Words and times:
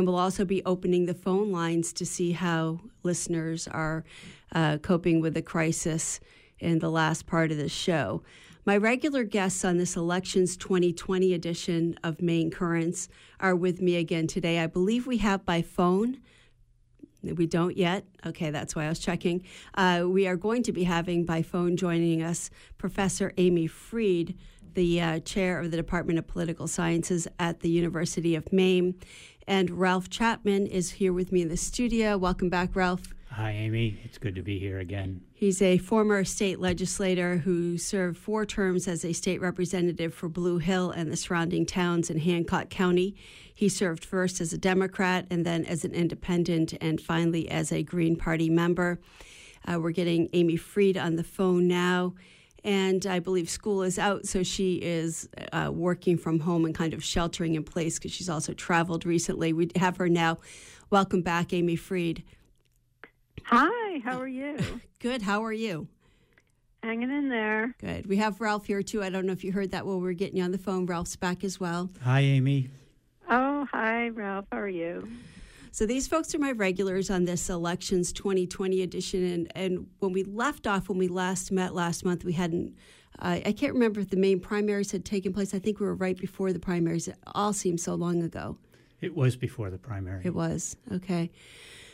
And 0.00 0.06
we'll 0.06 0.16
also 0.16 0.46
be 0.46 0.64
opening 0.64 1.04
the 1.04 1.12
phone 1.12 1.52
lines 1.52 1.92
to 1.92 2.06
see 2.06 2.32
how 2.32 2.80
listeners 3.02 3.68
are 3.68 4.02
uh, 4.50 4.78
coping 4.78 5.20
with 5.20 5.34
the 5.34 5.42
crisis 5.42 6.20
in 6.58 6.78
the 6.78 6.90
last 6.90 7.26
part 7.26 7.52
of 7.52 7.58
the 7.58 7.68
show. 7.68 8.22
My 8.64 8.78
regular 8.78 9.24
guests 9.24 9.62
on 9.62 9.76
this 9.76 9.96
Elections 9.96 10.56
2020 10.56 11.34
edition 11.34 11.98
of 12.02 12.22
Maine 12.22 12.50
Currents 12.50 13.10
are 13.40 13.54
with 13.54 13.82
me 13.82 13.96
again 13.96 14.26
today. 14.26 14.60
I 14.60 14.68
believe 14.68 15.06
we 15.06 15.18
have 15.18 15.44
by 15.44 15.60
phone. 15.60 16.22
We 17.22 17.46
don't 17.46 17.76
yet. 17.76 18.06
Okay, 18.24 18.48
that's 18.48 18.74
why 18.74 18.86
I 18.86 18.88
was 18.88 19.00
checking. 19.00 19.44
Uh, 19.74 20.04
we 20.06 20.26
are 20.26 20.36
going 20.36 20.62
to 20.62 20.72
be 20.72 20.84
having 20.84 21.26
by 21.26 21.42
phone 21.42 21.76
joining 21.76 22.22
us 22.22 22.48
Professor 22.78 23.34
Amy 23.36 23.66
Fried, 23.66 24.34
the 24.74 25.00
uh, 25.00 25.20
chair 25.20 25.60
of 25.60 25.70
the 25.70 25.76
Department 25.76 26.18
of 26.18 26.26
Political 26.26 26.68
Sciences 26.68 27.28
at 27.38 27.60
the 27.60 27.70
University 27.70 28.34
of 28.34 28.52
Maine. 28.52 28.94
And 29.46 29.70
Ralph 29.70 30.08
Chapman 30.10 30.66
is 30.66 30.92
here 30.92 31.12
with 31.12 31.32
me 31.32 31.42
in 31.42 31.48
the 31.48 31.56
studio. 31.56 32.16
Welcome 32.16 32.48
back, 32.48 32.76
Ralph. 32.76 33.02
Hi, 33.32 33.52
Amy. 33.52 34.00
It's 34.04 34.18
good 34.18 34.34
to 34.34 34.42
be 34.42 34.58
here 34.58 34.80
again. 34.80 35.20
He's 35.32 35.62
a 35.62 35.78
former 35.78 36.24
state 36.24 36.58
legislator 36.58 37.38
who 37.38 37.78
served 37.78 38.18
four 38.18 38.44
terms 38.44 38.88
as 38.88 39.04
a 39.04 39.12
state 39.12 39.40
representative 39.40 40.12
for 40.12 40.28
Blue 40.28 40.58
Hill 40.58 40.90
and 40.90 41.12
the 41.12 41.16
surrounding 41.16 41.64
towns 41.64 42.10
in 42.10 42.18
Hancock 42.18 42.70
County. 42.70 43.14
He 43.54 43.68
served 43.68 44.04
first 44.04 44.40
as 44.40 44.52
a 44.52 44.58
Democrat 44.58 45.26
and 45.30 45.46
then 45.46 45.64
as 45.64 45.84
an 45.84 45.94
independent 45.94 46.74
and 46.80 47.00
finally 47.00 47.48
as 47.48 47.70
a 47.70 47.84
Green 47.84 48.16
Party 48.16 48.50
member. 48.50 49.00
Uh, 49.66 49.78
we're 49.78 49.92
getting 49.92 50.28
Amy 50.32 50.56
Fried 50.56 50.96
on 50.96 51.14
the 51.14 51.24
phone 51.24 51.68
now. 51.68 52.14
And 52.62 53.06
I 53.06 53.18
believe 53.20 53.48
school 53.48 53.82
is 53.82 53.98
out, 53.98 54.26
so 54.26 54.42
she 54.42 54.74
is 54.76 55.28
uh, 55.52 55.70
working 55.72 56.18
from 56.18 56.40
home 56.40 56.64
and 56.64 56.74
kind 56.74 56.92
of 56.92 57.02
sheltering 57.02 57.54
in 57.54 57.64
place 57.64 57.98
because 57.98 58.12
she's 58.12 58.28
also 58.28 58.52
traveled 58.52 59.06
recently. 59.06 59.52
We 59.52 59.70
have 59.76 59.96
her 59.96 60.08
now. 60.08 60.38
Welcome 60.90 61.22
back, 61.22 61.52
Amy 61.52 61.76
Fried. 61.76 62.22
Hi, 63.44 64.00
how 64.04 64.20
are 64.20 64.28
you? 64.28 64.58
Good. 64.98 65.22
How 65.22 65.44
are 65.44 65.52
you? 65.52 65.88
Hanging 66.82 67.10
in 67.10 67.28
there. 67.28 67.74
Good. 67.78 68.06
We 68.06 68.16
have 68.16 68.40
Ralph 68.40 68.66
here 68.66 68.82
too. 68.82 69.02
I 69.02 69.10
don't 69.10 69.26
know 69.26 69.32
if 69.32 69.44
you 69.44 69.52
heard 69.52 69.70
that 69.72 69.86
while 69.86 69.96
we 69.96 70.02
were 70.02 70.12
getting 70.12 70.36
you 70.36 70.44
on 70.44 70.50
the 70.50 70.58
phone. 70.58 70.86
Ralph's 70.86 71.16
back 71.16 71.44
as 71.44 71.58
well. 71.60 71.90
Hi, 72.02 72.20
Amy. 72.20 72.68
Oh, 73.28 73.66
hi, 73.70 74.08
Ralph. 74.08 74.46
How 74.50 74.58
are 74.58 74.68
you? 74.68 75.08
So 75.72 75.86
these 75.86 76.08
folks 76.08 76.34
are 76.34 76.38
my 76.38 76.52
regulars 76.52 77.10
on 77.10 77.24
this 77.24 77.48
elections 77.48 78.12
2020 78.12 78.82
edition, 78.82 79.24
and 79.24 79.52
and 79.54 79.86
when 80.00 80.12
we 80.12 80.24
left 80.24 80.66
off 80.66 80.88
when 80.88 80.98
we 80.98 81.08
last 81.08 81.52
met 81.52 81.74
last 81.74 82.04
month, 82.04 82.24
we 82.24 82.32
hadn't. 82.32 82.74
Uh, 83.18 83.40
I 83.44 83.52
can't 83.52 83.74
remember 83.74 84.00
if 84.00 84.10
the 84.10 84.16
Maine 84.16 84.40
primaries 84.40 84.90
had 84.90 85.04
taken 85.04 85.32
place. 85.32 85.54
I 85.54 85.58
think 85.58 85.78
we 85.78 85.86
were 85.86 85.94
right 85.94 86.16
before 86.16 86.52
the 86.52 86.58
primaries. 86.58 87.06
It 87.06 87.16
all 87.34 87.52
seems 87.52 87.82
so 87.82 87.94
long 87.94 88.22
ago. 88.22 88.56
It 89.00 89.14
was 89.14 89.36
before 89.36 89.70
the 89.70 89.78
primary. 89.78 90.22
It 90.24 90.34
was 90.34 90.76
okay. 90.92 91.30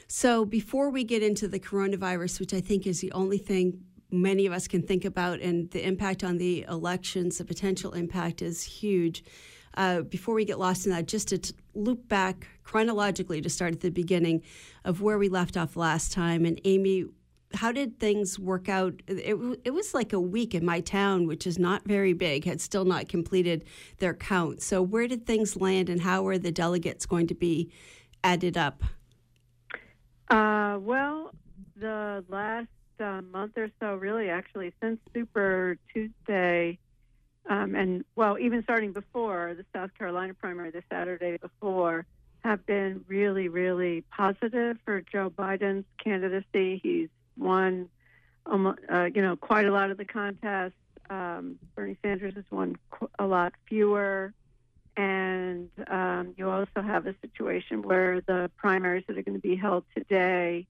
So 0.09 0.45
before 0.45 0.91
we 0.91 1.05
get 1.05 1.23
into 1.23 1.49
the 1.49 1.59
coronavirus, 1.59 2.41
which 2.41 2.55
I 2.55 2.61
think 2.61 2.87
is 2.87 3.01
the 3.01 3.13
only 3.13 3.39
thing 3.39 3.83
many 4.11 4.47
of 4.47 4.53
us 4.53 4.69
can 4.69 4.83
think 4.83 5.05
about, 5.05 5.41
and 5.41 5.71
the 5.73 5.85
impact 5.87 6.25
on 6.25 6.39
the 6.39 6.65
elections, 6.69 7.39
the 7.39 7.45
potential 7.45 7.93
impact 7.93 8.41
is 8.41 8.63
huge. 8.63 9.25
Uh, 9.77 10.01
before 10.03 10.35
we 10.35 10.45
get 10.45 10.59
lost 10.59 10.87
in 10.87 10.93
that, 10.93 11.07
just 11.07 11.29
to 11.29 11.39
t- 11.39 11.55
loop 11.75 12.09
back 12.09 12.49
chronologically 12.65 13.41
to 13.43 13.51
start 13.51 13.75
at 13.75 13.81
the 13.81 13.91
beginning 13.91 14.43
of 14.85 15.03
where 15.03 15.19
we 15.19 15.29
left 15.29 15.57
off 15.57 15.77
last 15.77 16.13
time. 16.13 16.47
And 16.47 16.59
Amy, 16.65 17.05
how 17.55 17.73
did 17.73 17.99
things 17.99 18.39
work 18.39 18.69
out? 18.69 18.95
It, 19.07 19.37
it 19.65 19.71
was 19.71 19.95
like 19.95 20.13
a 20.13 20.21
week 20.21 20.55
in 20.55 20.65
my 20.65 20.81
town, 20.81 21.27
which 21.27 21.47
is 21.47 21.59
not 21.59 21.85
very 21.85 22.13
big, 22.13 22.45
had 22.45 22.61
still 22.61 22.85
not 22.85 23.09
completed 23.09 23.65
their 23.99 24.15
count. 24.15 24.63
So, 24.63 24.83
where 24.83 25.07
did 25.07 25.27
things 25.27 25.57
land, 25.57 25.89
and 25.89 26.01
how 26.01 26.27
are 26.27 26.39
the 26.39 26.53
delegates 26.53 27.07
going 27.07 27.27
to 27.29 27.35
be 27.35 27.71
added 28.25 28.57
up? 28.57 28.83
Uh, 30.29 30.79
well, 30.81 31.31
the 31.77 32.25
last 32.29 32.69
uh, 33.01 33.21
month 33.33 33.53
or 33.57 33.71
so, 33.81 33.95
really, 33.95 34.29
actually, 34.29 34.73
since 34.83 34.99
Super 35.15 35.79
Tuesday, 35.93 36.79
um, 37.49 37.75
and 37.75 38.05
well, 38.17 38.39
even 38.39 38.63
starting 38.63 38.93
before 38.93 39.55
the 39.57 39.65
South 39.73 39.91
Carolina 39.97 40.35
primary, 40.35 40.71
the 40.71 40.83
Saturday 40.91 41.39
before, 41.39 42.07
have 42.41 42.65
been 42.67 43.05
really, 43.09 43.49
really 43.49 44.03
positive 44.03 44.79
for 44.85 45.01
Joe 45.01 45.31
Biden's 45.31 45.85
candidacy. 46.03 46.81
He's 46.83 47.09
won, 47.37 47.89
um, 48.47 48.77
uh, 48.89 49.09
you 49.13 49.23
know, 49.23 49.37
quite 49.37 49.67
a 49.67 49.73
lot 49.73 49.91
of 49.91 49.97
the 49.97 50.05
contests. 50.05 50.75
Um, 51.11 51.59
Bernie 51.75 51.97
Sanders 52.03 52.35
has 52.35 52.45
won 52.51 52.77
a 53.19 53.27
lot 53.27 53.53
fewer. 53.69 54.33
And 54.97 55.69
um, 55.89 56.35
you 56.39 56.49
also 56.49 56.81
have 56.81 57.07
a 57.07 57.15
situation 57.21 57.83
where 57.83 58.23
the 58.23 58.51
primaries 58.57 59.05
that 59.07 59.19
are 59.19 59.23
going 59.23 59.37
to 59.37 59.47
be 59.47 59.57
held 59.57 59.85
today 59.95 60.67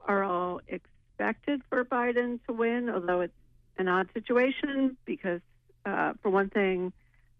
are 0.00 0.24
all 0.24 0.60
expected 0.66 1.60
for 1.68 1.84
Biden 1.84 2.40
to 2.46 2.54
win, 2.54 2.88
although 2.88 3.20
it's 3.20 3.34
an 3.76 3.88
odd 3.88 4.08
situation 4.14 4.96
because, 5.04 5.40
uh, 5.86 6.12
for 6.20 6.30
one 6.30 6.50
thing, 6.50 6.92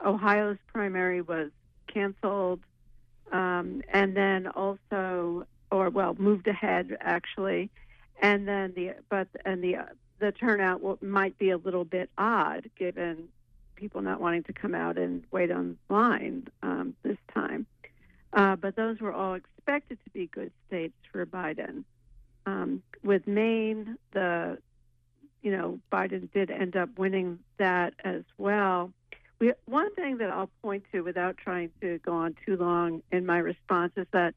Ohio's 0.04 0.58
primary 0.72 1.20
was 1.20 1.50
canceled, 1.92 2.60
um, 3.32 3.82
and 3.92 4.16
then 4.16 4.46
also, 4.46 5.46
or 5.70 5.90
well, 5.90 6.14
moved 6.18 6.46
ahead 6.46 6.96
actually, 7.00 7.70
and 8.22 8.46
then 8.46 8.72
the 8.74 8.94
but 9.10 9.28
and 9.44 9.62
the 9.62 9.76
the 10.20 10.32
turnout 10.32 11.02
might 11.02 11.36
be 11.38 11.50
a 11.50 11.58
little 11.58 11.84
bit 11.84 12.08
odd 12.16 12.70
given 12.78 13.28
people 13.74 14.00
not 14.00 14.20
wanting 14.20 14.42
to 14.44 14.52
come 14.52 14.74
out 14.74 14.96
and 14.96 15.24
wait 15.30 15.50
on 15.50 15.76
line 15.90 16.48
um, 16.62 16.94
this 17.02 17.18
time. 17.34 17.66
Uh, 18.32 18.56
but 18.56 18.76
those 18.76 19.00
were 19.00 19.12
all 19.12 19.34
expected 19.34 19.98
to 20.04 20.10
be 20.10 20.26
good 20.26 20.50
states 20.66 20.96
for 21.12 21.26
Biden. 21.26 21.84
Um, 22.46 22.82
with 23.02 23.26
Maine, 23.26 23.98
the 24.12 24.58
you 25.42 25.50
know 25.50 25.78
Biden 25.92 26.32
did 26.32 26.50
end 26.50 26.76
up 26.76 26.98
winning 26.98 27.38
that 27.58 27.94
as 28.04 28.22
well. 28.38 28.92
We, 29.38 29.52
one 29.66 29.94
thing 29.94 30.18
that 30.18 30.30
I'll 30.30 30.50
point 30.62 30.84
to, 30.92 31.02
without 31.02 31.36
trying 31.36 31.70
to 31.82 31.98
go 31.98 32.14
on 32.14 32.36
too 32.46 32.56
long 32.56 33.02
in 33.12 33.26
my 33.26 33.38
response, 33.38 33.92
is 33.96 34.06
that 34.12 34.34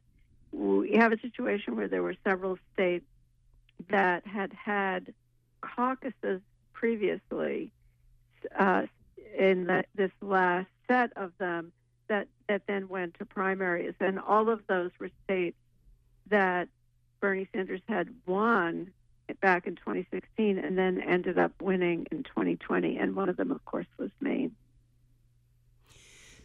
we 0.52 0.94
have 0.94 1.14
a 1.14 1.20
situation 1.20 1.76
where 1.76 1.88
there 1.88 2.04
were 2.04 2.16
several 2.24 2.58
states 2.74 3.06
that 3.90 4.26
had 4.28 4.52
had 4.54 5.14
caucuses 5.62 6.42
previously, 6.74 7.72
uh, 8.58 8.84
in 9.38 9.66
the, 9.66 9.84
this 9.96 10.12
last 10.22 10.68
set 10.88 11.12
of 11.16 11.32
them 11.38 11.72
that, 12.08 12.28
that 12.48 12.64
then 12.68 12.90
went 12.90 13.18
to 13.20 13.26
primaries. 13.26 13.94
And 14.00 14.20
all 14.20 14.50
of 14.50 14.62
those 14.68 14.92
were 15.00 15.12
states 15.26 15.58
that 16.30 16.68
Bernie 17.20 17.48
Sanders 17.54 17.82
had 17.88 18.10
won 18.26 18.92
back 19.42 19.68
in 19.68 19.76
2016 19.76 20.58
and 20.58 20.78
then 20.78 21.02
ended 21.02 21.38
up 21.38 21.52
winning 21.62 22.08
in 22.12 22.24
2020. 22.24 22.98
And 22.98 23.16
one 23.16 23.30
of 23.30 23.38
them, 23.38 23.52
of 23.52 23.64
course, 23.66 23.88
was 23.98 24.10
Maine. 24.20 24.56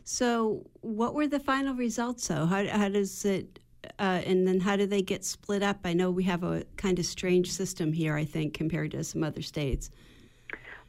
So, 0.05 0.67
what 0.83 1.15
were 1.15 1.27
the 1.27 1.41
final 1.41 1.75
results, 1.75 2.28
though? 2.28 2.44
How, 2.44 2.67
how 2.67 2.91
does 2.91 3.25
it, 3.25 3.59
uh, 3.99 4.21
and 4.27 4.47
then 4.47 4.61
how 4.61 4.77
do 4.77 4.87
they 4.87 5.00
get 5.00 5.25
split 5.25 5.62
up? 5.62 5.78
I 5.84 5.94
know 5.94 6.11
we 6.11 6.25
have 6.25 6.44
a 6.44 6.65
kind 6.77 6.99
of 6.99 7.06
strange 7.06 7.50
system 7.50 7.93
here, 7.93 8.15
I 8.15 8.27
think, 8.27 8.53
compared 8.53 8.91
to 8.91 9.03
some 9.03 9.23
other 9.23 9.41
states. 9.41 9.91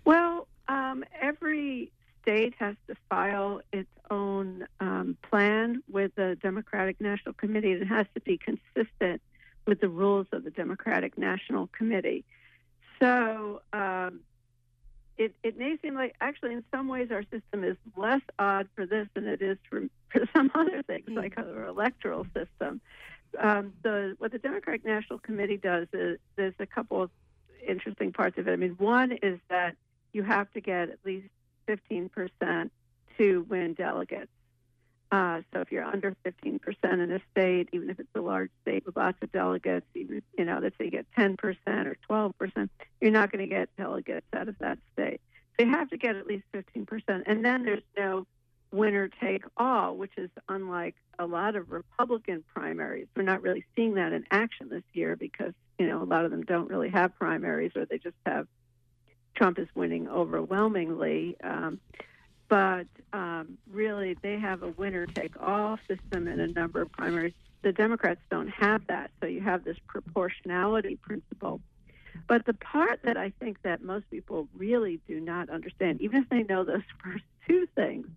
Well, 0.04 0.48
um, 0.68 1.06
every 1.22 1.94
state 2.22 2.56
has 2.60 2.76
to 2.88 2.96
file 3.10 3.62
its 3.72 3.90
own 4.12 4.68
um, 4.80 5.18
plan 5.30 5.82
with 5.90 6.14
the 6.16 6.38
Democratic 6.42 7.00
National 7.00 7.34
Committee. 7.34 7.72
It 7.72 7.86
has 7.86 8.08
to 8.16 8.22
be 8.22 8.38
consistent 8.38 9.22
with 9.66 9.82
the 9.82 9.90
rules 9.90 10.28
of 10.32 10.44
the 10.44 10.52
Democratic 10.52 11.18
National 11.18 11.68
Committee. 11.68 12.24
So 13.00 13.62
um, 13.74 14.22
it, 15.18 15.36
it 15.44 15.58
may 15.58 15.78
seem 15.82 15.96
like, 15.96 16.16
actually, 16.22 16.54
in 16.54 16.64
some 16.72 16.88
ways, 16.88 17.10
our 17.12 17.24
system 17.24 17.64
is 17.64 17.78
less 17.96 18.22
odd 18.38 18.68
for 18.76 18.86
this 18.86 19.08
than 19.14 19.28
it 19.28 19.42
is 19.42 19.58
for, 19.70 19.84
for 20.10 20.22
some 20.36 20.52
other 20.56 20.84
things, 20.84 21.10
mm. 21.10 21.16
like 21.16 21.38
our 21.38 21.66
electoral 21.66 22.26
system. 22.34 22.82
Um, 23.40 23.74
the, 23.84 24.16
what 24.18 24.32
the 24.32 24.40
Democratic 24.40 24.86
National 24.86 25.20
Committee 25.20 25.58
does 25.58 25.88
is 25.94 26.20
there's 26.36 26.54
a 26.60 26.66
couple 26.66 27.02
of 27.02 27.10
interesting 27.68 28.14
parts 28.14 28.38
of 28.38 28.48
it. 28.48 28.52
I 28.52 28.56
mean, 28.56 28.76
one 28.78 29.12
is 29.12 29.40
that 29.50 29.76
you 30.14 30.24
have 30.24 30.52
to 30.54 30.62
get 30.62 30.90
at 30.90 31.00
least 31.04 31.28
15% 31.68 32.70
to 33.18 33.46
win 33.50 33.74
delegates. 33.74 34.32
Uh, 35.16 35.42
so 35.54 35.62
if 35.62 35.72
you're 35.72 35.86
under 35.86 36.14
15% 36.26 36.60
in 36.84 37.10
a 37.10 37.22
state, 37.32 37.70
even 37.72 37.90
if 37.90 38.02
it's 38.02 38.10
a 38.16 38.20
large 38.20 38.50
state 38.64 38.86
with 38.86 38.98
lots 38.98 39.18
of 39.22 39.32
delegates, 39.32 39.86
even 39.96 40.22
you 40.38 40.44
know, 40.44 40.60
let's 40.62 40.78
say 40.78 40.86
you 40.86 40.92
get 40.92 41.06
10% 41.18 41.38
or 41.86 41.96
12%, 42.10 42.70
you're 43.00 43.12
not 43.12 43.32
going 43.32 43.40
to 43.40 43.48
get 43.48 43.70
delegates 43.78 44.26
out 44.34 44.50
of 44.50 44.58
that 44.60 44.78
state. 44.92 45.22
So 45.58 45.66
you 45.66 45.72
have 45.72 45.90
to 45.92 45.98
get 45.98 46.18
at 46.18 46.28
least 46.28 46.44
15%, 46.54 47.24
and 47.28 47.46
then 47.46 47.64
there's 47.64 47.84
no 47.98 48.28
winner 48.74 49.08
take 49.08 49.46
all, 49.56 49.96
which 49.96 50.12
is 50.18 50.30
unlike 50.50 50.96
a 51.18 51.26
lot 51.26 51.56
of 51.56 51.72
Republican 51.72 52.44
primaries. 52.54 53.08
We're 53.16 53.24
not 53.24 53.42
really 53.42 53.64
seeing 53.74 53.94
that 53.94 54.12
in 54.12 54.26
action 54.32 54.68
this 54.68 54.84
year 54.92 55.16
because 55.16 55.54
you 55.80 55.88
know 55.88 56.04
a 56.04 56.04
lot 56.04 56.26
of 56.26 56.32
them 56.32 56.44
don't 56.44 56.70
really 56.70 56.90
have 56.90 57.18
primaries, 57.18 57.72
or 57.78 57.86
they 57.86 58.00
just 58.00 58.18
have 58.26 58.48
Trump 59.34 59.60
is 59.60 59.70
winning 59.76 60.10
overwhelmingly. 60.10 61.38
Um, 61.42 61.80
but 62.48 62.88
um, 63.14 63.58
really, 63.72 64.16
they 64.22 64.40
have 64.40 64.64
a 64.64 64.70
winner 64.70 65.06
take 65.06 65.34
all 65.42 65.80
system 65.88 66.28
in 66.28 66.40
a 66.40 66.48
number 66.48 66.82
of 66.82 66.92
primaries. 66.92 67.34
the 67.64 67.72
Democrats 67.72 68.22
don't 68.30 68.50
have 68.50 68.86
that. 68.88 69.12
So 69.20 69.28
you 69.28 69.42
have 69.42 69.64
this 69.64 69.78
proportionality 69.88 70.98
principle. 70.98 71.62
But 72.28 72.46
the 72.46 72.54
part 72.54 73.02
that 73.04 73.18
I 73.18 73.32
think 73.40 73.62
that 73.64 73.84
most 73.84 74.10
people 74.10 74.48
really 74.56 75.00
do 75.08 75.20
not 75.20 75.50
understand, 75.50 76.02
even 76.02 76.24
if 76.24 76.30
they 76.30 76.44
know 76.44 76.64
those 76.64 76.84
first 77.04 77.24
two 77.48 77.68
things, 77.76 78.08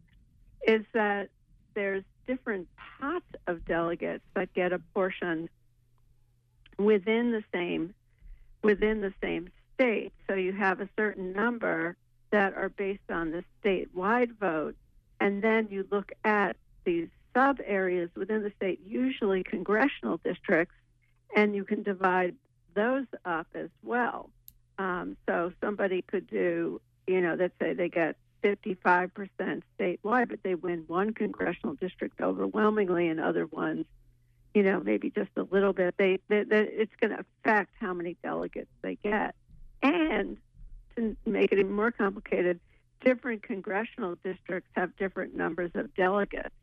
is 0.67 0.85
that 0.93 1.31
there's 1.75 2.05
different 2.27 2.69
pots 3.01 3.25
of 3.47 3.65
delegates 3.65 4.25
that 4.35 4.53
get 4.53 4.73
apportioned 4.73 5.49
within 6.77 7.33
the 7.33 7.43
same 7.53 7.95
within 8.63 9.01
the 9.01 9.15
same 9.23 9.49
state. 9.75 10.13
So 10.27 10.35
you 10.35 10.53
have 10.53 10.81
a 10.81 10.89
certain 10.97 11.33
number 11.33 11.97
that 12.31 12.55
are 12.55 12.69
based 12.69 13.11
on 13.11 13.31
the 13.31 13.45
statewide 13.63 14.37
vote, 14.39 14.77
and 15.21 15.43
then 15.43 15.69
you 15.71 15.87
look 15.91 16.13
at 16.25 16.57
these 16.85 17.09
sub 17.35 17.59
areas 17.65 18.11
within 18.17 18.43
the 18.43 18.53
state, 18.57 18.81
usually 18.87 19.43
congressional 19.43 20.19
districts, 20.19 20.75
and 21.35 21.55
you 21.55 21.65
can 21.65 21.83
divide 21.83 22.35
those 22.75 23.07
up 23.25 23.47
as 23.55 23.69
well. 23.83 24.31
Um, 24.79 25.17
so 25.27 25.53
somebody 25.61 26.03
could 26.03 26.29
do, 26.29 26.81
you 27.07 27.21
know, 27.21 27.37
let's 27.39 27.55
say 27.61 27.75
they 27.75 27.89
get 27.89 28.17
55% 28.43 29.11
statewide, 29.79 30.29
but 30.29 30.43
they 30.43 30.55
win 30.55 30.85
one 30.87 31.13
congressional 31.13 31.75
district 31.75 32.21
overwhelmingly, 32.21 33.09
and 33.09 33.21
other 33.21 33.47
ones, 33.47 33.87
you 34.55 34.63
know, 34.63 34.81
maybe 34.81 35.11
just 35.11 35.31
a 35.37 35.43
little 35.43 35.73
bit. 35.73 35.95
They, 35.99 36.21
they, 36.29 36.45
they 36.45 36.61
it's 36.63 36.93
going 37.01 37.11
to 37.11 37.25
affect 37.43 37.75
how 37.81 37.93
many 37.93 38.17
delegates 38.23 38.71
they 38.83 38.97
get, 38.97 39.35
and 39.83 40.37
to 40.99 41.17
make 41.31 41.53
it 41.53 41.59
even 41.59 41.73
more 41.73 41.91
complicated, 41.91 42.61
different 43.05 43.43
congressional 43.43 44.17
districts 44.25 44.71
have 44.73 44.97
different 44.97 45.35
numbers 45.35 45.71
of 45.75 45.95
delegates. 45.95 46.55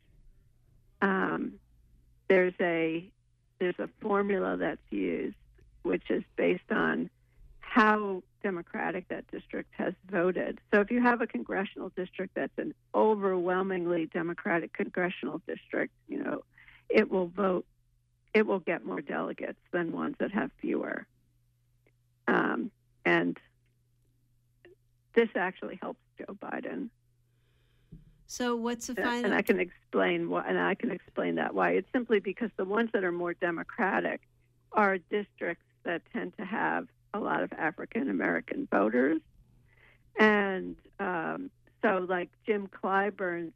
Um, 1.02 1.54
there's 2.28 2.54
a 2.60 3.10
there's 3.60 3.80
a 3.80 3.90
formula 4.02 4.58
that's 4.58 4.82
used, 4.90 5.36
which 5.84 6.04
is 6.10 6.24
based 6.36 6.72
on 6.72 7.10
how 7.60 8.24
Democratic 8.44 9.08
that 9.08 9.30
district 9.32 9.72
has 9.78 9.94
voted. 10.10 10.60
So 10.74 10.82
if 10.82 10.92
you 10.92 11.02
have 11.02 11.22
a 11.22 11.28
congressional 11.28 11.92
district 11.96 12.36
that's 12.36 12.58
an 12.58 12.74
overwhelmingly 12.94 14.08
Democratic 14.08 14.74
congressional 14.74 15.42
district, 15.48 15.94
you 16.08 16.22
know, 16.22 16.44
it 16.90 17.10
will 17.10 17.28
vote, 17.28 17.66
it 18.34 18.46
will 18.46 18.60
get 18.60 18.86
more 18.86 19.02
delegates 19.02 19.60
than 19.72 19.92
ones 19.92 20.16
that 20.20 20.32
have 20.32 20.52
fewer. 20.62 21.06
Um, 22.28 22.72
and 23.06 23.38
this 25.16 25.30
actually 25.36 25.80
helps 25.82 26.02
Joe 26.18 26.36
Biden. 26.42 26.90
So 28.28 28.56
what's 28.56 28.88
the 28.88 28.96
final? 28.96 29.26
And 29.26 29.34
I 29.34 29.42
can 29.42 29.60
explain 29.60 30.30
why, 30.30 30.46
and 30.48 30.60
I 30.60 30.76
can 30.76 30.92
explain 30.92 31.36
that 31.36 31.54
why. 31.54 31.72
It's 31.72 31.88
simply 31.94 32.20
because 32.20 32.50
the 32.58 32.66
ones 32.66 32.90
that 32.94 33.04
are 33.04 33.12
more 33.12 33.34
Democratic 33.34 34.22
are 34.72 34.98
districts 34.98 35.66
that 35.84 36.02
tend 36.12 36.36
to 36.38 36.46
have 36.46 36.88
a 37.14 37.20
lot 37.20 37.44
of 37.44 37.54
African 37.54 38.10
American 38.10 38.68
voters, 38.70 39.22
and 40.20 40.76
um, 41.00 41.50
so 41.82 42.06
like 42.10 42.30
Jim 42.46 42.68
Clyburn's 42.68 43.54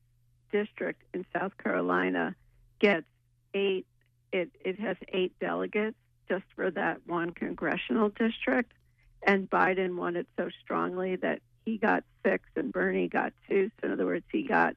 district 0.52 1.02
in 1.14 1.26
South 1.38 1.58
Carolina 1.58 2.36
gets 2.80 3.08
eight. 3.54 3.86
It 4.32 4.52
it 4.64 4.80
has 4.80 4.98
eight 5.10 5.34
delegates 5.40 5.98
just 6.30 6.46
for 6.56 6.70
that 6.72 7.02
one 7.08 7.32
congressional 7.32 8.10
district, 8.10 8.72
and 9.24 9.50
Biden 9.50 9.96
won 9.96 10.16
it 10.16 10.28
so 10.38 10.50
strongly 10.64 11.16
that 11.18 11.42
he 11.66 11.78
got 11.78 12.04
six 12.26 12.44
and 12.56 12.72
Bernie 12.72 13.08
got 13.08 13.34
two. 13.48 13.72
So 13.80 13.88
in 13.88 13.94
other 13.94 14.06
words, 14.06 14.26
he 14.32 14.44
got 14.44 14.76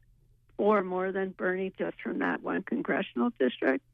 four 0.57 0.83
more 0.83 1.13
than 1.13 1.31
Bernie 1.31 1.73
just 1.79 2.01
from 2.01 2.19
that 2.21 2.43
one 2.43 2.63
congressional 2.63 3.31
district. 3.39 3.85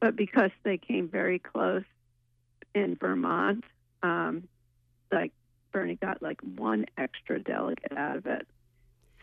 But 0.00 0.16
because 0.16 0.50
they 0.62 0.78
came 0.78 1.08
very 1.08 1.38
close 1.38 1.84
in 2.74 2.96
Vermont, 2.96 3.64
um, 4.02 4.48
like 5.10 5.32
Bernie 5.72 5.96
got 5.96 6.22
like 6.22 6.40
one 6.40 6.86
extra 6.96 7.38
delegate 7.38 7.96
out 7.96 8.16
of 8.16 8.26
it. 8.26 8.46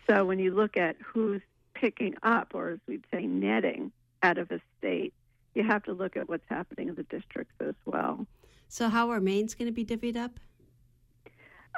So 0.10 0.26
when 0.26 0.40
you 0.40 0.54
look 0.54 0.78
at 0.78 0.96
who's 1.04 1.42
picking 1.74 2.16
up, 2.24 2.52
or 2.54 2.72
as 2.72 2.80
we'd 2.88 3.06
say, 3.14 3.26
netting 3.26 3.92
out 4.24 4.38
of 4.38 4.52
a 4.52 4.60
state, 4.78 5.14
you 5.54 5.64
have 5.64 5.84
to 5.84 5.94
look 5.94 6.18
at 6.18 6.28
what's 6.30 6.48
happening 6.50 6.90
in 6.90 6.96
the 6.96 7.04
districts 7.04 7.54
as 7.60 7.76
well. 7.86 8.26
So 8.68 8.90
how 8.90 9.10
are 9.10 9.20
Maine's 9.20 9.56
going 9.56 9.68
to 9.68 9.72
be 9.72 9.86
divvied 9.86 10.18
up? 10.18 10.40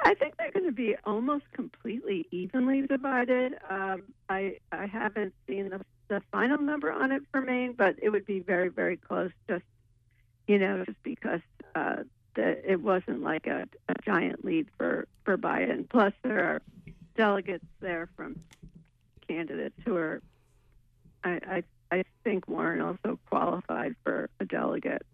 I 0.04 0.14
think 0.14 0.36
they're 0.36 0.50
going 0.50 0.66
to 0.66 0.72
be 0.72 0.96
almost 1.04 1.44
completely 1.52 2.26
evenly 2.30 2.82
divided. 2.86 3.54
Um, 3.68 4.02
I 4.28 4.58
I 4.70 4.86
haven't 4.86 5.34
seen 5.46 5.70
the, 5.70 5.80
the 6.08 6.22
final 6.32 6.58
number 6.58 6.90
on 6.90 7.12
it 7.12 7.22
for 7.30 7.40
Maine, 7.40 7.74
but 7.76 7.96
it 8.02 8.10
would 8.10 8.26
be 8.26 8.40
very 8.40 8.68
very 8.68 8.96
close. 8.96 9.30
Just 9.48 9.64
you 10.46 10.58
know, 10.58 10.84
just 10.84 11.02
because 11.02 11.40
uh, 11.74 12.02
the, 12.34 12.70
it 12.70 12.80
wasn't 12.80 13.22
like 13.22 13.46
a, 13.46 13.68
a 13.88 13.94
giant 14.04 14.44
lead 14.44 14.66
for 14.76 15.06
for 15.24 15.38
Biden. 15.38 15.88
Plus, 15.88 16.12
there 16.22 16.44
are 16.44 16.62
delegates 17.16 17.66
there 17.80 18.08
from 18.16 18.40
candidates 19.28 19.78
who 19.84 19.96
are. 19.96 20.22
I 21.24 21.62
I, 21.90 21.96
I 21.98 22.04
think 22.24 22.48
Warren 22.48 22.80
also 22.80 23.18
qualified 23.28 23.94
for 24.02 24.30
a 24.40 24.44
delegate. 24.44 25.06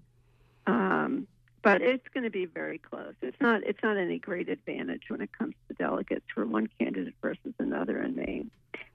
Um, 0.67 1.27
but 1.63 1.83
it's 1.83 2.07
going 2.15 2.25
to 2.25 2.31
be 2.31 2.47
very 2.47 2.79
close. 2.79 3.15
It's 3.21 3.41
not 3.41 3.63
it's 3.65 3.83
not 3.83 3.97
any 3.97 4.19
great 4.19 4.49
advantage 4.49 5.05
when 5.09 5.21
it 5.21 5.31
comes 5.33 5.55
to 5.69 5.75
delegates 5.75 6.25
for 6.35 6.47
one 6.47 6.69
candidate 6.79 7.15
versus 7.21 7.55
another 7.59 8.01
in 8.03 8.15
Maine, 8.15 8.51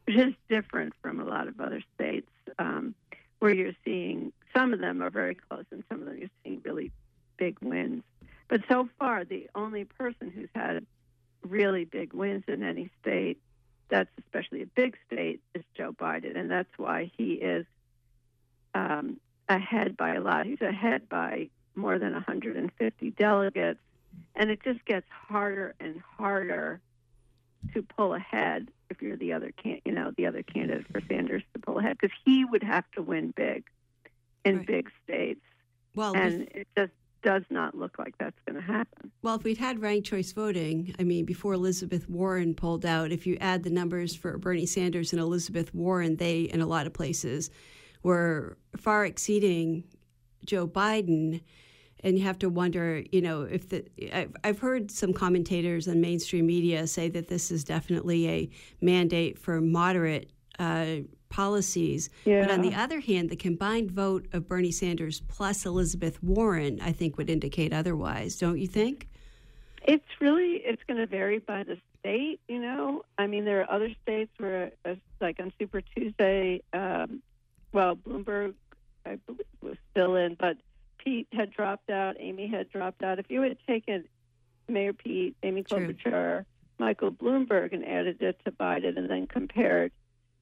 which 0.05 0.15
is 0.15 0.33
different 0.49 0.93
from 1.01 1.19
a 1.19 1.25
lot 1.25 1.47
of 1.47 1.59
other 1.59 1.81
states 1.95 2.29
um, 2.59 2.95
where 3.39 3.53
you're 3.53 3.75
seeing 3.83 4.31
some 4.55 4.73
of 4.73 4.79
them 4.79 5.01
are 5.01 5.09
very 5.09 5.35
close 5.35 5.65
and 5.71 5.83
some 5.89 6.01
of 6.01 6.05
them 6.05 6.17
you're 6.17 6.29
seeing 6.43 6.61
really 6.63 6.91
big 7.37 7.57
wins. 7.61 8.03
But 8.47 8.61
so 8.69 8.87
far, 8.99 9.25
the 9.25 9.49
only 9.55 9.85
person 9.85 10.31
who's 10.33 10.49
had 10.53 10.85
really 11.41 11.85
big 11.85 12.13
wins 12.13 12.43
in 12.47 12.63
any 12.63 12.89
state, 13.01 13.39
that's 13.89 14.09
especially 14.19 14.61
a 14.61 14.67
big 14.67 14.95
state, 15.07 15.41
is 15.53 15.63
Joe 15.75 15.91
Biden, 15.91 16.37
and 16.37 16.49
that's 16.49 16.69
why 16.77 17.11
he 17.17 17.33
is 17.33 17.65
um, 18.75 19.19
ahead 19.49 19.97
by 19.97 20.15
a 20.15 20.21
lot. 20.21 20.45
He's 20.45 20.61
ahead 20.61 21.09
by 21.09 21.49
more 21.75 21.99
than 21.99 22.13
150 22.13 23.11
delegates, 23.11 23.79
and 24.35 24.49
it 24.49 24.59
just 24.63 24.83
gets 24.85 25.07
harder 25.09 25.75
and 25.79 26.01
harder 26.17 26.81
to 27.73 27.81
pull 27.81 28.13
ahead 28.13 28.69
if 28.89 29.01
you're 29.01 29.15
the 29.17 29.31
other 29.33 29.51
can 29.55 29.79
you 29.85 29.91
know 29.91 30.11
the 30.17 30.25
other 30.25 30.43
candidate 30.43 30.85
for 30.91 31.01
Sanders 31.07 31.43
to 31.53 31.59
pull 31.59 31.79
ahead 31.79 31.97
because 31.99 32.15
he 32.25 32.43
would 32.45 32.63
have 32.63 32.83
to 32.91 33.01
win 33.01 33.33
big 33.35 33.63
in 34.45 34.57
right. 34.57 34.67
big 34.67 34.91
states. 35.03 35.41
Well, 35.95 36.15
and 36.15 36.43
it 36.51 36.67
just 36.77 36.91
does 37.23 37.43
not 37.49 37.75
look 37.75 37.97
like 37.97 38.15
that's 38.19 38.37
going 38.45 38.55
to 38.55 38.61
happen. 38.61 39.11
Well, 39.21 39.35
if 39.35 39.43
we'd 39.43 39.57
had 39.57 39.81
ranked 39.81 40.07
choice 40.07 40.33
voting, 40.33 40.93
I 40.99 41.03
mean, 41.03 41.25
before 41.25 41.53
Elizabeth 41.53 42.09
Warren 42.09 42.53
pulled 42.53 42.85
out, 42.85 43.11
if 43.11 43.25
you 43.25 43.37
add 43.39 43.63
the 43.63 43.69
numbers 43.69 44.13
for 44.13 44.37
Bernie 44.37 44.65
Sanders 44.65 45.13
and 45.13 45.21
Elizabeth 45.21 45.73
Warren, 45.73 46.17
they, 46.17 46.41
in 46.41 46.61
a 46.61 46.67
lot 46.67 46.85
of 46.85 46.93
places, 46.93 47.49
were 48.03 48.57
far 48.75 49.05
exceeding 49.05 49.85
Joe 50.45 50.67
Biden 50.67 51.41
and 52.03 52.17
you 52.17 52.25
have 52.25 52.37
to 52.39 52.49
wonder, 52.49 53.03
you 53.11 53.21
know, 53.21 53.43
if 53.43 53.69
the 53.69 53.85
I've, 54.13 54.35
I've 54.43 54.59
heard 54.59 54.91
some 54.91 55.13
commentators 55.13 55.87
on 55.87 56.01
mainstream 56.01 56.45
media 56.45 56.85
say 56.85 57.09
that 57.09 57.27
this 57.27 57.49
is 57.49 57.63
definitely 57.63 58.29
a 58.29 58.49
mandate 58.81 59.39
for 59.39 59.61
moderate 59.61 60.31
uh, 60.59 60.97
policies. 61.29 62.09
Yeah. 62.25 62.41
But 62.41 62.51
on 62.51 62.61
the 62.61 62.75
other 62.75 62.99
hand, 62.99 63.29
the 63.29 63.35
combined 63.35 63.89
vote 63.89 64.27
of 64.33 64.47
Bernie 64.47 64.71
Sanders 64.71 65.21
plus 65.21 65.65
Elizabeth 65.65 66.21
Warren, 66.21 66.79
I 66.81 66.91
think, 66.91 67.17
would 67.17 67.29
indicate 67.29 67.73
otherwise. 67.73 68.37
Don't 68.37 68.59
you 68.59 68.67
think? 68.67 69.07
It's 69.85 70.05
really 70.19 70.61
it's 70.63 70.83
going 70.87 70.99
to 70.99 71.07
vary 71.07 71.39
by 71.39 71.63
the 71.63 71.77
state. 71.99 72.39
You 72.47 72.59
know, 72.59 73.03
I 73.17 73.27
mean, 73.27 73.45
there 73.45 73.61
are 73.61 73.71
other 73.71 73.89
states 74.03 74.31
where, 74.37 74.71
like 75.21 75.39
on 75.39 75.51
Super 75.57 75.81
Tuesday, 75.81 76.61
um, 76.73 77.21
well, 77.71 77.95
Bloomberg, 77.95 78.53
I 79.05 79.15
believe, 79.25 79.45
was 79.61 79.77
still 79.91 80.15
in, 80.15 80.35
but 80.39 80.57
Pete 81.13 81.27
had 81.31 81.51
dropped 81.51 81.91
out, 81.91 82.15
Amy 82.19 82.47
had 82.47 82.71
dropped 82.71 83.03
out. 83.03 83.19
If 83.19 83.29
you 83.29 83.43
had 83.43 83.57
taken 83.67 84.05
Mayor 84.67 84.93
Pete, 84.93 85.35
Amy 85.43 85.61
Klobuchar, 85.61 86.43
Michael 86.79 87.11
Bloomberg, 87.11 87.71
and 87.71 87.85
added 87.85 88.19
it 88.23 88.41
to 88.45 88.51
Biden, 88.51 88.97
and 88.97 89.07
then 89.07 89.27
compared 89.27 89.91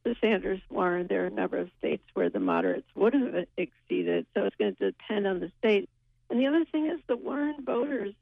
the 0.05 0.15
Sanders 0.21 0.61
Warren, 0.69 1.07
there 1.07 1.23
are 1.23 1.27
a 1.27 1.29
number 1.29 1.57
of 1.57 1.69
states 1.77 2.05
where 2.13 2.29
the 2.29 2.39
moderates 2.39 2.87
would 2.95 3.13
have 3.13 3.47
exceeded. 3.57 4.27
So 4.33 4.45
it's 4.45 4.55
going 4.55 4.77
to 4.77 4.91
depend 4.91 5.27
on 5.27 5.41
the 5.41 5.51
state. 5.59 5.89
And 6.29 6.39
the 6.39 6.47
other 6.47 6.63
thing 6.71 6.85
is 6.85 7.01
the 7.05 7.17
Warren 7.17 7.65
voters, 7.65 8.13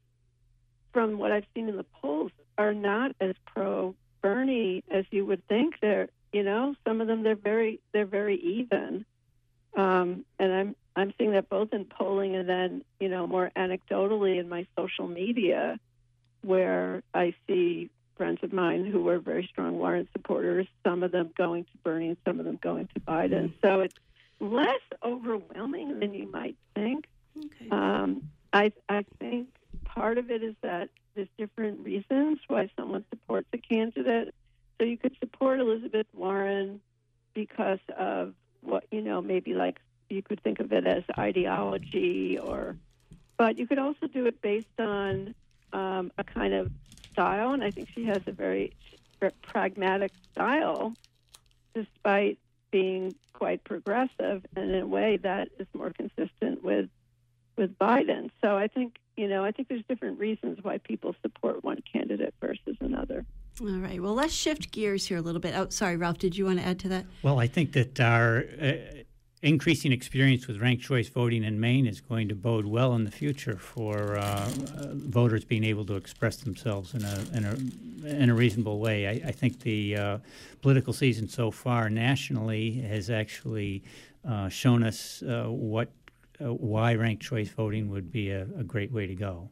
from 0.92 1.18
what 1.18 1.30
I've 1.30 1.46
seen 1.54 1.68
in 1.68 1.76
the 1.76 1.86
polls, 2.02 2.32
are 2.58 2.74
not 2.74 3.14
as 3.20 3.36
pro 3.46 3.94
Bernie 4.22 4.82
as 4.90 5.04
you 5.12 5.24
would 5.24 5.46
think. 5.46 5.76
They're, 5.80 6.08
you 6.32 6.42
know, 6.42 6.74
some 6.84 7.00
of 7.00 7.06
them 7.06 7.22
they're 7.22 7.36
very 7.36 7.78
they're 7.92 8.06
very 8.06 8.40
even. 8.40 9.06
Um, 9.76 10.24
and 10.40 10.52
I'm 10.52 10.76
I'm 10.96 11.12
seeing 11.18 11.32
that 11.32 11.48
both 11.48 11.72
in 11.72 11.84
polling 11.84 12.34
and 12.36 12.48
then, 12.48 12.84
you 12.98 13.08
know, 13.08 13.26
more 13.26 13.50
anecdotally 13.56 14.38
in 14.38 14.48
my 14.48 14.66
social 14.76 15.06
media, 15.06 15.78
where 16.42 17.02
I 17.14 17.34
see 17.46 17.90
friends 18.16 18.40
of 18.42 18.52
mine 18.52 18.84
who 18.84 19.02
were 19.02 19.18
very 19.18 19.48
strong 19.50 19.78
Warren 19.78 20.08
supporters, 20.12 20.66
some 20.84 21.02
of 21.02 21.12
them 21.12 21.30
going 21.36 21.64
to 21.64 21.70
Bernie 21.82 22.08
and 22.08 22.16
some 22.26 22.38
of 22.38 22.44
them 22.44 22.58
going 22.60 22.88
to 22.94 23.00
Biden. 23.00 23.50
Mm-hmm. 23.50 23.66
So 23.66 23.80
it's 23.80 23.94
less 24.40 24.80
overwhelming 25.02 26.00
than 26.00 26.12
you 26.12 26.30
might 26.30 26.56
think. 26.74 27.06
Okay. 27.36 27.70
Um, 27.70 28.28
I 28.52 28.72
I 28.88 29.04
think 29.18 29.48
part 29.84 30.18
of 30.18 30.30
it 30.30 30.42
is 30.42 30.54
that 30.62 30.90
there's 31.14 31.28
different 31.38 31.84
reasons 31.84 32.40
why 32.48 32.70
someone 32.76 33.04
supports 33.10 33.48
a 33.52 33.58
candidate. 33.58 34.34
So 34.78 34.84
you 34.84 34.96
could 34.96 35.16
support 35.20 35.60
Elizabeth 35.60 36.06
Warren 36.14 36.80
because 37.34 37.80
of 37.96 38.34
what 38.60 38.84
you 38.90 39.02
know, 39.02 39.22
maybe 39.22 39.54
like 39.54 39.78
you 40.10 40.22
could 40.22 40.42
think 40.42 40.60
of 40.60 40.72
it 40.72 40.86
as 40.86 41.04
ideology, 41.18 42.38
or 42.38 42.76
but 43.36 43.58
you 43.58 43.66
could 43.66 43.78
also 43.78 44.06
do 44.06 44.26
it 44.26 44.40
based 44.42 44.78
on 44.78 45.34
um, 45.72 46.12
a 46.18 46.24
kind 46.24 46.52
of 46.54 46.70
style, 47.12 47.52
and 47.52 47.62
I 47.62 47.70
think 47.70 47.88
she 47.94 48.04
has 48.06 48.22
a 48.26 48.32
very 48.32 48.72
pragmatic 49.42 50.12
style, 50.32 50.94
despite 51.74 52.38
being 52.70 53.14
quite 53.32 53.64
progressive 53.64 54.44
and 54.56 54.70
in 54.70 54.82
a 54.82 54.86
way 54.86 55.16
that 55.18 55.48
is 55.58 55.66
more 55.74 55.90
consistent 55.90 56.62
with 56.62 56.88
with 57.56 57.76
Biden. 57.78 58.30
So 58.40 58.56
I 58.56 58.68
think 58.68 58.96
you 59.16 59.28
know 59.28 59.44
I 59.44 59.52
think 59.52 59.68
there's 59.68 59.84
different 59.88 60.18
reasons 60.18 60.58
why 60.62 60.78
people 60.78 61.14
support 61.22 61.62
one 61.64 61.82
candidate 61.92 62.34
versus 62.40 62.76
another. 62.80 63.24
All 63.60 63.66
right. 63.66 64.00
Well, 64.00 64.14
let's 64.14 64.32
shift 64.32 64.70
gears 64.70 65.06
here 65.06 65.18
a 65.18 65.20
little 65.20 65.40
bit. 65.40 65.54
Oh, 65.54 65.68
sorry, 65.68 65.96
Ralph. 65.96 66.18
Did 66.18 66.36
you 66.36 66.46
want 66.46 66.60
to 66.60 66.66
add 66.66 66.78
to 66.80 66.88
that? 66.90 67.04
Well, 67.22 67.40
I 67.40 67.46
think 67.46 67.72
that 67.72 68.00
our 68.00 68.44
uh, 68.60 68.72
increasing 69.42 69.90
experience 69.90 70.46
with 70.46 70.60
ranked 70.60 70.82
choice 70.82 71.08
voting 71.08 71.44
in 71.44 71.58
Maine 71.58 71.86
is 71.86 72.00
going 72.00 72.28
to 72.28 72.34
bode 72.34 72.66
well 72.66 72.94
in 72.94 73.04
the 73.04 73.10
future 73.10 73.56
for 73.56 74.16
uh, 74.16 74.20
uh, 74.20 74.48
voters 74.92 75.44
being 75.44 75.64
able 75.64 75.84
to 75.86 75.96
express 75.96 76.36
themselves 76.36 76.94
in 76.94 77.02
a 77.04 77.24
in 77.34 77.44
a, 77.44 78.22
in 78.22 78.30
a 78.30 78.34
reasonable 78.34 78.78
way. 78.80 79.06
I, 79.08 79.28
I 79.28 79.32
think 79.32 79.60
the 79.60 79.96
uh, 79.96 80.18
political 80.60 80.92
season 80.92 81.28
so 81.28 81.50
far 81.50 81.88
nationally 81.88 82.72
has 82.82 83.08
actually 83.08 83.82
uh, 84.28 84.48
shown 84.48 84.82
us 84.82 85.22
uh, 85.22 85.44
what 85.44 85.88
uh, 86.40 86.52
why 86.52 86.94
ranked 86.94 87.22
choice 87.22 87.48
voting 87.48 87.90
would 87.90 88.12
be 88.12 88.30
a, 88.30 88.42
a 88.58 88.64
great 88.64 88.92
way 88.92 89.06
to 89.06 89.14
go. 89.14 89.48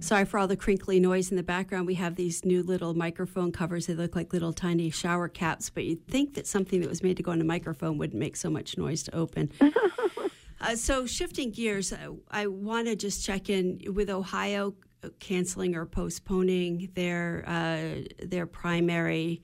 Sorry 0.00 0.24
for 0.24 0.38
all 0.38 0.46
the 0.46 0.56
crinkly 0.56 1.00
noise 1.00 1.30
in 1.30 1.36
the 1.36 1.42
background. 1.42 1.86
We 1.86 1.94
have 1.94 2.16
these 2.16 2.44
new 2.44 2.62
little 2.62 2.94
microphone 2.94 3.52
covers. 3.52 3.86
They 3.86 3.94
look 3.94 4.16
like 4.16 4.32
little 4.32 4.52
tiny 4.52 4.90
shower 4.90 5.28
caps, 5.28 5.70
but 5.70 5.84
you'd 5.84 6.06
think 6.06 6.34
that 6.34 6.46
something 6.46 6.80
that 6.80 6.88
was 6.88 7.02
made 7.02 7.16
to 7.16 7.22
go 7.22 7.32
on 7.32 7.40
a 7.40 7.44
microphone 7.44 7.98
wouldn't 7.98 8.18
make 8.18 8.36
so 8.36 8.50
much 8.50 8.76
noise 8.76 9.02
to 9.04 9.14
open. 9.14 9.50
uh, 10.60 10.76
so, 10.76 11.06
shifting 11.06 11.50
gears, 11.50 11.92
I, 11.92 12.08
I 12.30 12.46
want 12.48 12.88
to 12.88 12.96
just 12.96 13.24
check 13.24 13.48
in 13.48 13.80
with 13.94 14.10
Ohio 14.10 14.74
canceling 15.20 15.74
or 15.74 15.86
postponing 15.86 16.90
their 16.94 17.44
uh, 17.46 18.02
their 18.22 18.46
primary 18.46 19.42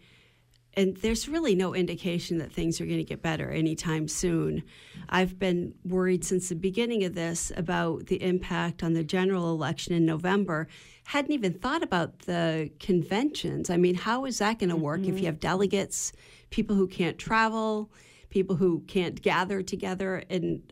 and 0.74 0.96
there's 0.98 1.28
really 1.28 1.54
no 1.54 1.74
indication 1.74 2.38
that 2.38 2.52
things 2.52 2.80
are 2.80 2.86
going 2.86 2.98
to 2.98 3.04
get 3.04 3.22
better 3.22 3.50
anytime 3.50 4.06
soon. 4.06 4.62
I've 5.08 5.38
been 5.38 5.74
worried 5.84 6.24
since 6.24 6.48
the 6.48 6.54
beginning 6.54 7.04
of 7.04 7.14
this 7.14 7.50
about 7.56 8.06
the 8.06 8.22
impact 8.22 8.84
on 8.84 8.92
the 8.92 9.02
general 9.02 9.50
election 9.52 9.94
in 9.94 10.06
November. 10.06 10.68
Hadn't 11.04 11.32
even 11.32 11.54
thought 11.54 11.82
about 11.82 12.20
the 12.20 12.70
conventions. 12.78 13.68
I 13.68 13.76
mean, 13.76 13.96
how 13.96 14.24
is 14.26 14.38
that 14.38 14.60
going 14.60 14.70
to 14.70 14.76
work 14.76 15.00
mm-hmm. 15.00 15.14
if 15.14 15.20
you 15.20 15.26
have 15.26 15.40
delegates, 15.40 16.12
people 16.50 16.76
who 16.76 16.86
can't 16.86 17.18
travel, 17.18 17.90
people 18.28 18.54
who 18.54 18.80
can't 18.86 19.20
gather 19.20 19.62
together? 19.62 20.22
And 20.30 20.62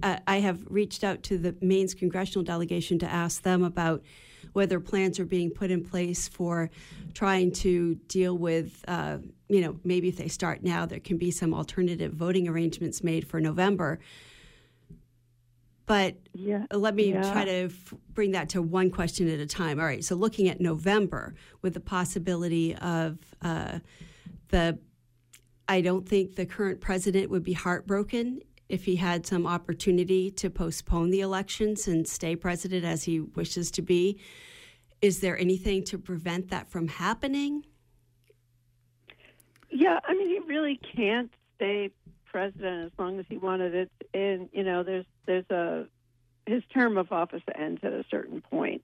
I, 0.00 0.20
I 0.28 0.36
have 0.38 0.64
reached 0.68 1.02
out 1.02 1.24
to 1.24 1.38
the 1.38 1.56
Maine's 1.60 1.94
congressional 1.94 2.44
delegation 2.44 3.00
to 3.00 3.10
ask 3.10 3.42
them 3.42 3.64
about 3.64 4.02
whether 4.52 4.80
plans 4.80 5.18
are 5.18 5.24
being 5.24 5.50
put 5.50 5.70
in 5.70 5.84
place 5.84 6.28
for 6.28 6.70
trying 7.14 7.52
to 7.52 7.94
deal 8.08 8.36
with, 8.36 8.84
uh, 8.88 9.18
you 9.48 9.60
know, 9.60 9.78
maybe 9.84 10.08
if 10.08 10.16
they 10.16 10.28
start 10.28 10.62
now, 10.62 10.86
there 10.86 11.00
can 11.00 11.18
be 11.18 11.30
some 11.30 11.54
alternative 11.54 12.12
voting 12.12 12.48
arrangements 12.48 13.02
made 13.02 13.26
for 13.26 13.40
November. 13.40 13.98
But 15.86 16.16
yeah. 16.34 16.66
let 16.70 16.94
me 16.94 17.12
yeah. 17.12 17.32
try 17.32 17.44
to 17.44 17.64
f- 17.64 17.94
bring 18.12 18.32
that 18.32 18.50
to 18.50 18.62
one 18.62 18.90
question 18.90 19.28
at 19.28 19.40
a 19.40 19.46
time. 19.46 19.80
All 19.80 19.86
right, 19.86 20.04
so 20.04 20.14
looking 20.14 20.48
at 20.48 20.60
November 20.60 21.34
with 21.62 21.74
the 21.74 21.80
possibility 21.80 22.76
of 22.76 23.18
uh, 23.42 23.80
the 24.48 24.78
I 25.70 25.82
don't 25.82 26.08
think 26.08 26.34
the 26.34 26.46
current 26.46 26.80
president 26.80 27.30
would 27.30 27.44
be 27.44 27.52
heartbroken 27.52 28.40
if 28.70 28.84
he 28.84 28.96
had 28.96 29.26
some 29.26 29.46
opportunity 29.46 30.30
to 30.30 30.48
postpone 30.48 31.10
the 31.10 31.20
elections 31.20 31.88
and 31.88 32.06
stay 32.06 32.36
president 32.36 32.84
as 32.84 33.04
he 33.04 33.20
wishes 33.20 33.70
to 33.72 33.82
be. 33.82 34.20
Is 35.02 35.20
there 35.20 35.36
anything 35.36 35.84
to 35.84 35.98
prevent 35.98 36.50
that 36.50 36.70
from 36.70 36.86
happening? 36.86 37.64
Yeah, 39.70 39.98
I 40.04 40.14
mean, 40.14 40.28
he 40.28 40.38
really 40.40 40.78
can't 40.96 41.32
stay 41.56 41.90
president 42.26 42.86
as 42.86 42.98
long 42.98 43.18
as 43.18 43.26
he 43.28 43.38
wanted 43.38 43.74
it. 43.74 43.90
And 44.14 44.48
you 44.52 44.62
know, 44.62 44.82
there's 44.82 45.06
there's 45.26 45.50
a 45.50 45.86
his 46.46 46.62
term 46.72 46.96
of 46.96 47.12
office 47.12 47.42
ends 47.54 47.80
at 47.82 47.92
a 47.92 48.04
certain 48.10 48.40
point. 48.40 48.82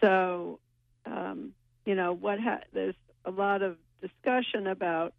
So, 0.00 0.58
um, 1.04 1.52
you 1.84 1.94
know, 1.94 2.12
what 2.12 2.40
ha- 2.40 2.64
there's 2.72 2.94
a 3.24 3.30
lot 3.30 3.62
of 3.62 3.76
discussion 4.00 4.66
about 4.66 5.14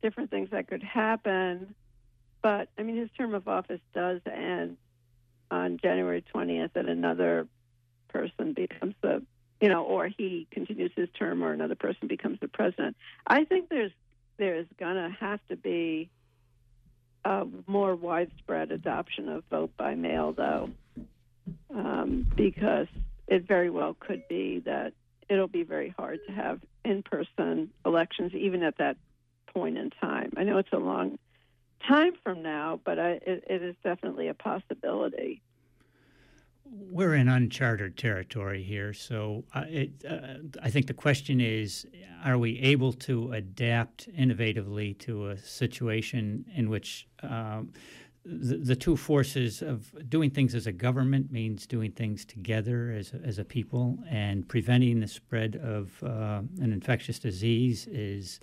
different 0.00 0.30
things 0.30 0.50
that 0.50 0.68
could 0.68 0.82
happen 0.82 1.74
but 2.42 2.68
I 2.78 2.82
mean, 2.82 2.96
his 2.96 3.10
term 3.16 3.34
of 3.34 3.48
office 3.48 3.80
does 3.94 4.20
end 4.26 4.76
on 5.50 5.78
January 5.78 6.24
20th, 6.34 6.74
and 6.74 6.88
another 6.88 7.46
person 8.08 8.52
becomes 8.52 8.94
the, 9.00 9.22
you 9.60 9.68
know, 9.68 9.84
or 9.84 10.08
he 10.08 10.46
continues 10.50 10.92
his 10.96 11.08
term, 11.18 11.42
or 11.42 11.52
another 11.52 11.76
person 11.76 12.08
becomes 12.08 12.40
the 12.40 12.48
president. 12.48 12.96
I 13.26 13.44
think 13.44 13.68
there's 13.68 13.92
there's 14.38 14.66
gonna 14.78 15.10
have 15.20 15.40
to 15.48 15.56
be 15.56 16.10
a 17.24 17.46
more 17.66 17.94
widespread 17.94 18.72
adoption 18.72 19.28
of 19.28 19.44
vote 19.50 19.76
by 19.76 19.94
mail, 19.94 20.32
though, 20.32 20.70
um, 21.72 22.26
because 22.34 22.88
it 23.28 23.46
very 23.46 23.70
well 23.70 23.94
could 23.98 24.26
be 24.28 24.60
that 24.60 24.92
it'll 25.28 25.48
be 25.48 25.62
very 25.62 25.94
hard 25.96 26.18
to 26.26 26.32
have 26.32 26.60
in-person 26.84 27.70
elections, 27.86 28.34
even 28.34 28.62
at 28.62 28.78
that 28.78 28.96
point 29.46 29.78
in 29.78 29.90
time. 29.90 30.32
I 30.36 30.44
know 30.44 30.58
it's 30.58 30.72
a 30.72 30.78
long 30.78 31.18
time 31.86 32.12
from 32.22 32.42
now, 32.42 32.80
but 32.84 32.98
I, 32.98 33.10
it, 33.26 33.44
it 33.48 33.62
is 33.62 33.74
definitely 33.82 34.28
a 34.28 34.34
possibility. 34.34 35.42
We're 36.64 37.14
in 37.14 37.28
uncharted 37.28 37.98
territory 37.98 38.62
here, 38.62 38.94
so 38.94 39.44
uh, 39.54 39.64
it, 39.68 39.90
uh, 40.08 40.38
I 40.62 40.70
think 40.70 40.86
the 40.86 40.94
question 40.94 41.38
is: 41.40 41.86
Are 42.24 42.38
we 42.38 42.58
able 42.60 42.94
to 42.94 43.32
adapt 43.32 44.08
innovatively 44.16 44.98
to 45.00 45.28
a 45.30 45.38
situation 45.38 46.46
in 46.54 46.70
which 46.70 47.06
um, 47.22 47.72
the, 48.24 48.56
the, 48.56 48.76
two 48.76 48.96
forces 48.96 49.62
of 49.62 49.92
doing 50.08 50.30
things 50.30 50.54
as 50.54 50.66
a 50.66 50.72
government 50.72 51.32
means 51.32 51.66
doing 51.66 51.90
things 51.90 52.24
together 52.24 52.92
as 52.92 53.12
a, 53.12 53.16
as 53.26 53.38
a 53.38 53.44
people, 53.44 53.98
and 54.08 54.48
preventing 54.48 55.00
the 55.00 55.08
spread 55.08 55.56
of 55.56 55.90
uh, 56.02 56.40
an 56.60 56.72
infectious 56.72 57.18
disease 57.18 57.86
is 57.88 58.38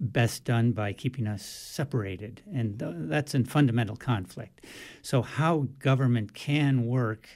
best 0.00 0.44
done 0.44 0.72
by 0.72 0.92
keeping 0.92 1.26
us 1.26 1.44
separated. 1.44 2.42
And 2.52 2.78
th- 2.78 2.94
that's 2.96 3.34
in 3.34 3.44
fundamental 3.44 3.96
conflict. 3.96 4.64
So, 5.02 5.22
how 5.22 5.68
government 5.78 6.34
can 6.34 6.86
work 6.86 7.28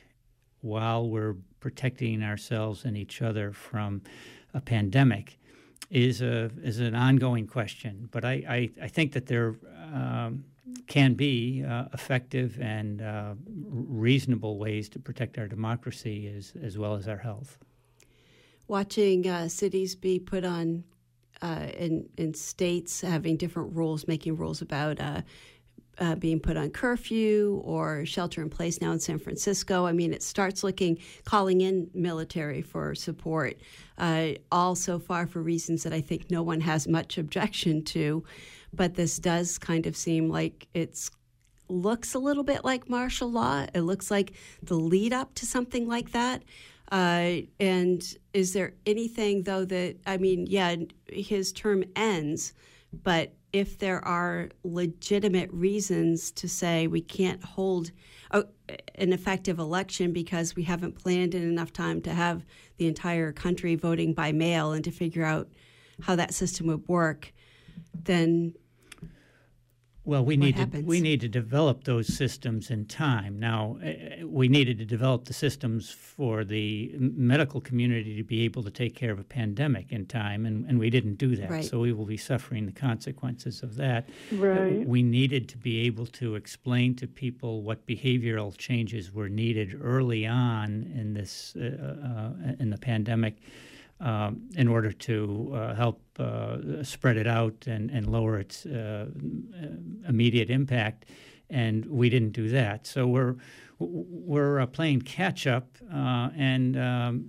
while 0.60 1.08
we're 1.08 1.36
protecting 1.60 2.22
ourselves 2.22 2.84
and 2.84 2.96
each 2.96 3.22
other 3.22 3.52
from 3.52 4.02
a 4.54 4.60
pandemic 4.60 5.38
is 5.90 6.22
a 6.22 6.50
is 6.62 6.78
an 6.80 6.94
ongoing 6.94 7.46
question. 7.46 8.08
But 8.10 8.24
I, 8.24 8.32
I, 8.48 8.70
I 8.84 8.88
think 8.88 9.12
that 9.12 9.26
there 9.26 9.56
um, 9.92 10.44
can 10.86 11.14
be 11.14 11.64
uh, 11.64 11.86
effective 11.92 12.58
and 12.60 13.02
uh, 13.02 13.34
reasonable 13.46 14.58
ways 14.58 14.88
to 14.90 14.98
protect 14.98 15.38
our 15.38 15.46
democracy 15.46 16.32
as, 16.34 16.54
as 16.62 16.78
well 16.78 16.94
as 16.94 17.08
our 17.08 17.18
health. 17.18 17.58
Watching 18.68 19.28
uh, 19.28 19.48
cities 19.48 19.94
be 19.94 20.18
put 20.18 20.44
on 20.44 20.84
uh, 21.42 21.66
in 22.16 22.34
states 22.34 23.00
having 23.00 23.36
different 23.36 23.74
rules, 23.76 24.06
making 24.06 24.36
rules 24.36 24.62
about. 24.62 25.00
Uh, 25.00 25.22
uh, 25.98 26.14
being 26.14 26.40
put 26.40 26.56
on 26.56 26.70
curfew 26.70 27.60
or 27.64 28.04
shelter 28.06 28.40
in 28.40 28.48
place 28.48 28.80
now 28.80 28.92
in 28.92 28.98
San 28.98 29.18
Francisco. 29.18 29.86
I 29.86 29.92
mean, 29.92 30.14
it 30.14 30.22
starts 30.22 30.64
looking, 30.64 30.98
calling 31.24 31.60
in 31.60 31.90
military 31.92 32.62
for 32.62 32.94
support, 32.94 33.58
uh, 33.98 34.30
all 34.50 34.74
so 34.74 34.98
far 34.98 35.26
for 35.26 35.42
reasons 35.42 35.82
that 35.82 35.92
I 35.92 36.00
think 36.00 36.30
no 36.30 36.42
one 36.42 36.62
has 36.62 36.88
much 36.88 37.18
objection 37.18 37.84
to. 37.84 38.24
But 38.72 38.94
this 38.94 39.18
does 39.18 39.58
kind 39.58 39.86
of 39.86 39.94
seem 39.94 40.30
like 40.30 40.66
it's 40.72 41.10
looks 41.68 42.14
a 42.14 42.18
little 42.18 42.42
bit 42.42 42.64
like 42.64 42.88
martial 42.88 43.30
law. 43.30 43.66
It 43.74 43.82
looks 43.82 44.10
like 44.10 44.32
the 44.62 44.74
lead 44.74 45.12
up 45.12 45.34
to 45.36 45.46
something 45.46 45.88
like 45.88 46.12
that. 46.12 46.42
Uh, 46.92 47.40
and 47.58 48.16
is 48.34 48.52
there 48.52 48.74
anything, 48.84 49.42
though, 49.44 49.64
that, 49.64 49.96
I 50.06 50.18
mean, 50.18 50.46
yeah, 50.46 50.76
his 51.08 51.50
term 51.50 51.84
ends, 51.96 52.52
but 53.02 53.32
if 53.54 53.78
there 53.78 54.04
are 54.04 54.50
legitimate 54.62 55.50
reasons 55.52 56.30
to 56.32 56.48
say 56.48 56.86
we 56.86 57.00
can't 57.00 57.42
hold 57.42 57.90
a, 58.30 58.44
an 58.96 59.14
effective 59.14 59.58
election 59.58 60.12
because 60.12 60.54
we 60.54 60.62
haven't 60.62 60.98
planned 60.98 61.34
in 61.34 61.42
enough 61.42 61.72
time 61.72 62.02
to 62.02 62.12
have 62.12 62.44
the 62.76 62.86
entire 62.86 63.32
country 63.32 63.74
voting 63.74 64.12
by 64.12 64.30
mail 64.30 64.72
and 64.72 64.84
to 64.84 64.90
figure 64.90 65.24
out 65.24 65.48
how 66.02 66.14
that 66.14 66.34
system 66.34 66.66
would 66.66 66.86
work, 66.88 67.32
then 67.94 68.54
Well, 70.04 70.24
we 70.24 70.36
What 70.36 70.44
need 70.44 70.72
to 70.72 70.80
we 70.80 71.00
need 71.00 71.20
to 71.20 71.28
develop 71.28 71.84
those 71.84 72.08
systems 72.08 72.70
in 72.70 72.86
time. 72.86 73.38
Now, 73.38 73.78
uh, 73.84 74.26
we 74.26 74.48
needed 74.48 74.78
to 74.78 74.84
develop 74.84 75.26
the 75.26 75.32
systems 75.32 75.90
for 75.90 76.42
the 76.44 76.92
medical 76.98 77.60
community 77.60 78.16
to 78.16 78.24
be 78.24 78.42
able 78.42 78.64
to 78.64 78.70
take 78.70 78.96
care 78.96 79.12
of 79.12 79.20
a 79.20 79.24
pandemic 79.24 79.92
in 79.92 80.06
time, 80.06 80.44
and, 80.44 80.66
and 80.66 80.80
we 80.80 80.90
didn't 80.90 81.18
do 81.18 81.36
that. 81.36 81.50
Right. 81.50 81.64
So 81.64 81.78
we 81.78 81.92
will 81.92 82.04
be 82.04 82.16
suffering 82.16 82.66
the 82.66 82.72
consequences 82.72 83.62
of 83.62 83.76
that. 83.76 84.08
Right. 84.32 84.84
We 84.84 85.04
needed 85.04 85.48
to 85.50 85.56
be 85.56 85.86
able 85.86 86.06
to 86.06 86.34
explain 86.34 86.96
to 86.96 87.06
people 87.06 87.62
what 87.62 87.86
behavioral 87.86 88.56
changes 88.56 89.12
were 89.12 89.28
needed 89.28 89.78
early 89.80 90.26
on 90.26 90.92
in 90.96 91.14
this 91.14 91.54
uh, 91.54 91.60
uh, 91.62 92.54
in 92.58 92.70
the 92.70 92.78
pandemic. 92.78 93.36
Um, 94.02 94.48
in 94.56 94.66
order 94.66 94.90
to 94.90 95.52
uh, 95.54 95.74
help 95.76 96.00
uh, 96.18 96.82
spread 96.82 97.16
it 97.16 97.28
out 97.28 97.68
and, 97.68 97.88
and 97.88 98.10
lower 98.10 98.40
its 98.40 98.66
uh, 98.66 99.06
immediate 100.08 100.50
impact, 100.50 101.04
and 101.48 101.86
we 101.86 102.10
didn't 102.10 102.32
do 102.32 102.48
that. 102.48 102.84
So 102.84 103.06
we're 103.06 103.36
we're 103.78 104.60
uh, 104.60 104.66
playing 104.66 105.02
catch 105.02 105.46
up, 105.46 105.78
uh, 105.92 106.30
and, 106.36 106.76
um, 106.76 107.24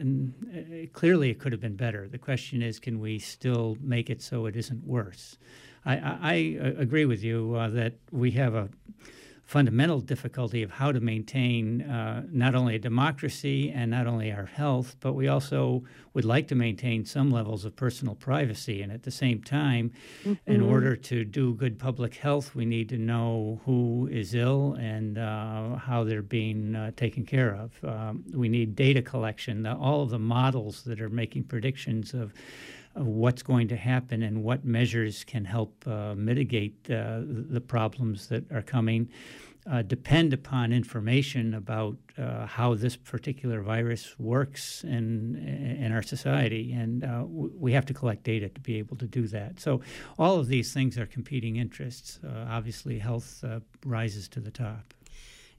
and 0.00 0.34
uh, 0.52 0.86
clearly 0.92 1.30
it 1.30 1.38
could 1.38 1.52
have 1.52 1.60
been 1.60 1.76
better. 1.76 2.08
The 2.08 2.18
question 2.18 2.62
is, 2.62 2.80
can 2.80 2.98
we 2.98 3.18
still 3.20 3.76
make 3.80 4.10
it 4.10 4.20
so 4.22 4.46
it 4.46 4.56
isn't 4.56 4.84
worse? 4.84 5.38
I, 5.84 5.96
I, 5.96 6.18
I 6.32 6.34
agree 6.78 7.04
with 7.04 7.22
you 7.22 7.54
uh, 7.54 7.68
that 7.70 7.94
we 8.10 8.32
have 8.32 8.54
a 8.54 8.68
fundamental 9.46 10.00
difficulty 10.00 10.64
of 10.64 10.72
how 10.72 10.90
to 10.90 10.98
maintain 10.98 11.80
uh, 11.82 12.24
not 12.32 12.56
only 12.56 12.74
a 12.74 12.78
democracy 12.80 13.70
and 13.70 13.92
not 13.92 14.04
only 14.04 14.32
our 14.32 14.46
health, 14.46 14.96
but 14.98 15.12
we 15.12 15.28
also 15.28 15.84
would 16.14 16.24
like 16.24 16.48
to 16.48 16.56
maintain 16.56 17.04
some 17.04 17.30
levels 17.30 17.64
of 17.64 17.76
personal 17.76 18.16
privacy. 18.16 18.82
And 18.82 18.90
at 18.90 19.04
the 19.04 19.10
same 19.12 19.40
time, 19.44 19.92
mm-hmm. 20.24 20.52
in 20.52 20.60
order 20.60 20.96
to 20.96 21.24
do 21.24 21.54
good 21.54 21.78
public 21.78 22.16
health, 22.16 22.56
we 22.56 22.64
need 22.64 22.88
to 22.88 22.98
know 22.98 23.60
who 23.64 24.08
is 24.10 24.34
ill 24.34 24.76
and 24.80 25.16
uh, 25.16 25.76
how 25.76 26.02
they're 26.02 26.22
being 26.22 26.74
uh, 26.74 26.90
taken 26.96 27.24
care 27.24 27.54
of. 27.54 27.72
Um, 27.84 28.24
we 28.34 28.48
need 28.48 28.74
data 28.74 29.00
collection, 29.00 29.62
the, 29.62 29.76
all 29.76 30.02
of 30.02 30.10
the 30.10 30.18
models 30.18 30.82
that 30.84 31.00
are 31.00 31.08
making 31.08 31.44
predictions 31.44 32.14
of 32.14 32.34
what's 32.96 33.42
going 33.42 33.68
to 33.68 33.76
happen 33.76 34.22
and 34.22 34.42
what 34.42 34.64
measures 34.64 35.24
can 35.24 35.44
help 35.44 35.86
uh, 35.86 36.14
mitigate 36.14 36.74
uh, 36.90 37.20
the 37.24 37.60
problems 37.60 38.28
that 38.28 38.50
are 38.52 38.62
coming 38.62 39.08
uh, 39.70 39.82
depend 39.82 40.32
upon 40.32 40.72
information 40.72 41.54
about 41.54 41.96
uh, 42.18 42.46
how 42.46 42.74
this 42.74 42.94
particular 42.94 43.60
virus 43.60 44.16
works 44.18 44.84
in 44.84 45.34
in 45.80 45.90
our 45.90 46.02
society, 46.02 46.72
and 46.72 47.04
uh, 47.04 47.24
we 47.26 47.72
have 47.72 47.84
to 47.84 47.92
collect 47.92 48.22
data 48.22 48.48
to 48.48 48.60
be 48.60 48.78
able 48.78 48.96
to 48.96 49.06
do 49.06 49.26
that. 49.26 49.58
So, 49.58 49.80
all 50.18 50.38
of 50.38 50.46
these 50.46 50.72
things 50.72 50.96
are 50.98 51.06
competing 51.06 51.56
interests. 51.56 52.20
Uh, 52.24 52.46
obviously, 52.48 53.00
health 53.00 53.44
rises 53.84 54.28
to 54.28 54.40
the 54.40 54.52
top. 54.52 54.94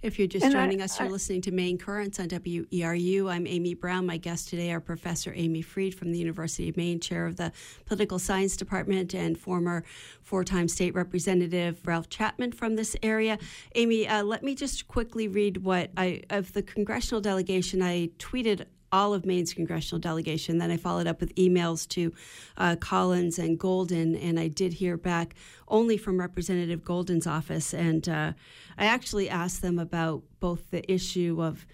If 0.04 0.20
you're 0.20 0.28
just 0.28 0.46
And 0.46 0.56
I- 0.56 0.64
joining 0.64 0.82
us, 0.82 1.00
you're 1.00 1.08
I- 1.08 1.12
listening 1.12 1.42
to 1.42 1.52
Maine 1.52 1.80
Currents 1.80 2.20
on 2.20 2.28
WERU. 2.28 3.28
I'm 3.32 3.48
Amy 3.48 3.74
Browne. 3.74 4.06
My 4.06 4.18
guests 4.18 4.48
today 4.48 4.72
are 4.72 4.80
Professor 4.80 5.34
Amy 5.36 5.64
Fried 5.64 5.96
from 5.96 6.12
the 6.12 6.20
University 6.20 6.70
of 6.70 6.78
Maine, 6.78 7.00
chair 7.00 7.26
of 7.26 7.36
the 7.38 7.52
Political 7.86 8.20
Science 8.20 8.56
Department, 8.56 9.16
and 9.16 9.38
former 9.40 9.84
four 10.22 10.44
time 10.44 10.68
state 10.68 10.94
representative 10.94 11.80
Ralph 11.86 12.10
Chapman 12.10 12.52
from 12.52 12.76
this 12.76 12.96
area. 13.02 13.40
Amy, 13.74 14.08
uh, 14.08 14.24
let 14.24 14.44
me 14.44 14.54
just 14.54 14.88
quickly 14.88 15.28
read 15.28 15.58
what 15.64 15.90
I, 15.98 16.22
of 16.30 16.54
the 16.54 16.62
congressional 16.62 17.20
delegation, 17.20 17.82
I 17.82 18.10
tweeted 18.20 18.66
all 18.92 19.14
of 19.14 19.26
Maine's 19.26 19.54
congressional 19.54 20.00
delegation. 20.00 20.58
Then 20.58 20.72
I 20.72 20.78
followed 20.78 21.08
up 21.08 21.20
with 21.20 21.36
emails 21.36 21.88
to 21.90 22.14
uh, 22.58 22.76
Collins 22.78 23.40
and 23.40 23.60
Golden, 23.60 24.16
and 24.16 24.40
I 24.40 24.48
did 24.48 24.74
hear 24.74 24.98
back 24.98 25.36
only 25.68 25.98
from 25.98 26.20
Representative 26.20 26.84
Golden's 26.84 27.28
office. 27.28 27.74
And 27.74 28.08
uh, 28.08 28.34
I 28.78 28.86
actually 28.86 29.30
asked 29.30 29.62
them 29.62 29.80
about 29.80 30.24
both 30.40 30.72
the 30.72 30.90
issue 30.92 31.38
of 31.42 31.66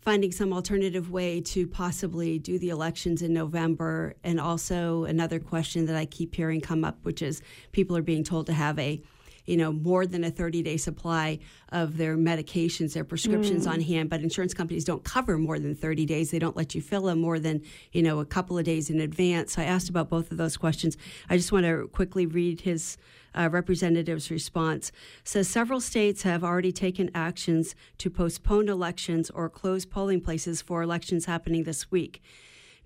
finding 0.00 0.30
some 0.30 0.52
alternative 0.52 1.10
way 1.10 1.40
to 1.40 1.66
possibly 1.66 2.38
do 2.38 2.58
the 2.58 2.68
elections 2.68 3.22
in 3.22 3.32
November, 3.32 4.14
and 4.22 4.38
also 4.38 5.04
another 5.04 5.40
question 5.40 5.86
that 5.86 5.96
I 5.96 6.04
keep 6.04 6.34
hearing 6.34 6.60
come 6.60 6.84
up, 6.84 6.98
which 7.04 7.22
is 7.22 7.40
people 7.72 7.96
are 7.96 8.02
being 8.02 8.22
told 8.22 8.46
to 8.46 8.52
have 8.52 8.78
a 8.78 9.00
you 9.46 9.56
know, 9.56 9.72
more 9.72 10.06
than 10.06 10.24
a 10.24 10.30
30 10.30 10.62
day 10.62 10.76
supply 10.76 11.38
of 11.70 11.96
their 11.96 12.16
medications, 12.16 12.94
their 12.94 13.04
prescriptions 13.04 13.66
on 13.66 13.80
hand, 13.80 14.10
but 14.10 14.20
insurance 14.20 14.54
companies 14.54 14.84
don't 14.84 15.04
cover 15.04 15.36
more 15.38 15.58
than 15.58 15.74
30 15.74 16.06
days. 16.06 16.30
They 16.30 16.38
don't 16.38 16.56
let 16.56 16.74
you 16.74 16.80
fill 16.80 17.02
them 17.02 17.20
more 17.20 17.38
than, 17.38 17.62
you 17.92 18.02
know, 18.02 18.20
a 18.20 18.24
couple 18.24 18.58
of 18.58 18.64
days 18.64 18.90
in 18.90 19.00
advance. 19.00 19.54
So 19.54 19.62
I 19.62 19.66
asked 19.66 19.88
about 19.88 20.08
both 20.08 20.30
of 20.30 20.38
those 20.38 20.56
questions. 20.56 20.96
I 21.28 21.36
just 21.36 21.52
want 21.52 21.64
to 21.66 21.88
quickly 21.92 22.26
read 22.26 22.62
his 22.62 22.96
uh, 23.34 23.48
representative's 23.50 24.30
response. 24.30 24.92
Says 25.24 25.48
several 25.48 25.80
states 25.80 26.22
have 26.22 26.44
already 26.44 26.72
taken 26.72 27.10
actions 27.14 27.74
to 27.98 28.10
postpone 28.10 28.68
elections 28.68 29.30
or 29.30 29.48
close 29.48 29.84
polling 29.84 30.20
places 30.20 30.62
for 30.62 30.82
elections 30.82 31.26
happening 31.26 31.64
this 31.64 31.90
week. 31.90 32.22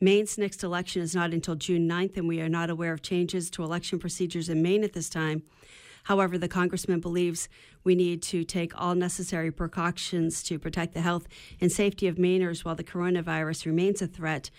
Maine's 0.00 0.38
next 0.38 0.62
election 0.62 1.02
is 1.02 1.14
not 1.14 1.32
until 1.32 1.56
June 1.56 1.88
9th, 1.88 2.16
and 2.16 2.28
we 2.28 2.40
are 2.40 2.48
not 2.48 2.70
aware 2.70 2.92
of 2.92 3.02
changes 3.02 3.50
to 3.50 3.64
election 3.64 3.98
procedures 3.98 4.48
in 4.48 4.62
Maine 4.62 4.84
at 4.84 4.92
this 4.92 5.08
time. 5.10 5.42
However, 6.08 6.38
the 6.38 6.48
congressman 6.48 7.00
believes 7.00 7.50
we 7.84 7.94
need 7.94 8.22
to 8.22 8.42
take 8.42 8.72
all 8.80 8.94
necessary 8.94 9.52
precautions 9.52 10.42
to 10.44 10.58
protect 10.58 10.94
the 10.94 11.02
health 11.02 11.28
and 11.60 11.70
safety 11.70 12.06
of 12.06 12.16
Mainers 12.16 12.64
while 12.64 12.74
the 12.74 12.82
coronavirus 12.82 13.66
remains 13.66 14.00
a 14.00 14.06
threat. 14.06 14.50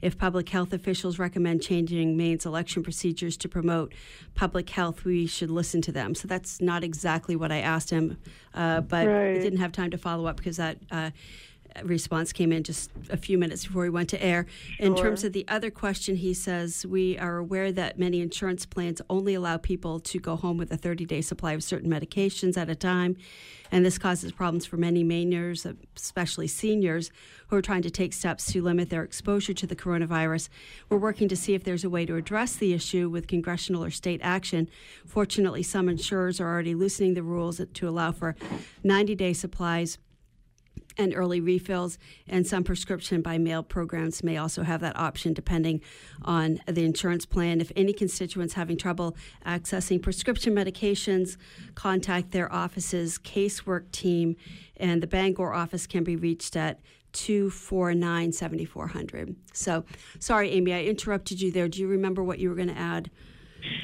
If 0.00 0.16
public 0.16 0.48
health 0.48 0.72
officials 0.72 1.18
recommend 1.18 1.60
changing 1.60 2.16
Maine's 2.16 2.46
election 2.46 2.82
procedures 2.82 3.36
to 3.36 3.50
promote 3.50 3.92
public 4.34 4.70
health, 4.70 5.04
we 5.04 5.26
should 5.26 5.50
listen 5.50 5.82
to 5.82 5.92
them. 5.92 6.14
So 6.14 6.26
that's 6.26 6.62
not 6.62 6.82
exactly 6.82 7.36
what 7.36 7.52
I 7.52 7.58
asked 7.58 7.90
him, 7.90 8.16
uh, 8.54 8.80
but 8.80 9.06
I 9.06 9.34
didn't 9.34 9.58
have 9.58 9.72
time 9.72 9.90
to 9.90 9.98
follow 9.98 10.24
up 10.24 10.38
because 10.38 10.56
that. 10.56 10.78
Uh, 10.90 11.10
response 11.82 12.32
came 12.32 12.52
in 12.52 12.62
just 12.62 12.90
a 13.10 13.16
few 13.16 13.36
minutes 13.38 13.66
before 13.66 13.82
we 13.82 13.90
went 13.90 14.08
to 14.10 14.22
air. 14.22 14.46
In 14.78 14.94
Sure. 14.94 15.06
terms 15.06 15.24
of 15.24 15.32
the 15.32 15.44
other 15.48 15.70
question, 15.70 16.16
he 16.16 16.32
says, 16.34 16.86
We 16.86 17.18
are 17.18 17.38
aware 17.38 17.72
that 17.72 17.98
many 17.98 18.20
insurance 18.20 18.64
plans 18.66 19.00
only 19.10 19.34
allow 19.34 19.56
people 19.56 19.98
to 20.00 20.18
go 20.18 20.36
home 20.36 20.56
with 20.56 20.70
a 20.72 20.76
30 20.76 21.04
day 21.04 21.20
supply 21.20 21.52
of 21.52 21.62
certain 21.64 21.90
medications 21.90 22.56
at 22.56 22.68
a 22.70 22.74
time. 22.74 23.16
And 23.72 23.84
this 23.84 23.98
causes 23.98 24.30
problems 24.30 24.66
for 24.66 24.76
many 24.76 25.02
Mainers, 25.02 25.66
especially 25.96 26.46
seniors, 26.46 27.10
who 27.48 27.56
are 27.56 27.62
trying 27.62 27.82
to 27.82 27.90
take 27.90 28.12
steps 28.12 28.52
to 28.52 28.62
limit 28.62 28.88
their 28.90 29.02
exposure 29.02 29.54
to 29.54 29.66
the 29.66 29.74
coronavirus. 29.74 30.48
We're 30.88 30.98
working 30.98 31.28
to 31.28 31.36
see 31.36 31.54
if 31.54 31.64
there's 31.64 31.82
a 31.82 31.90
way 31.90 32.06
to 32.06 32.14
address 32.14 32.54
the 32.54 32.72
issue 32.72 33.08
with 33.08 33.26
congressional 33.26 33.82
or 33.82 33.90
state 33.90 34.20
action. 34.22 34.68
Fortunately, 35.06 35.62
some 35.62 35.88
insurers 35.88 36.40
are 36.40 36.46
already 36.48 36.74
loosening 36.74 37.14
the 37.14 37.22
rules 37.22 37.60
to 37.72 37.88
allow 37.88 38.12
for 38.12 38.36
90 38.84 39.14
day 39.16 39.32
supplies 39.32 39.98
and 40.96 41.14
early 41.14 41.40
refills, 41.40 41.98
and 42.28 42.46
some 42.46 42.64
prescription 42.64 43.22
by 43.22 43.38
mail 43.38 43.62
programs 43.62 44.22
may 44.22 44.36
also 44.36 44.62
have 44.62 44.80
that 44.80 44.98
option 44.98 45.32
depending 45.32 45.80
on 46.22 46.60
the 46.66 46.84
insurance 46.84 47.26
plan. 47.26 47.60
If 47.60 47.72
any 47.76 47.92
constituents 47.92 48.54
having 48.54 48.76
trouble 48.76 49.16
accessing 49.46 50.00
prescription 50.00 50.54
medications, 50.54 51.36
contact 51.74 52.30
their 52.30 52.52
office's 52.52 53.18
casework 53.18 53.90
team, 53.90 54.36
and 54.76 55.02
the 55.02 55.06
Bangor 55.06 55.52
office 55.52 55.86
can 55.86 56.04
be 56.04 56.16
reached 56.16 56.56
at 56.56 56.80
249 57.12 58.32
7400. 58.32 59.36
So, 59.52 59.84
sorry, 60.18 60.50
Amy, 60.50 60.74
I 60.74 60.82
interrupted 60.82 61.40
you 61.40 61.50
there. 61.52 61.68
Do 61.68 61.80
you 61.80 61.88
remember 61.88 62.22
what 62.22 62.38
you 62.38 62.48
were 62.48 62.56
going 62.56 62.68
to 62.68 62.78
add? 62.78 63.10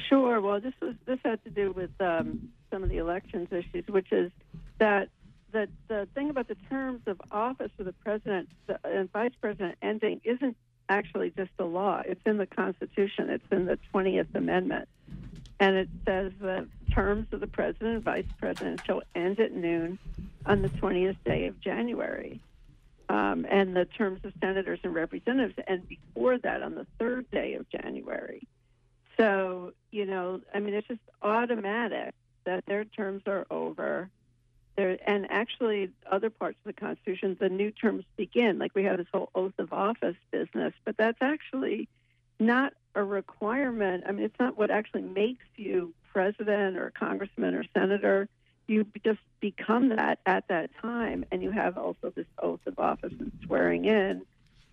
Sure. 0.09 0.41
Well, 0.41 0.59
this 0.59 0.73
was 0.81 0.95
this 1.05 1.17
had 1.23 1.43
to 1.45 1.49
do 1.49 1.71
with 1.71 1.89
um, 1.99 2.49
some 2.69 2.83
of 2.83 2.89
the 2.89 2.97
elections 2.97 3.47
issues, 3.51 3.85
which 3.87 4.11
is 4.11 4.31
that 4.79 5.09
the 5.51 5.67
the 5.87 6.07
thing 6.13 6.29
about 6.29 6.47
the 6.47 6.57
terms 6.69 7.01
of 7.07 7.21
office 7.31 7.71
for 7.77 7.83
the 7.83 7.93
president 7.93 8.49
and 8.83 9.11
vice 9.11 9.33
president 9.39 9.77
ending 9.81 10.21
isn't 10.23 10.57
actually 10.89 11.31
just 11.31 11.51
a 11.59 11.63
law. 11.63 12.01
It's 12.05 12.21
in 12.25 12.37
the 12.37 12.45
Constitution. 12.45 13.29
It's 13.29 13.45
in 13.51 13.65
the 13.65 13.77
Twentieth 13.91 14.33
Amendment, 14.35 14.89
and 15.59 15.75
it 15.75 15.89
says 16.05 16.31
the 16.39 16.67
terms 16.93 17.27
of 17.31 17.39
the 17.39 17.47
president 17.47 17.95
and 17.95 18.03
vice 18.03 18.25
president 18.39 18.81
shall 18.85 19.01
end 19.15 19.39
at 19.39 19.53
noon 19.53 19.99
on 20.45 20.61
the 20.61 20.69
twentieth 20.69 21.17
day 21.23 21.47
of 21.47 21.59
January. 21.59 22.41
Um, 23.09 23.45
and 23.49 23.75
the 23.75 23.83
terms 23.83 24.21
of 24.23 24.31
senators 24.39 24.79
and 24.83 24.93
representatives 24.93 25.55
end 25.67 25.85
before 25.89 26.37
that 26.37 26.63
on 26.63 26.75
the 26.75 26.87
third 26.97 27.29
day 27.29 27.55
of 27.55 27.69
January. 27.69 28.47
So, 29.17 29.73
you 29.91 30.05
know, 30.05 30.39
I 30.53 30.59
mean, 30.59 30.73
it's 30.73 30.87
just 30.87 31.01
automatic 31.21 32.15
that 32.45 32.65
their 32.67 32.85
terms 32.85 33.23
are 33.27 33.45
over. 33.51 34.09
There, 34.81 34.97
and 35.07 35.27
actually, 35.29 35.91
other 36.11 36.31
parts 36.31 36.57
of 36.65 36.73
the 36.73 36.81
Constitution, 36.81 37.37
the 37.39 37.49
new 37.49 37.69
terms 37.69 38.03
begin. 38.17 38.57
Like 38.57 38.73
we 38.73 38.83
have 38.85 38.97
this 38.97 39.05
whole 39.13 39.29
oath 39.35 39.53
of 39.59 39.71
office 39.71 40.15
business, 40.31 40.73
but 40.85 40.97
that's 40.97 41.19
actually 41.21 41.87
not 42.39 42.73
a 42.95 43.03
requirement. 43.03 44.05
I 44.07 44.11
mean, 44.11 44.25
it's 44.25 44.39
not 44.39 44.57
what 44.57 44.71
actually 44.71 45.03
makes 45.03 45.45
you 45.55 45.93
president 46.11 46.77
or 46.77 46.91
congressman 46.97 47.53
or 47.53 47.63
senator. 47.77 48.27
You 48.65 48.87
just 49.05 49.19
become 49.39 49.89
that 49.89 50.17
at 50.25 50.47
that 50.47 50.71
time, 50.81 51.25
and 51.31 51.43
you 51.43 51.51
have 51.51 51.77
also 51.77 52.11
this 52.15 52.25
oath 52.41 52.61
of 52.65 52.79
office 52.79 53.13
and 53.19 53.31
swearing 53.45 53.85
in. 53.85 54.23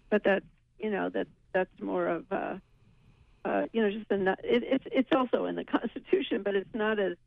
But 0.08 0.24
that's 0.24 0.46
you 0.78 0.88
know 0.88 1.10
that 1.10 1.26
that's 1.52 1.82
more 1.82 2.06
of 2.06 2.32
a 2.32 2.62
uh, 3.44 3.66
you 3.72 3.82
know, 3.82 3.90
just 3.90 4.10
a, 4.10 4.30
it, 4.42 4.62
it's 4.64 4.84
it's 4.90 5.10
also 5.12 5.44
in 5.44 5.54
the 5.54 5.64
Constitution, 5.78 6.42
but 6.42 6.54
it's 6.54 6.74
not 6.74 6.98
as 6.98 7.18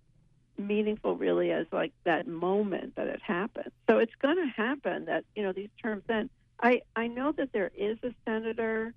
meaningful 0.67 1.15
really 1.15 1.51
as 1.51 1.67
like 1.71 1.93
that 2.03 2.27
moment 2.27 2.95
that 2.95 3.07
it 3.07 3.21
happened. 3.21 3.71
So 3.89 3.97
it's 3.97 4.15
going 4.21 4.37
to 4.37 4.47
happen 4.47 5.05
that 5.05 5.25
you 5.35 5.43
know 5.43 5.51
these 5.51 5.69
terms 5.81 6.03
end. 6.09 6.29
I 6.61 6.81
I 6.95 7.07
know 7.07 7.31
that 7.33 7.51
there 7.53 7.71
is 7.75 7.97
a 8.03 8.13
senator, 8.25 8.93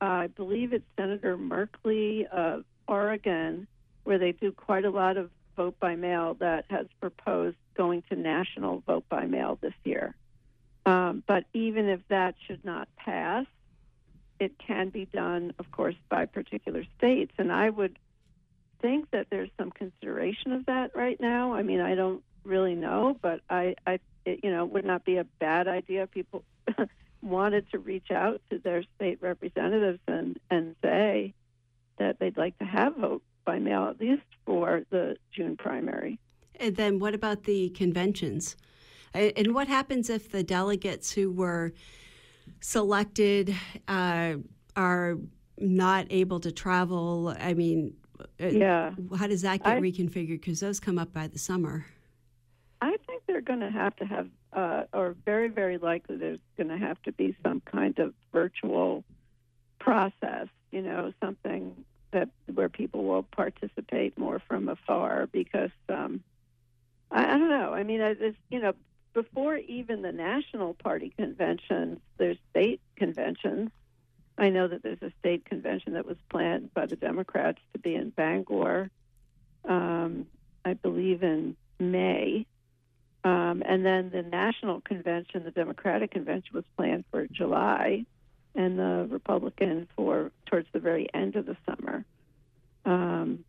uh, 0.00 0.04
I 0.04 0.26
believe 0.28 0.72
it's 0.72 0.84
Senator 0.96 1.36
Merkley 1.36 2.26
of 2.26 2.64
Oregon, 2.86 3.66
where 4.04 4.18
they 4.18 4.32
do 4.32 4.52
quite 4.52 4.84
a 4.84 4.90
lot 4.90 5.16
of 5.16 5.30
vote 5.56 5.78
by 5.80 5.96
mail 5.96 6.34
that 6.40 6.64
has 6.70 6.86
proposed 7.00 7.56
going 7.74 8.02
to 8.10 8.16
national 8.16 8.82
vote 8.86 9.04
by 9.08 9.26
mail 9.26 9.58
this 9.60 9.74
year. 9.84 10.14
Um, 10.86 11.22
but 11.26 11.44
even 11.52 11.88
if 11.88 12.00
that 12.08 12.34
should 12.46 12.64
not 12.64 12.88
pass, 12.96 13.46
it 14.38 14.58
can 14.58 14.88
be 14.88 15.04
done, 15.04 15.52
of 15.58 15.70
course, 15.70 15.96
by 16.08 16.24
particular 16.26 16.84
states. 16.96 17.32
And 17.38 17.52
I 17.52 17.68
would 17.68 17.98
think 18.80 19.10
that 19.10 19.26
there's 19.30 19.50
some 19.58 19.70
consideration 19.70 20.52
of 20.52 20.66
that 20.66 20.92
right 20.94 21.20
now. 21.20 21.54
I 21.54 21.62
mean, 21.62 21.80
I 21.80 21.94
don't 21.94 22.22
really 22.44 22.74
know, 22.74 23.16
but 23.20 23.40
I, 23.48 23.76
I 23.86 24.00
it, 24.24 24.40
you 24.42 24.50
know, 24.50 24.64
would 24.64 24.84
not 24.84 25.04
be 25.04 25.16
a 25.16 25.24
bad 25.24 25.68
idea. 25.68 26.04
If 26.04 26.10
people 26.10 26.44
wanted 27.22 27.70
to 27.70 27.78
reach 27.78 28.10
out 28.10 28.40
to 28.50 28.58
their 28.58 28.82
state 28.96 29.18
representatives 29.20 30.00
and 30.06 30.38
and 30.50 30.74
say 30.82 31.34
that 31.98 32.18
they'd 32.18 32.36
like 32.36 32.58
to 32.58 32.64
have 32.64 32.96
vote 32.96 33.22
by 33.44 33.58
mail 33.58 33.88
at 33.88 34.00
least 34.00 34.22
for 34.46 34.82
the 34.90 35.16
June 35.34 35.56
primary. 35.56 36.18
And 36.56 36.76
then 36.76 36.98
what 36.98 37.14
about 37.14 37.44
the 37.44 37.70
conventions? 37.70 38.56
And 39.12 39.54
what 39.54 39.66
happens 39.66 40.08
if 40.08 40.30
the 40.30 40.42
delegates 40.42 41.10
who 41.10 41.32
were 41.32 41.72
selected 42.60 43.54
uh, 43.88 44.34
are 44.76 45.16
not 45.58 46.06
able 46.10 46.38
to 46.40 46.52
travel? 46.52 47.34
I 47.40 47.54
mean, 47.54 47.94
yeah. 48.38 48.92
How 49.16 49.26
does 49.26 49.42
that 49.42 49.62
get 49.62 49.76
I, 49.76 49.80
reconfigured? 49.80 50.40
Because 50.40 50.60
those 50.60 50.80
come 50.80 50.98
up 50.98 51.12
by 51.12 51.26
the 51.26 51.38
summer. 51.38 51.86
I 52.80 52.96
think 53.06 53.22
they're 53.26 53.40
going 53.40 53.60
to 53.60 53.70
have 53.70 53.94
to 53.96 54.04
have, 54.06 54.28
uh, 54.52 54.84
or 54.92 55.14
very, 55.24 55.48
very 55.48 55.78
likely 55.78 56.16
there's 56.16 56.38
going 56.56 56.68
to 56.68 56.78
have 56.78 57.00
to 57.02 57.12
be 57.12 57.36
some 57.44 57.60
kind 57.60 57.98
of 57.98 58.14
virtual 58.32 59.04
process. 59.78 60.48
You 60.70 60.82
know, 60.82 61.12
something 61.20 61.84
that 62.12 62.28
where 62.52 62.68
people 62.68 63.04
will 63.04 63.22
participate 63.22 64.18
more 64.18 64.40
from 64.48 64.68
afar 64.68 65.28
because 65.30 65.70
um, 65.88 66.22
I, 67.10 67.34
I 67.34 67.38
don't 67.38 67.50
know. 67.50 67.72
I 67.72 67.82
mean, 67.82 68.00
it's 68.00 68.36
you 68.50 68.60
know, 68.60 68.72
before 69.12 69.56
even 69.56 70.02
the 70.02 70.12
national 70.12 70.74
party 70.74 71.12
conventions, 71.16 71.98
there's 72.18 72.38
state 72.50 72.80
conventions. 72.96 73.70
I 74.40 74.48
know 74.48 74.66
that 74.66 74.82
there's 74.82 75.02
a 75.02 75.12
state 75.20 75.44
convention 75.44 75.92
that 75.92 76.06
was 76.06 76.16
planned 76.30 76.72
by 76.72 76.86
the 76.86 76.96
Democrats 76.96 77.58
to 77.74 77.78
be 77.78 77.94
in 77.94 78.08
Bangor, 78.08 78.90
um, 79.66 80.26
I 80.64 80.72
believe 80.72 81.22
in 81.22 81.56
May. 81.78 82.46
Um, 83.22 83.62
and 83.66 83.84
then 83.84 84.08
the 84.08 84.22
national 84.22 84.80
convention, 84.80 85.44
the 85.44 85.50
Democratic 85.50 86.12
convention, 86.12 86.54
was 86.54 86.64
planned 86.74 87.04
for 87.10 87.26
July 87.26 88.06
and 88.54 88.78
the 88.78 89.06
Republican 89.10 89.86
for 89.94 90.32
towards 90.46 90.68
the 90.72 90.80
very 90.80 91.06
end 91.12 91.36
of 91.36 91.44
the 91.44 91.56
summer. 91.66 92.06
Um, 92.86 93.44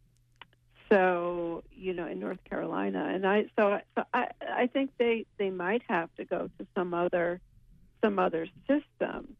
so 0.90 1.64
you 1.74 1.94
know, 1.94 2.06
in 2.06 2.20
North 2.20 2.44
Carolina, 2.44 3.12
and 3.14 3.26
I 3.26 3.46
so, 3.58 3.80
so 3.96 4.04
I 4.14 4.28
I 4.42 4.68
think 4.68 4.92
they 4.98 5.26
they 5.38 5.50
might 5.50 5.84
have 5.88 6.14
to 6.18 6.26
go 6.26 6.50
to 6.60 6.68
some 6.76 6.94
other 6.94 7.40
some 8.04 8.20
other 8.20 8.48
system. 8.68 9.38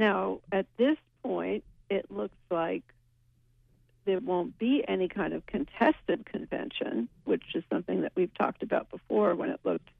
Now, 0.00 0.40
at 0.50 0.64
this 0.78 0.96
point, 1.22 1.62
it 1.90 2.10
looks 2.10 2.38
like 2.50 2.82
there 4.06 4.18
won't 4.18 4.58
be 4.58 4.82
any 4.88 5.08
kind 5.08 5.34
of 5.34 5.44
contested 5.44 6.24
convention, 6.24 7.10
which 7.24 7.42
is 7.54 7.62
something 7.70 8.00
that 8.00 8.12
we've 8.16 8.32
talked 8.32 8.62
about 8.62 8.90
before 8.90 9.34
when 9.34 9.50
it 9.50 9.60
looked 9.62 9.90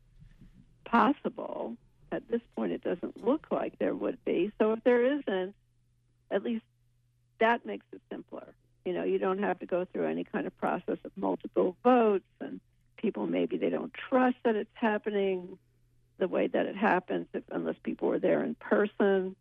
possible 0.86 1.76
at 2.12 2.26
this 2.30 2.40
point, 2.56 2.72
it 2.72 2.82
doesn't 2.82 3.22
look 3.24 3.46
like 3.50 3.78
there 3.78 3.94
would 3.94 4.24
be. 4.24 4.50
So 4.58 4.72
if 4.72 4.82
there 4.84 5.04
isn't, 5.04 5.54
at 6.30 6.42
least 6.42 6.64
that 7.38 7.66
makes 7.66 7.84
it 7.92 8.00
simpler. 8.10 8.54
You 8.86 8.94
know, 8.94 9.04
you 9.04 9.18
don't 9.18 9.42
have 9.42 9.58
to 9.58 9.66
go 9.66 9.84
through 9.84 10.06
any 10.06 10.24
kind 10.24 10.46
of 10.46 10.56
process 10.56 10.96
of 11.04 11.12
multiple 11.14 11.76
votes, 11.84 12.24
and 12.40 12.58
people 12.96 13.26
maybe 13.26 13.58
they 13.58 13.68
don't 13.68 13.92
trust 13.92 14.36
that 14.44 14.56
it's 14.56 14.70
happening 14.72 15.58
the 16.18 16.26
way 16.26 16.46
that 16.46 16.64
it 16.64 16.76
happens 16.76 17.26
if, 17.34 17.44
unless 17.50 17.76
people 17.82 18.10
are 18.10 18.18
there 18.18 18.42
in 18.42 18.54
person. 18.54 19.36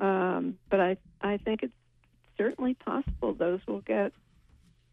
Um, 0.00 0.58
but 0.70 0.80
I 0.80 0.96
I 1.20 1.38
think 1.38 1.62
it's 1.62 1.72
certainly 2.36 2.74
possible 2.74 3.34
those 3.34 3.60
will 3.66 3.80
get 3.80 4.12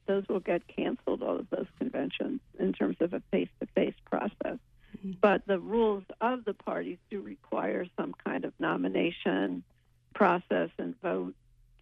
those 0.07 0.23
will 0.27 0.39
get 0.39 0.67
canceled. 0.67 1.21
All 1.23 1.39
of 1.39 1.49
those 1.49 1.67
conventions 1.79 2.41
in 2.59 2.73
terms 2.73 2.97
of 2.99 3.13
a 3.13 3.21
face 3.31 3.49
to 3.59 3.67
face 3.67 3.95
process. 4.05 4.57
But 5.21 5.47
the 5.47 5.59
rules 5.59 6.03
of 6.19 6.45
the 6.45 6.53
parties 6.53 6.97
do 7.09 7.21
require 7.21 7.85
some 7.97 8.13
kind 8.25 8.45
of 8.45 8.53
nomination 8.59 9.63
process 10.13 10.69
and 10.77 10.99
vote 11.01 11.33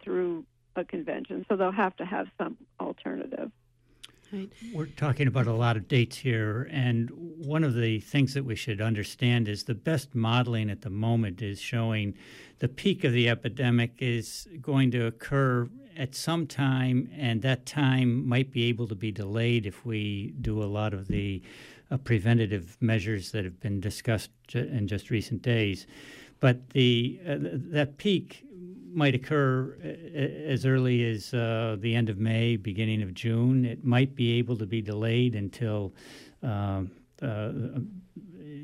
through 0.02 0.44
a 0.76 0.84
convention. 0.84 1.44
So 1.48 1.56
they'll 1.56 1.72
have 1.72 1.96
to 1.96 2.04
have 2.04 2.28
some 2.38 2.56
alternative. 2.78 3.50
Right. 4.32 4.50
We're 4.72 4.86
talking 4.86 5.26
about 5.26 5.48
a 5.48 5.52
lot 5.52 5.76
of 5.76 5.88
dates 5.88 6.16
here, 6.18 6.68
and 6.70 7.10
one 7.10 7.64
of 7.64 7.74
the 7.74 7.98
things 7.98 8.34
that 8.34 8.44
we 8.44 8.54
should 8.54 8.80
understand 8.80 9.48
is 9.48 9.64
the 9.64 9.74
best 9.74 10.14
modeling 10.14 10.70
at 10.70 10.82
the 10.82 10.90
moment 10.90 11.42
is 11.42 11.60
showing 11.60 12.14
the 12.60 12.68
peak 12.68 13.02
of 13.02 13.12
the 13.12 13.28
epidemic 13.28 13.94
is 13.98 14.46
going 14.60 14.92
to 14.92 15.06
occur 15.06 15.68
at 15.96 16.14
some 16.14 16.46
time, 16.46 17.10
and 17.16 17.42
that 17.42 17.66
time 17.66 18.26
might 18.28 18.52
be 18.52 18.64
able 18.64 18.86
to 18.86 18.94
be 18.94 19.10
delayed 19.10 19.66
if 19.66 19.84
we 19.84 20.32
do 20.40 20.62
a 20.62 20.64
lot 20.64 20.94
of 20.94 21.08
the 21.08 21.42
uh, 21.90 21.96
preventative 21.96 22.76
measures 22.80 23.32
that 23.32 23.44
have 23.44 23.58
been 23.58 23.80
discussed 23.80 24.30
in 24.54 24.86
just 24.86 25.10
recent 25.10 25.42
days. 25.42 25.86
But 26.38 26.70
the 26.70 27.20
uh, 27.28 27.36
that 27.40 27.98
peak 27.98 28.46
might 28.92 29.14
occur 29.14 29.76
uh, 29.82 29.88
as 30.50 30.66
early 30.66 31.08
as 31.10 31.32
uh, 31.34 31.76
the 31.78 31.94
end 31.94 32.08
of 32.08 32.18
May, 32.18 32.56
beginning 32.56 33.02
of 33.02 33.14
June. 33.14 33.64
It 33.64 33.84
might 33.84 34.14
be 34.14 34.38
able 34.38 34.56
to 34.58 34.66
be 34.66 34.82
delayed 34.82 35.34
until 35.34 35.94
um, 36.42 36.90
uh, 37.22 37.52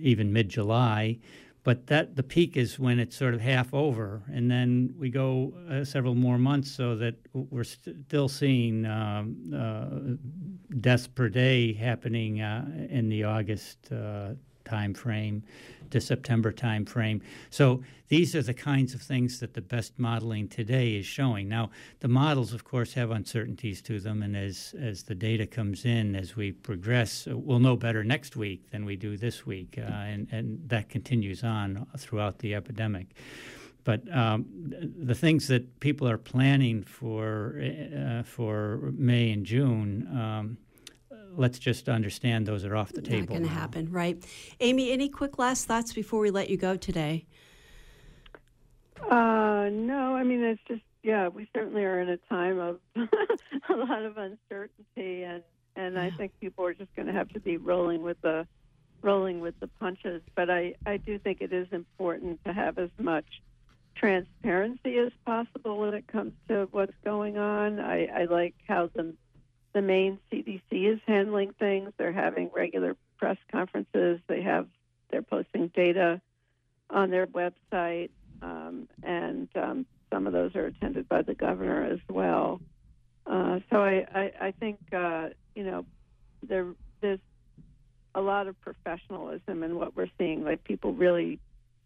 even 0.01 0.33
mid 0.33 0.49
July. 0.49 1.19
But 1.65 1.89
that 1.89 2.15
the 2.15 2.23
peak 2.23 2.57
is 2.57 2.79
when 2.79 3.01
it's 3.01 3.17
sort 3.17 3.35
of 3.35 3.41
half 3.41 3.75
over, 3.75 4.23
and 4.33 4.49
then 4.49 4.95
we 4.97 5.11
go 5.11 5.53
uh, 5.69 5.85
several 5.85 6.15
more 6.15 6.39
months, 6.39 6.71
so 6.71 6.95
that 6.95 7.17
we're 7.33 7.65
st- 7.65 8.05
still 8.07 8.29
seeing 8.29 8.87
um, 8.87 9.37
uh, 9.53 10.77
deaths 10.81 11.09
per 11.09 11.29
day 11.29 11.73
happening 11.73 12.41
uh, 12.41 12.65
in 12.89 13.09
the 13.09 13.25
August 13.25 13.91
uh, 13.91 14.35
time 14.65 14.95
frame 14.95 15.43
to 15.91 16.01
September 16.01 16.53
time 16.53 16.85
frame. 16.85 17.21
So 17.51 17.83
these 18.09 18.35
are 18.37 18.43
the 18.43 18.55
kinds 18.55 18.95
of 18.95 19.03
things 19.03 19.41
that 19.41 19.55
the 19.55 19.61
best 19.61 19.99
modeling 19.99 20.49
today 20.49 20.95
is 20.95 21.07
showing. 21.07 21.49
Now, 21.49 21.71
the 22.01 22.09
models, 22.09 22.53
of 22.53 22.65
course, 22.65 22.93
have 22.95 23.11
uncertainties 23.11 23.83
to 23.83 24.01
them, 24.01 24.23
and 24.23 24.37
as 24.37 24.75
as 24.81 25.03
the 25.05 25.15
data 25.15 25.47
comes 25.47 25.85
in, 25.85 26.15
as 26.15 26.37
we 26.37 26.53
progress, 26.53 27.27
we'll 27.27 27.59
know 27.59 27.77
better 27.77 28.05
next 28.05 28.37
week 28.37 28.71
than 28.71 28.85
we 28.85 28.97
do 28.97 29.17
this 29.17 29.45
week, 29.47 29.77
uh, 29.79 29.83
and 29.83 30.29
and 30.31 30.69
that 30.69 30.89
continues 30.89 31.43
on 31.43 31.87
throughout 31.99 32.39
the 32.39 32.55
epidemic. 32.55 33.15
But 33.85 34.03
um, 34.15 34.47
the 34.99 35.15
things 35.15 35.47
that 35.49 35.79
people 35.81 36.09
are 36.09 36.19
planning 36.19 36.83
for 36.83 37.61
uh, 37.97 38.23
for 38.23 38.93
May 38.97 39.31
and 39.33 39.47
June. 39.47 40.09
Um, 40.13 40.59
let's 41.37 41.59
just 41.59 41.89
understand 41.89 42.47
those 42.47 42.65
are 42.65 42.77
off 42.77 42.93
the 42.93 43.03
table. 43.03 43.21
Not 43.21 43.29
going 43.29 43.43
to 43.43 43.49
happen, 43.49 43.91
right? 43.91 44.23
Amy, 44.61 44.91
any 44.91 45.09
quick 45.09 45.39
last 45.39 45.67
thoughts 45.67 45.93
before 45.93 46.21
we 46.21 46.31
let 46.31 46.51
you 46.51 46.57
go 46.57 46.77
today? 46.77 47.27
Uh, 49.03 49.69
no, 49.71 50.17
I 50.17 50.23
mean 50.23 50.43
it's 50.43 50.61
just 50.67 50.83
yeah, 51.03 51.29
we 51.29 51.49
certainly 51.55 51.85
are 51.85 52.01
in 52.01 52.09
a 52.09 52.17
time 52.17 52.59
of 52.59 52.81
a 52.97 53.75
lot 53.75 54.05
of 54.05 54.17
uncertainty, 54.17 55.23
and 55.23 55.43
and 55.77 55.99
I 55.99 56.11
think 56.11 56.33
people 56.41 56.65
are 56.65 56.75
just 56.75 56.95
going 56.97 57.07
to 57.07 57.13
have 57.13 57.29
to 57.31 57.41
be 57.41 57.59
rolling 57.59 58.03
with 58.03 58.21
the 58.23 58.47
rolling 59.03 59.41
with 59.41 59.59
the 59.61 59.69
punches. 59.69 60.23
But 60.35 60.51
I 60.51 60.75
I 60.85 60.97
do 60.97 61.19
think 61.19 61.41
it 61.41 61.53
is 61.53 61.69
important 61.71 62.43
to 62.45 62.53
have 62.53 62.79
as 62.79 62.91
much 62.99 63.27
transparency 63.95 64.99
as 64.99 65.13
possible 65.25 65.79
when 65.79 65.95
it 65.95 66.07
comes 66.07 66.33
to 66.49 66.69
what's 66.71 66.95
going 67.05 67.39
on. 67.39 67.81
I, 67.81 68.07
I 68.07 68.25
like 68.25 68.55
how 68.67 68.91
the 68.95 69.15
the 69.77 69.83
Maine 69.83 70.19
CDC 70.33 70.63
is 70.71 70.99
handling 71.07 71.53
things. 71.59 71.93
They're 71.99 72.11
having 72.11 72.51
regular 72.55 72.97
press 73.19 73.37
conferences. 73.53 74.21
They 74.27 74.41
have 74.41 74.69
they're 75.11 75.21
posting 75.21 75.69
data 75.69 76.23
on 76.89 77.11
their 77.11 77.27
website, 77.27 78.09
um, 78.41 78.89
and 79.03 79.49
um, 79.55 79.85
some 80.11 80.27
of 80.27 80.33
those 80.33 80.57
are 80.57 80.65
attended 80.65 81.11
by 81.11 81.21
the 81.21 81.35
governor 81.35 81.85
as 81.85 81.99
well. 82.09 82.63
Uh, 83.27 83.59
so 83.71 83.85
I, 83.85 84.07
I, 84.15 84.33
I 84.47 84.51
think 84.53 84.79
uh, 84.95 85.29
you 85.55 85.65
know 85.65 85.85
there 86.43 86.69
there's 87.03 87.21
a 88.15 88.23
lot 88.23 88.47
of 88.47 88.59
professionalism 88.63 89.63
in 89.63 89.77
what 89.77 89.95
we're 89.95 90.09
seeing, 90.17 90.43
like 90.43 90.65
people 90.65 90.95
really 90.95 91.39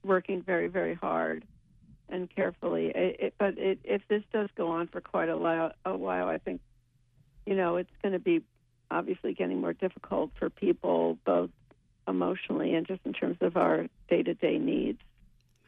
working 0.05 0.43
very 0.43 0.69
very 0.69 0.95
hard 0.95 1.45
and 2.09 2.33
carefully. 2.33 2.93
It, 2.95 3.17
it, 3.19 3.35
but 3.37 3.59
it, 3.59 3.81
if 3.83 4.03
this 4.07 4.23
does 4.33 4.49
go 4.57 4.69
on 4.69 4.87
for 4.87 5.01
quite 5.01 5.29
a 5.29 5.73
a 5.85 5.97
while, 5.97 6.29
I 6.29 6.39
think 6.39 6.61
you 7.47 7.55
know, 7.55 7.77
it's 7.77 7.91
going 8.03 8.13
to 8.13 8.19
be 8.19 8.43
obviously 8.91 9.35
getting 9.35 9.61
more 9.61 9.73
difficult 9.73 10.31
for 10.39 10.51
people, 10.51 11.19
both 11.25 11.51
emotionally 12.09 12.75
and 12.75 12.87
just 12.87 13.01
in 13.05 13.13
terms 13.13 13.39
of 13.41 13.57
our 13.57 13.87
day 14.09 14.23
to 14.23 14.35
day 14.35 14.59
needs. 14.59 14.99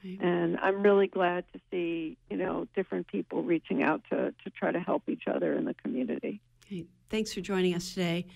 Right. 0.04 0.18
And 0.20 0.58
I'm 0.58 0.82
really 0.82 1.06
glad 1.06 1.44
to 1.52 1.60
see, 1.70 2.16
you 2.28 2.36
know, 2.36 2.66
different 2.74 3.06
people 3.06 3.42
reaching 3.42 3.82
out 3.82 4.02
to, 4.10 4.34
to 4.44 4.50
try 4.50 4.72
to 4.72 4.80
help 4.80 5.08
each 5.08 5.28
other 5.28 5.54
in 5.54 5.64
the 5.64 5.74
community. 5.74 6.40
Okay. 6.66 6.86
Thanks 7.08 7.32
for 7.32 7.40
joining 7.40 7.74
us 7.74 7.90
today. 7.90 8.26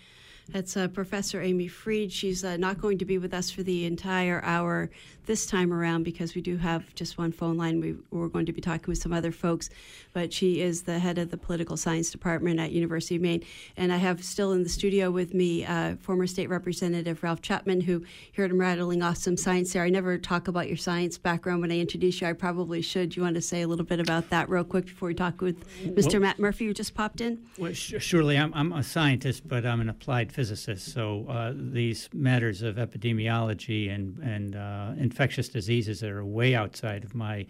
That's 0.53 0.77
uh, 0.77 0.89
Professor 0.89 1.43
Amy 1.43 1.67
Fried. 1.67 2.13
She's 2.13 2.45
uh, 2.45 2.57
not 2.57 2.81
going 2.81 2.99
to 2.99 3.05
be 3.05 3.19
with 3.19 3.35
us 3.35 3.51
for 3.51 3.63
the 3.63 3.85
entire 3.85 4.41
hour 4.45 4.91
this 5.27 5.45
time 5.45 5.73
around 5.73 6.05
because 6.05 6.37
we 6.37 6.41
do 6.41 6.57
have 6.57 6.95
just 6.95 7.19
one 7.19 7.33
phone 7.33 7.57
line. 7.57 7.81
We, 7.81 7.97
are 8.17 8.29
going 8.29 8.47
to 8.47 8.53
be 8.53 8.61
talking 8.61 8.87
with 8.87 8.99
some 8.99 9.13
other 9.13 9.33
folks, 9.33 9.69
but 10.13 10.33
she 10.33 10.61
is 10.61 10.83
the 10.83 11.01
head 11.01 11.19
of 11.19 11.31
the 11.31 11.37
political 11.37 11.77
science 11.77 12.11
department 12.11 12.61
at 12.61 12.71
University 12.71 13.17
of 13.17 13.23
Maine. 13.23 13.43
And 13.77 13.93
I 13.93 13.97
have 13.97 14.25
still 14.25 14.53
in 14.53 14.63
the 14.63 14.69
studio 14.69 15.11
with 15.11 15.35
me 15.35 15.65
uh, 15.67 15.97
former 15.97 16.29
state 16.29 16.49
representative 16.49 17.23
Ralph 17.25 17.43
Chapman, 17.43 17.81
who 17.81 18.05
heard 18.37 18.53
him 18.53 18.61
rattling 18.61 19.03
off 19.03 19.17
some 19.17 19.37
science 19.37 19.73
there. 19.73 19.83
I 19.83 19.91
never 19.91 20.17
talk 20.17 20.47
about 20.47 20.69
your 20.69 20.77
science 20.77 21.19
background 21.19 21.61
when 21.61 21.73
I 21.73 21.79
introduce 21.79 22.21
you. 22.21 22.29
I 22.29 22.33
probably 22.33 22.81
should. 22.83 23.17
You 23.17 23.23
want 23.23 23.35
to 23.35 23.43
say 23.43 23.63
a 23.63 23.69
little 23.69 23.85
bit 23.85 23.99
about 23.99 24.31
that 24.31 24.49
real 24.49 24.65
quick 24.65 24.87
before 24.87 25.09
we 25.09 25.15
talk 25.15 25.41
with 25.41 25.69
Mr. 25.83 26.13
Well, 26.13 26.23
Matt 26.23 26.39
Murphy, 26.39 26.67
who 26.67 26.73
just 26.73 26.95
popped 26.95 27.21
in? 27.21 27.45
Well, 27.59 27.73
surely 27.73 28.39
I'm, 28.39 28.55
I'm 28.55 28.73
a 28.73 28.85
scientist, 28.85 29.47
but 29.47 29.67
I'm 29.67 29.81
an 29.81 29.89
applied 29.89 30.33
physicist. 30.37 30.93
So 30.93 31.25
uh, 31.31 31.55
these 31.57 32.11
matters 32.13 32.61
of 32.61 32.77
epidemiology 32.77 33.83
and 33.95 34.19
and 34.19 34.55
uh, 34.55 34.93
infectious 34.99 35.49
diseases 35.49 36.03
are 36.03 36.23
way 36.27 36.55
outside 36.55 37.05
of 37.05 37.15
my 37.15 37.47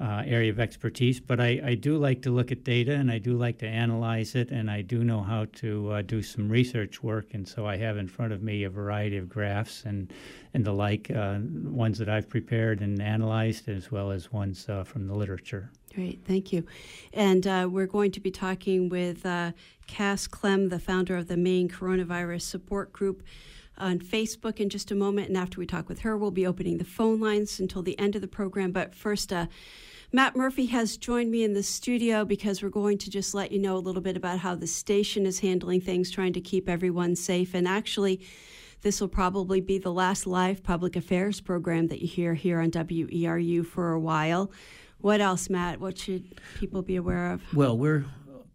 uh, 0.00 0.22
area 0.24 0.50
of 0.50 0.58
expertise. 0.58 1.20
But 1.20 1.38
I, 1.38 1.60
I, 1.62 1.74
do 1.74 1.98
like 1.98 2.22
to 2.22 2.30
look 2.30 2.50
at 2.50 2.64
data 2.64 2.94
and 2.94 3.10
I 3.10 3.18
do 3.18 3.34
like 3.36 3.58
to 3.58 3.66
analyze 3.66 4.34
it, 4.34 4.50
and 4.50 4.70
I 4.70 4.80
do 4.80 5.04
know 5.04 5.20
how 5.20 5.44
to 5.62 5.92
uh, 5.92 6.00
do 6.00 6.22
some 6.22 6.48
research 6.48 7.02
work. 7.02 7.34
And 7.34 7.46
so 7.46 7.66
I 7.66 7.76
have 7.76 7.98
in 7.98 8.08
front 8.08 8.32
of 8.32 8.42
me 8.42 8.64
a 8.64 8.70
variety 8.70 9.18
of 9.18 9.28
graphs 9.28 9.84
and 9.84 10.10
and 10.54 10.64
the 10.64 10.72
like, 10.72 11.10
uh, 11.10 11.38
ones 11.84 11.98
that 11.98 12.08
I've 12.08 12.28
prepared 12.28 12.80
and 12.80 13.00
analyzed, 13.02 13.68
as 13.68 13.92
well 13.92 14.10
as 14.10 14.32
ones 14.32 14.66
uh, 14.68 14.82
from 14.84 15.06
the 15.06 15.14
literature. 15.14 15.70
Great, 15.94 16.20
thank 16.24 16.52
you. 16.52 16.64
And 17.12 17.46
uh, 17.46 17.68
we're 17.70 17.86
going 17.86 18.12
to 18.12 18.20
be 18.20 18.30
talking 18.30 18.88
with 18.88 19.26
uh, 19.26 19.52
Cass 19.88 20.28
Clem, 20.28 20.68
the 20.68 20.78
founder 20.78 21.16
of 21.16 21.26
the 21.26 21.36
Maine 21.36 21.68
Coronavirus 21.68 22.42
Support 22.42 22.92
Group 22.92 23.24
on 23.76 23.98
Facebook 23.98 24.60
in 24.60 24.68
just 24.68 24.92
a 24.92 24.94
moment. 24.94 25.28
And 25.28 25.36
after 25.36 25.58
we 25.58 25.66
talk 25.66 25.88
with 25.88 26.00
her, 26.00 26.16
we'll 26.16 26.30
be 26.30 26.46
opening 26.46 26.78
the 26.78 26.84
phone 26.84 27.18
lines 27.18 27.58
until 27.58 27.82
the 27.82 27.98
end 27.98 28.14
of 28.14 28.22
the 28.22 28.28
program. 28.28 28.70
But 28.70 28.94
first, 28.94 29.32
uh, 29.32 29.46
Matt 30.12 30.36
Murphy 30.36 30.66
has 30.66 30.96
joined 30.96 31.30
me 31.30 31.42
in 31.42 31.54
the 31.54 31.62
studio 31.62 32.24
because 32.24 32.62
we're 32.62 32.68
going 32.68 32.98
to 32.98 33.10
just 33.10 33.34
let 33.34 33.50
you 33.50 33.58
know 33.58 33.76
a 33.76 33.78
little 33.78 34.02
bit 34.02 34.16
about 34.16 34.38
how 34.40 34.54
the 34.54 34.66
station 34.66 35.26
is 35.26 35.40
handling 35.40 35.80
things, 35.80 36.10
trying 36.10 36.34
to 36.34 36.40
keep 36.40 36.68
everyone 36.68 37.16
safe. 37.16 37.54
And 37.54 37.66
actually, 37.66 38.20
this 38.82 39.00
will 39.00 39.08
probably 39.08 39.60
be 39.60 39.78
the 39.78 39.92
last 39.92 40.26
live 40.26 40.62
public 40.62 40.94
affairs 40.96 41.40
program 41.40 41.88
that 41.88 42.00
you 42.00 42.08
hear 42.08 42.34
here 42.34 42.60
on 42.60 42.70
WERU 42.70 43.66
for 43.66 43.92
a 43.92 44.00
while. 44.00 44.50
What 45.00 45.20
else, 45.20 45.48
Matt? 45.48 45.80
What 45.80 45.98
should 45.98 46.40
people 46.56 46.82
be 46.82 46.96
aware 46.96 47.32
of? 47.32 47.42
Well, 47.54 47.76
we're 47.76 48.04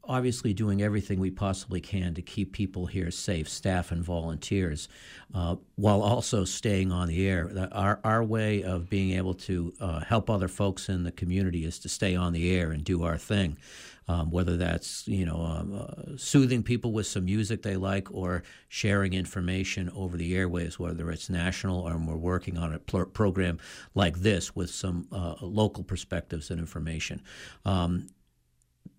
obviously 0.07 0.53
doing 0.53 0.81
everything 0.81 1.19
we 1.19 1.31
possibly 1.31 1.81
can 1.81 2.13
to 2.13 2.21
keep 2.21 2.53
people 2.53 2.85
here 2.85 3.09
safe, 3.11 3.49
staff 3.49 3.91
and 3.91 4.03
volunteers, 4.03 4.87
uh, 5.33 5.55
while 5.75 6.01
also 6.01 6.45
staying 6.45 6.91
on 6.91 7.07
the 7.07 7.27
air. 7.27 7.49
Our, 7.71 7.99
our 8.03 8.23
way 8.23 8.63
of 8.63 8.89
being 8.89 9.17
able 9.17 9.33
to 9.33 9.73
uh, 9.79 9.99
help 10.01 10.29
other 10.29 10.47
folks 10.47 10.89
in 10.89 11.03
the 11.03 11.11
community 11.11 11.65
is 11.65 11.79
to 11.79 11.89
stay 11.89 12.15
on 12.15 12.33
the 12.33 12.55
air 12.55 12.71
and 12.71 12.83
do 12.83 13.03
our 13.03 13.17
thing. 13.17 13.57
Um, 14.07 14.29
whether 14.29 14.55
that's 14.55 15.07
you 15.07 15.25
know 15.25 15.41
um, 15.41 15.73
uh, 15.73 16.15
soothing 16.15 16.61
people 16.61 16.91
with 16.91 17.07
some 17.07 17.25
music 17.25 17.63
they 17.63 17.75
like 17.75 18.11
or 18.13 18.43
sharing 18.67 19.13
information 19.13 19.89
over 19.95 20.15
the 20.15 20.35
airways, 20.35 20.77
whether 20.77 21.09
it's 21.09 21.27
national 21.27 21.81
or 21.81 21.97
we're 21.97 22.15
working 22.15 22.55
on 22.55 22.71
a 22.71 22.77
pl- 22.77 23.07
program 23.07 23.57
like 23.95 24.17
this 24.17 24.55
with 24.55 24.69
some 24.69 25.07
uh, 25.11 25.35
local 25.41 25.83
perspectives 25.83 26.51
and 26.51 26.59
information. 26.59 27.19
Um, 27.65 28.09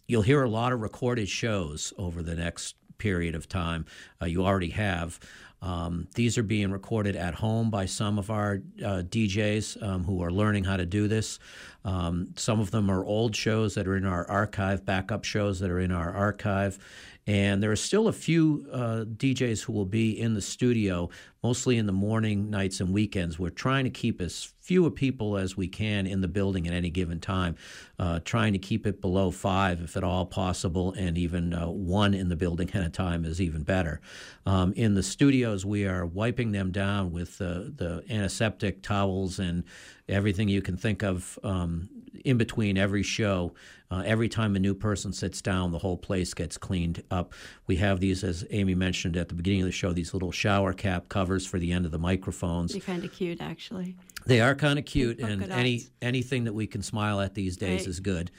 you'll 0.09 0.23
hear 0.23 0.43
a 0.43 0.49
lot 0.49 0.73
of 0.73 0.81
recorded 0.81 1.29
shows 1.29 1.93
over 1.97 2.23
the 2.23 2.35
next 2.35 2.75
period 2.99 3.35
of 3.35 3.49
time. 3.49 3.87
Uh, 4.21 4.27
you 4.27 4.45
already 4.45 4.71
have. 4.71 5.21
Um, 5.63 6.07
these 6.15 6.37
are 6.39 6.43
being 6.43 6.71
recorded 6.71 7.17
at 7.17 7.35
home 7.35 7.71
by 7.71 7.87
some 7.87 8.19
of 8.19 8.31
our 8.31 8.61
uh, 8.85 9.03
DJs 9.09 9.83
um, 9.83 10.05
who 10.05 10.23
are 10.23 10.31
learning 10.31 10.65
how 10.65 10.77
to 10.77 10.87
do 10.87 11.09
this. 11.09 11.39
Um, 11.85 12.29
some 12.37 12.61
of 12.61 12.71
them 12.71 12.91
are 12.91 13.05
old 13.05 13.35
shows 13.35 13.75
that 13.75 13.87
are 13.87 13.97
in 13.97 14.05
our 14.05 14.29
archive, 14.29 14.85
backup 14.85 15.25
shows 15.25 15.61
that 15.61 15.71
are 15.71 15.81
in 15.81 15.93
our 15.93 16.13
archive. 16.13 16.79
And 17.27 17.61
there 17.61 17.73
are 17.73 17.77
still 17.77 18.07
a 18.07 18.13
few 18.13 18.69
uh, 18.73 19.05
DJs 19.05 19.65
who 19.65 19.73
will 19.73 19.87
be 19.87 20.19
in 20.19 20.35
the 20.35 20.41
studio, 20.41 21.11
mostly 21.47 21.79
in 21.79 21.87
the 21.87 21.93
morning, 21.93 22.51
nights, 22.51 22.81
and 22.81 22.93
weekends. 22.93 23.39
We're 23.39 23.51
trying 23.51 23.85
to 23.85 23.91
keep 23.91 24.21
as 24.21 24.53
few 24.63 24.91
people 24.91 25.37
as 25.37 25.57
we 25.57 25.69
can 25.69 26.05
in 26.05 26.21
the 26.21 26.27
building 26.27 26.67
at 26.67 26.75
any 26.75 26.91
given 26.91 27.21
time, 27.21 27.55
uh, 28.01 28.19
trying 28.25 28.53
to 28.53 28.59
keep 28.59 28.85
it 28.85 29.01
below 29.01 29.31
five 29.31 29.81
if 29.81 29.97
at 29.97 30.03
all 30.03 30.27
possible, 30.27 30.93
and 30.95 31.17
even 31.17 31.55
uh, 31.55 31.69
one 31.69 32.15
in 32.15 32.29
the 32.29 32.35
building 32.35 32.69
at 32.75 32.83
a 32.83 32.89
time 32.89 33.25
is 33.25 33.41
even 33.41 33.63
better. 33.63 34.01
Um, 34.45 34.73
in 34.73 34.95
the 34.95 35.05
studios, 35.05 35.65
we 35.65 35.87
are 35.87 36.05
wiping 36.05 36.51
them 36.51 36.73
down 36.73 37.13
with 37.13 37.39
the 37.39 38.03
antiseptic 38.11 38.83
towels 38.83 39.39
and 39.39 39.63
everything 40.09 40.49
you 40.49 40.63
can 40.63 40.77
think 40.77 41.05
of 41.05 41.39
um, 41.45 41.89
in 42.25 42.37
between 42.39 42.77
every 42.77 43.03
show. 43.03 43.53
Uh, 43.89 44.03
every 44.05 44.29
time 44.29 44.57
a 44.57 44.59
new 44.59 44.75
person 44.75 45.13
sits 45.13 45.41
down, 45.41 45.71
the 45.71 45.79
whole 45.79 45.97
place 45.97 46.35
gets 46.35 46.59
cleaned 46.59 47.05
up. 47.11 47.33
We 47.69 47.77
have 47.77 48.01
these, 48.01 48.25
as 48.25 48.45
Amy 48.51 48.75
mentioned 48.75 49.17
at 49.17 49.29
the 49.29 49.35
beginning 49.35 49.61
of 49.61 49.67
the 49.67 49.73
show, 49.73 49.93
these 49.93 50.13
little 50.13 50.33
shower 50.33 50.73
cap 50.73 51.09
covers 51.09 51.36
for 51.45 51.59
the 51.59 51.73
end 51.73 51.85
of 51.85 51.91
the 51.91 51.99
microphones. 51.99 52.73
They're 52.73 52.81
kind 52.81 53.05
of 53.05 53.13
cute, 53.13 53.41
actually. 53.41 53.97
They 54.27 54.41
are 54.41 54.55
kind 54.55 54.79
of 54.79 54.85
cute, 54.85 55.21
and 55.21 55.53
any 55.53 55.85
anything 56.03 56.45
that 56.45 56.53
we 56.53 56.67
can 56.67 56.83
smile 56.83 57.21
at 57.21 57.35
these 57.35 57.57
days 57.57 57.81
right. 57.81 57.89
is 57.89 58.01
good. 58.01 58.31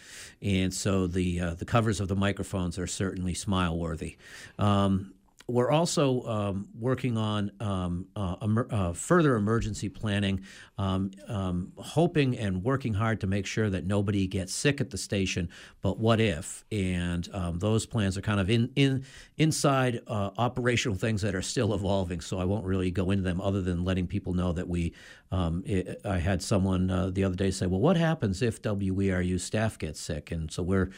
And 0.42 0.74
so 0.74 1.08
the 1.08 1.40
uh, 1.40 1.54
the 1.54 1.66
covers 1.66 2.02
of 2.02 2.10
the 2.10 2.16
microphones 2.16 2.78
are 2.78 2.88
certainly 2.88 3.34
smile 3.34 3.78
worthy. 3.78 4.18
Um, 4.60 5.14
we're 5.50 5.72
also 5.72 6.24
um, 6.24 6.68
working 6.78 7.18
on 7.18 7.52
um, 7.62 8.08
uh, 8.18 8.36
emer- 8.42 8.68
uh, 8.70 8.92
further 8.92 9.36
emergency 9.36 9.88
planning, 9.88 10.42
um, 10.78 11.12
um, 11.28 11.72
hoping 11.78 12.38
and 12.38 12.64
working 12.64 12.94
hard 12.94 13.22
to 13.22 13.28
make 13.28 13.46
sure 13.46 13.70
that 13.70 13.86
nobody 13.86 14.28
gets 14.28 14.54
sick 14.54 14.82
at 14.82 14.90
the 14.90 14.98
station. 14.98 15.48
But 15.82 16.00
what 16.00 16.20
if? 16.20 16.66
And 16.70 17.30
um, 17.34 17.60
those 17.60 17.86
plans 17.86 18.18
are 18.18 18.22
kind 18.22 18.42
of 18.42 18.50
in, 18.50 18.72
in 18.76 19.06
inside 19.38 20.02
uh, 20.08 20.32
operational 20.38 20.98
things 20.98 21.22
that 21.22 21.34
are 21.34 21.42
still 21.42 21.74
evolving. 21.74 22.20
So 22.20 22.40
I 22.40 22.44
won't 22.44 22.66
really 22.66 22.92
go 22.92 23.12
into 23.12 23.24
them, 23.24 23.40
other 23.40 23.62
than 23.62 23.86
letting 23.86 24.08
people 24.08 24.34
know 24.34 24.52
that 24.52 24.68
we. 24.68 24.94
Um, 25.30 25.64
it, 25.66 26.00
I 26.06 26.20
had 26.20 26.42
someone 26.42 26.90
uh, 26.90 27.10
the 27.10 27.26
other 27.26 27.36
day 27.36 27.52
say, 27.52 27.68
"Well, 27.68 27.82
what 27.82 27.98
happens 27.98 28.42
if 28.42 28.62
WERU 28.62 29.40
staff 29.40 29.78
gets 29.78 30.00
sick?" 30.00 30.32
And 30.32 30.50
so 30.50 30.64
we're 30.64 30.90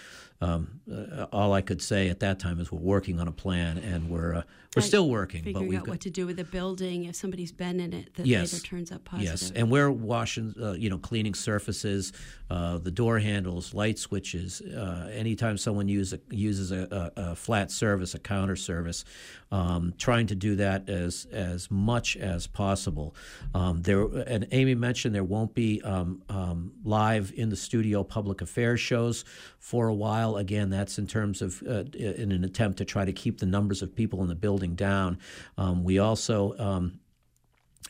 um, 0.42 0.80
uh, 0.90 1.26
all 1.34 1.54
I 1.54 1.62
could 1.62 1.82
say 1.82 2.08
at 2.08 2.22
that 2.22 2.40
time 2.40 2.60
is 2.60 2.72
we're 2.72 2.80
working 2.80 3.20
on 3.20 3.28
a 3.28 3.32
plan, 3.32 3.78
and 3.78 4.10
we're 4.10 4.36
uh, 4.36 4.44
we're 4.76 4.84
still 4.84 5.10
working. 5.10 5.44
Figuring 5.44 5.66
but 5.66 5.70
we've 5.70 5.80
out 5.80 5.86
got, 5.86 5.92
what 5.94 6.02
to 6.02 6.10
do 6.12 6.28
with 6.28 6.38
the 6.38 6.44
building 6.44 7.06
if 7.06 7.16
somebody's 7.16 7.52
been 7.52 7.80
in 7.80 7.92
it 7.92 8.14
that 8.14 8.26
yes, 8.28 8.54
later 8.54 8.66
turns 8.66 8.92
up 8.92 9.04
positive. 9.04 9.42
Yes, 9.42 9.52
and 9.56 9.72
we're 9.72 9.90
washing, 9.90 10.54
uh, 10.62 10.74
you 10.74 10.90
know, 10.92 11.00
cleaning 11.00 11.34
surfaces, 11.34 12.14
uh, 12.52 12.78
the 12.78 12.92
door 12.92 13.18
handles, 13.18 13.74
light 13.74 13.98
switches. 13.98 14.62
Uh, 14.62 15.10
anytime 15.12 15.58
someone 15.58 15.88
use 15.88 16.14
a, 16.14 16.20
uses 16.30 16.72
a, 16.72 17.12
a, 17.18 17.32
a, 17.32 17.36
flat 17.36 17.72
service, 17.72 18.14
a 18.14 18.20
counter 18.20 18.56
service, 18.56 19.06
um, 19.52 19.94
trying 19.98 20.28
to 20.28 20.36
do 20.36 20.56
that 20.56 20.88
as 20.88 21.26
as 21.32 21.72
much 21.72 22.16
as 22.16 22.46
possible. 22.46 23.16
Um, 23.56 23.82
there, 23.82 24.04
and 24.04 24.48
Amy 24.52 24.76
mentioned 24.76 25.16
there 25.16 25.24
won't 25.24 25.56
be 25.56 25.82
um, 25.82 26.22
um 26.30 26.74
live 26.84 27.34
in 27.36 27.50
the 27.50 27.56
studio 27.56 28.04
public 28.04 28.42
affairs 28.42 28.80
shows 28.80 29.26
for 29.58 29.88
a 29.88 29.94
while. 29.94 30.29
Again, 30.38 30.70
that's 30.70 30.98
in 30.98 31.08
terms 31.08 31.42
of 31.42 31.62
uh, 31.68 31.84
in 31.94 32.32
an 32.32 32.44
attempt 32.44 32.78
to 32.80 32.86
try 32.86 33.06
to 33.06 33.14
keep 33.14 33.40
the 33.40 33.46
numbers 33.46 33.82
of 33.82 33.96
people 33.96 34.22
in 34.22 34.28
the 34.28 34.36
building 34.36 34.76
down. 34.76 35.20
Um, 35.58 35.84
we 35.84 36.00
also 36.00 36.58
um, 36.58 37.00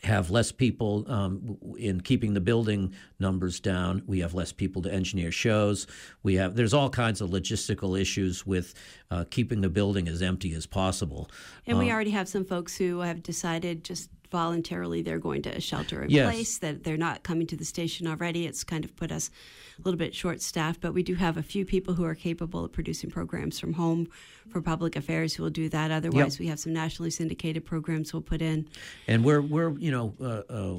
have 0.02 0.30
less 0.30 0.50
people 0.50 1.04
um, 1.10 1.58
in 1.78 2.00
keeping 2.00 2.34
the 2.34 2.40
building 2.40 2.94
numbers 3.18 3.60
down. 3.60 4.02
We 4.06 4.20
have 4.20 4.34
less 4.34 4.52
people 4.52 4.82
to 4.82 4.92
engineer 4.92 5.30
shows. 5.30 5.86
We 6.22 6.34
have 6.36 6.56
there's 6.56 6.72
all 6.72 6.88
kinds 6.88 7.20
of 7.20 7.30
logistical 7.30 8.00
issues 8.00 8.46
with 8.46 8.74
uh, 9.10 9.24
keeping 9.30 9.60
the 9.60 9.68
building 9.68 10.08
as 10.08 10.22
empty 10.22 10.54
as 10.54 10.66
possible. 10.66 11.30
And 11.66 11.78
we 11.78 11.86
um, 11.86 11.94
already 11.94 12.10
have 12.10 12.28
some 12.28 12.44
folks 12.44 12.76
who 12.76 13.00
have 13.00 13.22
decided 13.22 13.84
just 13.84 14.10
voluntarily 14.30 15.02
they're 15.02 15.18
going 15.18 15.42
to 15.42 15.56
a 15.56 15.60
shelter 15.60 16.02
in 16.02 16.10
yes. 16.10 16.26
place, 16.26 16.58
that 16.58 16.84
they're 16.84 16.96
not 16.96 17.22
coming 17.22 17.46
to 17.48 17.56
the 17.56 17.64
station 17.64 18.06
already. 18.06 18.46
It's 18.46 18.64
kind 18.64 18.84
of 18.84 18.94
put 18.96 19.10
us 19.12 19.30
a 19.78 19.82
little 19.82 19.98
bit 19.98 20.14
short 20.14 20.40
staffed, 20.42 20.80
but 20.80 20.94
we 20.94 21.02
do 21.02 21.14
have 21.14 21.36
a 21.36 21.42
few 21.42 21.64
people 21.64 21.94
who 21.94 22.04
are 22.04 22.14
capable 22.14 22.64
of 22.64 22.72
producing 22.72 23.10
programs 23.10 23.58
from 23.58 23.74
home 23.74 24.08
for 24.50 24.60
public 24.60 24.96
affairs 24.96 25.34
who 25.34 25.42
will 25.42 25.50
do 25.50 25.68
that. 25.68 25.90
Otherwise, 25.90 26.34
yep. 26.34 26.40
we 26.40 26.46
have 26.46 26.58
some 26.60 26.72
nationally 26.72 27.10
syndicated 27.10 27.64
programs 27.64 28.12
we'll 28.12 28.22
put 28.22 28.42
in. 28.42 28.68
And 29.06 29.24
we're, 29.24 29.40
we're 29.40 29.76
you 29.78 29.90
know, 29.90 30.14
uh, 30.20 30.52
uh, 30.52 30.76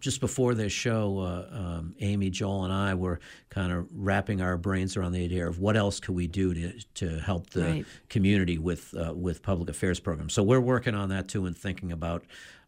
just 0.00 0.20
before 0.20 0.54
this 0.54 0.72
show, 0.72 1.20
uh, 1.20 1.56
um, 1.56 1.94
Amy, 2.00 2.30
Joel, 2.30 2.64
and 2.64 2.72
I 2.72 2.94
were 2.94 3.20
kind 3.48 3.72
of 3.72 3.86
wrapping 3.92 4.40
our 4.40 4.56
brains 4.56 4.96
around 4.96 5.12
the 5.12 5.24
idea 5.24 5.48
of 5.48 5.60
what 5.60 5.76
else 5.76 6.00
could 6.00 6.14
we 6.14 6.26
do 6.26 6.52
to 6.54 6.72
to 6.94 7.18
help 7.20 7.50
the 7.50 7.62
Right. 7.62 7.86
community 8.08 8.58
with 8.58 8.92
uh, 8.94 9.14
with 9.14 9.42
public 9.42 9.70
affairs 9.70 10.00
programs. 10.00 10.34
So 10.34 10.42
we're 10.42 10.60
working 10.60 10.94
on 10.94 11.10
that 11.10 11.28
too 11.28 11.46
and 11.46 11.56
thinking 11.56 11.92
about 11.92 12.24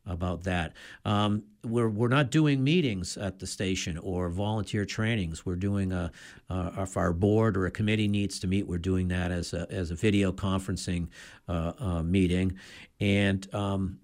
about 0.07 0.45
that. 0.45 0.73
Um, 1.05 1.43
we're 1.65 1.89
we're 1.89 2.09
not 2.09 2.31
doing 2.31 2.63
meetings 2.63 3.17
at 3.17 3.39
the 3.39 3.47
station 3.47 3.99
or 3.99 4.29
volunteer 4.29 4.85
trainings. 4.85 5.45
We're 5.45 5.57
doing 5.57 5.93
a 5.93 6.11
uh, 6.49 6.71
if 6.79 6.97
our 6.97 7.13
board 7.13 7.57
or 7.57 7.67
a 7.67 7.71
committee 7.71 8.09
needs 8.09 8.39
to 8.41 8.47
meet, 8.47 8.67
we're 8.67 8.79
doing 8.79 9.09
that 9.09 9.31
as 9.31 9.53
a 9.53 9.67
as 9.71 9.91
a 9.91 9.95
video 9.95 10.33
conferencing 10.33 11.09
uh, 11.49 11.73
uh, 11.79 12.03
meeting, 12.03 12.59
and. 13.01 13.53
Um, 13.55 13.99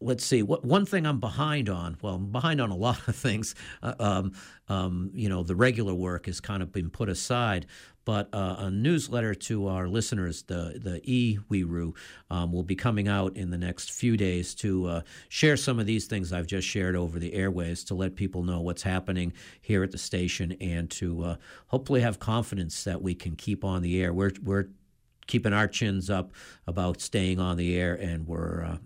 let's 0.00 0.24
see 0.24 0.42
what 0.42 0.64
one 0.64 0.86
thing 0.86 1.06
i'm 1.06 1.20
behind 1.20 1.68
on 1.68 1.96
well 2.02 2.14
i'm 2.14 2.30
behind 2.30 2.60
on 2.60 2.70
a 2.70 2.76
lot 2.76 3.06
of 3.08 3.16
things 3.16 3.54
uh, 3.82 3.94
um, 3.98 4.32
um, 4.68 5.10
you 5.14 5.28
know 5.28 5.42
the 5.42 5.56
regular 5.56 5.94
work 5.94 6.26
has 6.26 6.40
kind 6.40 6.62
of 6.62 6.72
been 6.72 6.90
put 6.90 7.08
aside 7.08 7.66
but 8.04 8.28
uh, 8.32 8.56
a 8.60 8.70
newsletter 8.70 9.34
to 9.34 9.66
our 9.66 9.86
listeners 9.86 10.42
the 10.44 10.80
the 10.82 11.00
e 11.04 11.38
WERU, 11.50 11.94
um, 12.30 12.52
will 12.52 12.62
be 12.62 12.74
coming 12.76 13.06
out 13.06 13.36
in 13.36 13.50
the 13.50 13.58
next 13.58 13.92
few 13.92 14.16
days 14.16 14.54
to 14.54 14.86
uh, 14.86 15.00
share 15.28 15.56
some 15.56 15.78
of 15.78 15.86
these 15.86 16.06
things 16.06 16.32
i've 16.32 16.46
just 16.46 16.66
shared 16.66 16.96
over 16.96 17.18
the 17.18 17.34
airways 17.34 17.84
to 17.84 17.94
let 17.94 18.14
people 18.14 18.42
know 18.42 18.60
what's 18.60 18.82
happening 18.82 19.32
here 19.60 19.82
at 19.82 19.90
the 19.90 19.98
station 19.98 20.56
and 20.60 20.90
to 20.90 21.22
uh, 21.24 21.36
hopefully 21.68 22.00
have 22.00 22.18
confidence 22.18 22.84
that 22.84 23.02
we 23.02 23.14
can 23.14 23.36
keep 23.36 23.64
on 23.64 23.82
the 23.82 24.00
air. 24.02 24.12
We're 24.12 24.32
we're 24.42 24.68
keeping 25.26 25.52
our 25.52 25.68
chins 25.68 26.08
up 26.08 26.32
about 26.66 27.00
staying 27.00 27.38
on 27.38 27.56
the 27.56 27.76
air 27.76 27.94
and 27.94 28.26
we're 28.26 28.64
uh, 28.64 28.78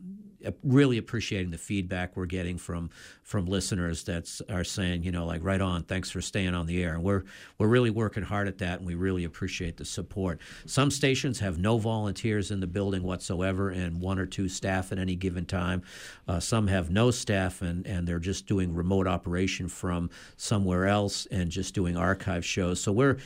really 0.62 0.98
appreciating 0.98 1.50
the 1.50 1.58
feedback 1.58 2.16
we're 2.16 2.26
getting 2.26 2.58
from 2.58 2.90
from 3.22 3.46
listeners 3.46 4.04
that 4.04 4.28
are 4.50 4.64
saying, 4.64 5.02
you 5.04 5.12
know, 5.12 5.24
like 5.24 5.42
right 5.42 5.60
on, 5.60 5.82
thanks 5.84 6.10
for 6.10 6.20
staying 6.20 6.54
on 6.54 6.66
the 6.66 6.82
air. 6.82 6.94
And 6.94 7.02
we're 7.02 7.24
we're 7.58 7.68
really 7.68 7.90
working 7.90 8.22
hard 8.22 8.48
at 8.48 8.58
that, 8.58 8.78
and 8.78 8.86
we 8.86 8.94
really 8.94 9.24
appreciate 9.24 9.76
the 9.76 9.84
support. 9.84 10.40
Some 10.66 10.90
stations 10.90 11.40
have 11.40 11.58
no 11.58 11.78
volunteers 11.78 12.50
in 12.50 12.60
the 12.60 12.66
building 12.66 13.02
whatsoever, 13.02 13.70
and 13.70 14.00
one 14.00 14.18
or 14.18 14.26
two 14.26 14.48
staff 14.48 14.92
at 14.92 14.98
any 14.98 15.16
given 15.16 15.46
time. 15.46 15.82
Uh, 16.26 16.40
some 16.40 16.66
have 16.66 16.90
no 16.90 17.10
staff, 17.10 17.62
and 17.62 17.86
and 17.86 18.06
they're 18.06 18.18
just 18.18 18.46
doing 18.46 18.74
remote 18.74 19.06
operation 19.06 19.68
from 19.68 20.10
somewhere 20.36 20.86
else 20.86 21.26
and 21.26 21.50
just 21.50 21.74
doing 21.74 21.96
archive 21.96 22.44
shows. 22.44 22.80
So 22.80 22.92
we're 22.92 23.18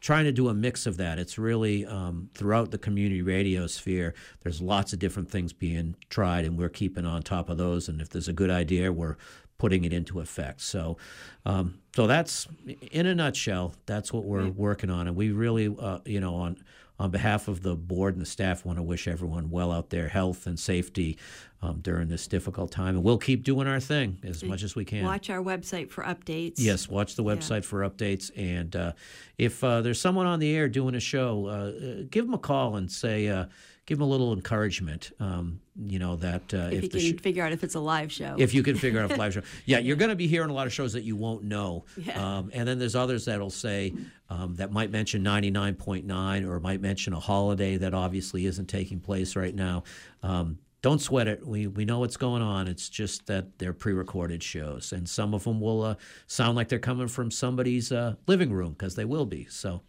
trying 0.00 0.24
to 0.24 0.32
do 0.32 0.48
a 0.48 0.54
mix 0.54 0.86
of 0.86 0.96
that. 0.98 1.18
It's 1.18 1.38
really 1.38 1.86
um, 1.86 2.30
throughout 2.34 2.70
the 2.70 2.78
community 2.78 3.22
radio 3.22 3.66
sphere. 3.66 4.14
There's 4.42 4.60
lots 4.60 4.92
of 4.92 4.98
different 4.98 5.30
things 5.30 5.52
being 5.52 5.96
tried, 6.10 6.44
and 6.44 6.58
we're 6.58 6.68
keeping 6.68 7.06
on 7.06 7.22
top 7.22 7.48
of 7.48 7.58
those. 7.58 7.88
And 7.88 8.00
if 8.00 8.10
there's 8.10 8.28
a 8.28 8.32
good 8.32 8.50
idea, 8.50 8.92
we're 8.92 9.16
putting 9.58 9.84
it 9.84 9.92
into 9.92 10.20
effect. 10.20 10.60
So, 10.60 10.96
um, 11.44 11.78
so 11.94 12.06
that's 12.06 12.46
in 12.90 13.06
a 13.06 13.14
nutshell. 13.14 13.74
That's 13.86 14.12
what 14.12 14.24
we're 14.24 14.48
working 14.48 14.90
on, 14.90 15.06
and 15.06 15.16
we 15.16 15.30
really, 15.30 15.74
uh, 15.78 16.00
you 16.04 16.20
know, 16.20 16.34
on 16.34 16.58
on 16.98 17.10
behalf 17.10 17.48
of 17.48 17.62
the 17.62 17.74
board 17.74 18.14
and 18.14 18.22
the 18.22 18.26
staff, 18.26 18.64
want 18.64 18.78
to 18.78 18.82
wish 18.82 19.06
everyone 19.06 19.50
well 19.50 19.70
out 19.70 19.90
there, 19.90 20.08
health 20.08 20.46
and 20.46 20.58
safety 20.58 21.18
um, 21.60 21.80
during 21.80 22.08
this 22.08 22.26
difficult 22.26 22.70
time. 22.70 22.94
And 22.94 23.04
we'll 23.04 23.18
keep 23.18 23.44
doing 23.44 23.66
our 23.66 23.80
thing 23.80 24.18
as 24.22 24.42
much 24.42 24.62
as 24.62 24.74
we 24.74 24.84
can. 24.84 25.04
Watch 25.04 25.28
our 25.28 25.42
website 25.42 25.90
for 25.90 26.04
updates. 26.04 26.54
Yes, 26.56 26.88
watch 26.88 27.14
the 27.14 27.24
website 27.24 27.64
for 27.64 27.80
updates. 27.88 28.30
And 28.36 28.74
uh, 28.74 28.92
if 29.36 29.62
uh, 29.62 29.82
there's 29.82 30.00
someone 30.00 30.26
on 30.26 30.38
the 30.38 30.54
air 30.54 30.68
doing 30.68 30.94
a 30.94 31.00
show, 31.00 31.46
uh, 31.46 31.50
uh, 31.50 32.02
give 32.10 32.24
them 32.24 32.34
a 32.34 32.38
call 32.38 32.76
and 32.76 32.90
say, 32.90 33.28
uh, 33.28 33.46
give 33.86 33.98
them 33.98 34.06
a 34.06 34.10
little 34.10 34.32
encouragement. 34.32 35.12
Um, 35.20 35.60
you 35.76 35.98
know 35.98 36.16
that 36.16 36.52
uh, 36.52 36.68
If, 36.72 36.82
you 36.82 36.88
the 36.88 37.10
can 37.10 37.18
figure 37.18 37.44
out 37.44 37.52
if 37.52 37.62
it's 37.64 37.74
a 37.74 37.80
live 37.80 38.12
show. 38.12 38.34
if 38.38 38.52
you 38.52 38.62
can 38.62 38.76
figure 38.76 39.00
out 39.00 39.12
a 39.12 39.16
live 39.16 39.34
show, 39.34 39.42
yeah, 39.64 39.78
you're 39.78 39.96
going 39.96 40.10
to 40.10 40.16
be 40.16 40.26
hearing 40.26 40.50
a 40.50 40.52
lot 40.52 40.66
of 40.66 40.72
shows 40.72 40.92
that 40.92 41.04
you 41.04 41.16
won't 41.16 41.44
know. 41.44 41.84
Yeah. 41.96 42.38
Um, 42.38 42.50
and 42.52 42.66
then 42.68 42.78
there's 42.78 42.96
others 42.96 43.24
that'll 43.26 43.50
say 43.50 43.94
um, 44.28 44.56
that 44.56 44.72
might 44.72 44.90
mention 44.90 45.22
99.9 45.22 46.46
or 46.46 46.60
might 46.60 46.80
mention 46.80 47.12
a 47.12 47.20
holiday 47.20 47.76
that 47.76 47.94
obviously 47.94 48.46
isn't 48.46 48.66
taking 48.66 49.00
place 49.00 49.36
right 49.36 49.54
now. 49.54 49.84
Um, 50.22 50.58
don't 50.82 51.00
sweat 51.00 51.26
it. 51.26 51.44
We 51.44 51.66
we 51.66 51.84
know 51.84 51.98
what's 51.98 52.16
going 52.16 52.42
on. 52.42 52.68
It's 52.68 52.88
just 52.88 53.26
that 53.26 53.58
they're 53.58 53.72
pre-recorded 53.72 54.42
shows, 54.42 54.92
and 54.92 55.08
some 55.08 55.34
of 55.34 55.42
them 55.44 55.60
will 55.60 55.82
uh, 55.82 55.94
sound 56.28 56.54
like 56.54 56.68
they're 56.68 56.78
coming 56.78 57.08
from 57.08 57.30
somebody's 57.30 57.90
uh, 57.90 58.14
living 58.28 58.52
room 58.52 58.70
because 58.70 58.94
they 58.94 59.04
will 59.04 59.26
be. 59.26 59.46
So, 59.50 59.82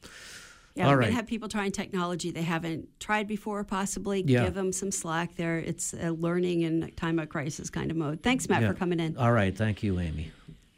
yeah, 0.78 0.86
all 0.86 0.92
we're 0.94 1.00
right. 1.00 1.14
have 1.14 1.28
people 1.28 1.50
trying 1.50 1.72
technology 1.72 2.32
they 2.32 2.42
haven't 2.44 2.88
tried 3.00 3.28
before, 3.28 3.64
possibly. 3.64 4.24
Yeah. 4.26 4.46
Give 4.46 4.54
them 4.54 4.72
some 4.72 4.92
slack 4.92 5.36
there. 5.36 5.58
It's 5.58 5.94
a 5.94 6.12
learning 6.12 6.64
and 6.64 6.96
time 6.96 7.20
of 7.20 7.30
crisis 7.30 7.70
kind 7.70 7.92
of 7.92 7.98
mode. 7.98 8.22
Thanks, 8.24 8.48
Matt, 8.48 8.62
Yeah. 8.62 8.70
for 8.70 8.74
coming 8.76 9.00
in. 9.00 9.18
all 9.18 9.32
right, 9.32 9.56
thank 9.56 9.84
you, 9.84 10.00
Amy. 10.00 10.32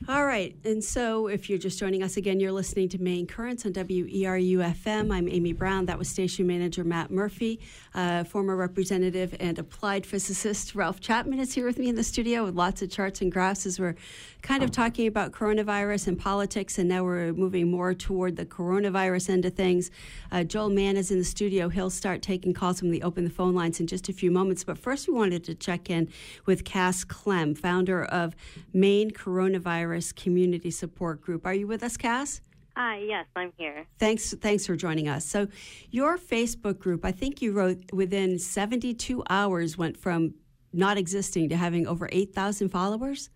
All 0.08 0.26
right. 0.26 0.56
And 0.64 0.82
so 0.82 1.28
if 1.28 1.50
you're 1.50 1.60
just 1.60 1.78
joining 1.78 2.04
us 2.04 2.16
again, 2.16 2.40
you're 2.40 2.54
listening 2.54 2.88
to 2.90 2.98
Maine 3.02 3.28
Currents 3.28 3.66
on 3.66 3.74
WERU 3.74 4.58
FM. 4.74 5.12
I'm 5.12 5.28
Amy 5.28 5.52
Browne. 5.52 5.88
That 5.88 6.00
was 6.00 6.08
station 6.08 6.48
manager 6.48 6.86
Matt 6.86 7.12
Murphy. 7.12 7.60
Uh, 7.94 8.24
former 8.24 8.56
representative 8.56 9.36
and 9.42 9.60
applied 9.60 10.06
physicist 10.06 10.74
Ralph 10.74 11.02
Chapman 11.02 11.40
is 11.40 11.54
here 11.54 11.66
with 11.66 11.78
me 11.78 11.90
in 11.90 11.96
the 11.96 12.04
studio 12.06 12.46
with 12.46 12.56
lots 12.56 12.82
of 12.82 12.90
charts 12.90 13.20
and 13.22 13.30
graphs 13.30 13.66
as 13.66 13.78
we're 13.78 13.96
kind 14.42 14.64
of 14.64 14.72
talking 14.72 15.08
about 15.08 15.32
coronavirus 15.32 16.08
and 16.08 16.20
politics. 16.20 16.78
And 16.78 16.90
now 16.90 17.04
we're 17.04 17.34
moving 17.34 17.70
more 17.70 17.94
toward 17.94 18.36
the 18.36 18.46
coronavirus 18.46 19.30
end 19.30 19.46
of 19.46 19.54
things. 19.54 19.92
Uh, 20.32 20.44
Joel 20.44 20.70
Mann 20.70 20.98
is 20.98 21.12
in 21.12 21.18
the 21.18 21.24
studio. 21.24 21.70
He'll 21.70 21.90
start 21.90 22.22
taking 22.22 22.54
calls 22.54 22.82
when 22.82 22.92
we 22.92 23.02
open 23.02 23.24
the 23.24 23.30
phone 23.30 23.54
lines 23.54 23.80
in 23.80 23.88
just 23.88 24.10
a 24.10 24.14
few 24.14 24.32
moments. 24.32 24.64
But 24.64 24.78
first, 24.78 25.08
we 25.08 25.14
wanted 25.14 25.44
to 25.46 25.56
check 25.56 25.90
in 25.90 26.10
with 26.46 26.64
Cass 26.64 27.04
Clem, 27.04 27.56
founder 27.56 28.06
of 28.06 28.36
Maine 28.74 29.12
Coronavirus 29.12 30.16
Community 30.16 30.72
Support 30.72 31.22
Group. 31.22 31.46
Are 31.46 31.54
you 31.54 31.68
with 31.68 31.84
us, 31.84 31.98
Cass? 31.98 32.42
Hi, 32.78 33.00
yes, 33.00 33.26
I'm 33.36 33.52
here. 33.58 33.86
Thanks, 33.98 34.34
thanks 34.36 34.66
for 34.66 34.76
joining 34.78 35.10
us. 35.10 35.26
So, 35.26 35.48
your 35.92 36.18
Facebook 36.18 36.80
group, 36.80 37.04
I 37.04 37.12
think 37.12 37.42
you 37.42 37.52
wrote 37.52 37.92
within 37.92 38.40
72 38.40 39.22
hours 39.30 39.78
went 39.78 39.98
from 39.98 40.36
not 40.72 40.98
existing 40.98 41.50
to 41.50 41.58
having 41.58 41.88
over 41.88 42.08
8,000 42.12 42.70
followers. 42.70 43.30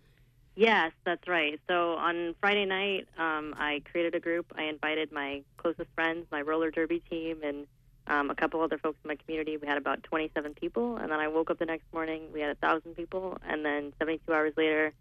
Yes, 0.56 0.92
that's 1.04 1.26
right. 1.26 1.60
So 1.68 1.94
on 1.94 2.34
Friday 2.40 2.64
night, 2.64 3.08
um, 3.18 3.54
I 3.58 3.82
created 3.90 4.14
a 4.14 4.20
group. 4.20 4.46
I 4.56 4.64
invited 4.64 5.10
my 5.10 5.42
closest 5.56 5.88
friends, 5.94 6.26
my 6.30 6.42
roller 6.42 6.70
derby 6.70 7.00
team, 7.10 7.40
and 7.42 7.66
um, 8.06 8.30
a 8.30 8.34
couple 8.34 8.60
other 8.60 8.78
folks 8.78 8.98
in 9.02 9.08
my 9.08 9.16
community. 9.16 9.56
We 9.56 9.66
had 9.66 9.78
about 9.78 10.02
27 10.04 10.54
people, 10.54 10.96
and 10.96 11.10
then 11.10 11.18
I 11.18 11.28
woke 11.28 11.50
up 11.50 11.58
the 11.58 11.66
next 11.66 11.84
morning. 11.92 12.28
We 12.32 12.40
had 12.40 12.50
a 12.50 12.54
thousand 12.54 12.94
people, 12.94 13.38
and 13.48 13.64
then 13.64 13.92
72 13.98 14.32
hours 14.32 14.52
later, 14.56 14.92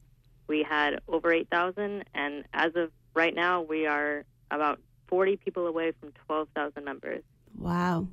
we 0.47 0.63
had 0.63 0.99
over 1.07 1.31
8,000. 1.31 2.05
And 2.15 2.45
as 2.53 2.75
of 2.75 2.91
right 3.13 3.35
now, 3.35 3.61
we 3.61 3.85
are 3.85 4.25
about 4.49 4.79
40 5.07 5.37
people 5.37 5.67
away 5.67 5.91
from 5.99 6.13
12,000 6.25 6.83
members. 6.83 7.23
Wow. 7.57 8.07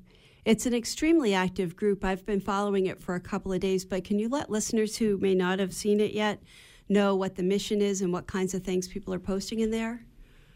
It's 0.44 0.66
an 0.66 0.74
extremely 0.74 1.34
active 1.34 1.76
group. 1.76 2.04
I've 2.04 2.26
been 2.26 2.40
following 2.40 2.86
it 2.86 3.00
for 3.00 3.14
a 3.14 3.20
couple 3.20 3.52
of 3.52 3.60
days, 3.60 3.84
but 3.84 4.04
can 4.04 4.18
you 4.18 4.28
let 4.28 4.50
listeners 4.50 4.96
who 4.96 5.16
may 5.18 5.34
not 5.34 5.58
have 5.58 5.72
seen 5.72 6.00
it 6.00 6.12
yet 6.12 6.42
know 6.90 7.14
what 7.14 7.36
the 7.36 7.42
mission 7.42 7.80
is 7.80 8.02
and 8.02 8.12
what 8.12 8.26
kinds 8.26 8.52
of 8.52 8.62
things 8.64 8.88
people 8.88 9.14
are 9.14 9.20
posting 9.20 9.60
in 9.60 9.70
there? 9.70 10.04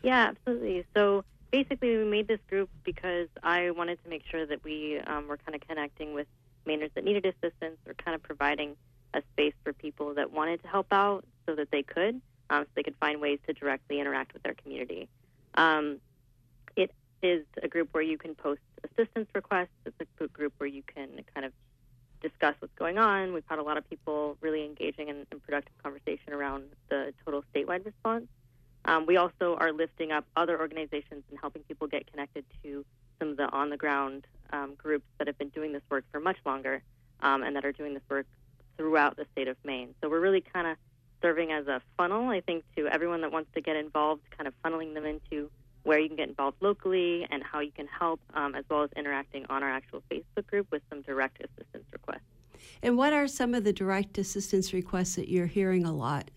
Yeah, 0.02 0.30
absolutely. 0.30 0.84
So 0.94 1.24
basically, 1.50 1.96
we 1.96 2.04
made 2.04 2.28
this 2.28 2.40
group 2.48 2.68
because 2.84 3.28
I 3.42 3.70
wanted 3.70 4.02
to 4.02 4.10
make 4.10 4.22
sure 4.30 4.44
that 4.44 4.62
we 4.64 5.00
um, 5.06 5.28
were 5.28 5.38
kind 5.38 5.54
of 5.54 5.66
connecting 5.66 6.12
with 6.12 6.26
Mainers 6.66 6.92
that 6.94 7.04
needed 7.04 7.24
assistance 7.24 7.78
or 7.86 7.94
kind 7.94 8.14
of 8.14 8.22
providing 8.22 8.76
a 9.14 9.22
space 9.32 9.54
for 9.62 9.72
people 9.72 10.14
that 10.14 10.32
wanted 10.32 10.62
to 10.62 10.68
help 10.68 10.88
out 10.90 11.24
so 11.46 11.54
that 11.54 11.70
they 11.70 11.82
could, 11.82 12.20
um, 12.50 12.64
so 12.64 12.70
they 12.74 12.82
could 12.82 12.96
find 12.96 13.20
ways 13.20 13.38
to 13.46 13.52
directly 13.52 14.00
interact 14.00 14.32
with 14.34 14.42
their 14.42 14.54
community. 14.54 15.08
Um, 15.54 15.98
it 16.74 16.90
is 17.22 17.44
a 17.62 17.68
group 17.68 17.90
where 17.92 18.02
you 18.02 18.18
can 18.18 18.34
post 18.34 18.60
assistance 18.82 19.28
requests. 19.34 19.68
It's 19.86 19.96
a 20.00 20.04
group- 20.16 20.32
group 20.32 20.52
where 20.58 20.68
you 20.68 20.82
can 20.82 21.08
kind 21.32 21.46
of 21.46 21.52
discuss 22.24 22.54
what's 22.58 22.74
going 22.74 22.98
on. 22.98 23.34
We've 23.34 23.44
had 23.46 23.58
a 23.58 23.62
lot 23.62 23.76
of 23.76 23.88
people 23.88 24.37
really 24.40 24.64
engaging 24.64 25.08
in, 25.08 25.26
in 25.30 25.40
productive 25.40 25.76
conversation 25.82 26.32
around 26.32 26.64
the 26.88 27.12
total 27.24 27.44
statewide 27.54 27.84
response. 27.84 28.26
Um, 28.87 29.06
we 29.06 29.16
also 29.16 29.56
are 29.58 29.72
lifting 29.72 30.10
up 30.10 30.24
other 30.37 30.58
organizations 30.58 31.22
and 31.30 31.38
helping 31.40 31.62
people 31.62 31.87
get 31.87 32.10
connected 32.10 32.44
to 32.62 32.84
some 33.18 33.28
of 33.28 33.37
the 33.37 33.48
on 33.50 33.70
the 33.70 33.76
ground 33.76 34.26
um, 34.52 34.75
groups 34.77 35.06
that 35.18 35.27
have 35.27 35.38
been 35.38 35.50
doing 35.50 35.72
this 35.72 35.83
work 35.90 36.04
for 36.10 36.20
much 36.20 36.38
longer 36.44 36.83
um, 37.20 37.42
and 37.42 37.56
that 37.56 37.64
are 37.64 37.72
doing 37.72 37.94
this 37.94 38.02
work 38.08 38.27
throughout 38.77 39.16
the 39.16 39.27
state 39.33 39.48
of 39.48 39.56
Maine. 39.64 39.94
So 40.00 40.08
we're 40.08 40.20
really 40.20 40.40
kind 40.40 40.66
of 40.66 40.77
serving 41.22 41.52
as 41.52 41.66
a 41.66 41.81
funnel, 41.96 42.29
I 42.29 42.40
think, 42.40 42.64
to 42.77 42.87
everyone 42.88 43.20
that 43.22 43.33
wants 43.33 43.50
to 43.54 43.60
get 43.60 43.77
involved, 43.77 44.22
kind 44.37 44.48
of 44.48 44.54
funneling 44.64 44.94
them 44.94 45.06
into 45.06 45.50
where 45.85 45.98
you 45.98 46.08
can 46.08 46.16
get 46.16 46.28
involved 46.28 46.56
locally 46.60 47.26
and 47.30 47.42
how 47.42 47.60
you 47.60 47.70
can 47.70 47.87
help, 47.87 48.20
um, 48.35 48.54
as 48.54 48.64
well 48.68 48.82
as 48.82 48.90
interacting 48.96 49.46
on 49.48 49.62
our 49.62 49.70
actual 49.70 50.02
Facebook 50.10 50.46
group 50.46 50.66
with 50.70 50.82
some 50.90 51.02
direct 51.02 51.38
assistance 51.40 51.85
requests. 51.92 52.22
And 52.82 52.96
what 52.96 53.12
are 53.12 53.28
some 53.28 53.54
of 53.54 53.64
the 53.64 53.72
direct 53.72 54.18
assistance 54.18 54.72
requests 54.72 55.14
that 55.16 55.28
you're 55.28 55.46
hearing 55.46 55.85
a 55.85 55.92
lot? 55.92 56.30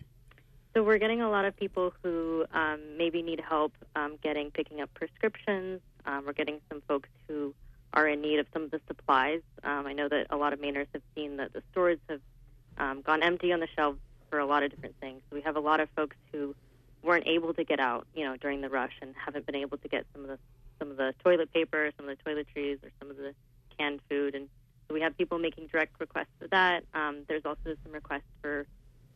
So 0.74 0.84
we're 0.84 1.00
getting 1.00 1.22
a 1.22 1.30
lot 1.30 1.46
of 1.46 1.56
people 1.56 1.94
who 2.04 2.46
um, 2.54 2.80
maybe 2.98 3.22
need 3.24 3.40
help 3.40 3.74
um, 3.96 4.18
getting 4.22 4.52
picking 4.52 4.82
up 4.82 4.94
prescriptions. 4.94 5.82
Um, 6.06 6.26
we're 6.26 6.34
getting 6.34 6.60
some 6.70 6.82
folks 6.88 7.10
who 7.28 7.56
are 7.94 8.08
in 8.08 8.22
need 8.22 8.40
of 8.40 8.48
some 8.54 8.64
of 8.64 8.72
the 8.72 8.82
supplies. 8.86 9.42
Um, 9.64 9.88
I 9.88 9.94
know 9.94 10.08
that 10.08 10.28
a 10.30 10.38
lot 10.38 10.54
of 10.54 10.60
Mainers 10.60 10.88
have 10.94 11.02
seen 11.16 11.38
that 11.38 11.54
the 11.54 11.64
stores 11.72 11.98
have 12.10 12.22
um, 12.78 13.02
gone 13.02 13.24
empty 13.24 13.52
on 13.54 13.60
the 13.60 13.68
shelves 13.76 14.00
for 14.30 14.40
a 14.40 14.46
lot 14.46 14.62
of 14.62 14.72
different 14.72 14.96
things. 15.00 15.22
So 15.30 15.36
we 15.36 15.42
have 15.42 15.56
a 15.56 15.60
lot 15.60 15.80
of 15.80 15.90
folks 15.96 16.16
who 16.32 16.54
weren't 17.08 17.26
able 17.26 17.54
to 17.54 17.64
get 17.64 17.80
out, 17.80 18.06
you 18.14 18.26
know, 18.26 18.36
during 18.38 18.62
the 18.62 18.70
rush 18.70 18.94
and 19.02 19.16
haven't 19.16 19.46
been 19.46 19.56
able 19.56 19.78
to 19.78 19.88
get 19.88 20.06
some 20.14 20.24
of 20.24 20.28
the 20.28 20.38
some 20.80 20.92
of 20.92 20.98
the 20.98 21.14
toilet 21.24 21.52
paper, 21.54 21.90
some 21.98 22.08
of 22.08 22.16
the 22.16 22.30
toiletries, 22.30 22.84
or 22.84 22.92
some 23.00 23.10
of 23.10 23.18
the 23.18 23.34
canned 23.80 24.00
food. 24.10 24.36
And 24.36 24.48
so 24.88 24.94
we 24.94 25.02
have 25.02 25.18
people 25.18 25.40
making 25.40 25.68
direct 25.68 26.00
requests 26.00 26.36
for 26.40 26.48
that. 26.50 26.84
Um, 26.94 27.24
there's 27.28 27.46
also 27.46 27.76
some 27.84 27.92
requests 27.92 28.30
for 28.42 28.68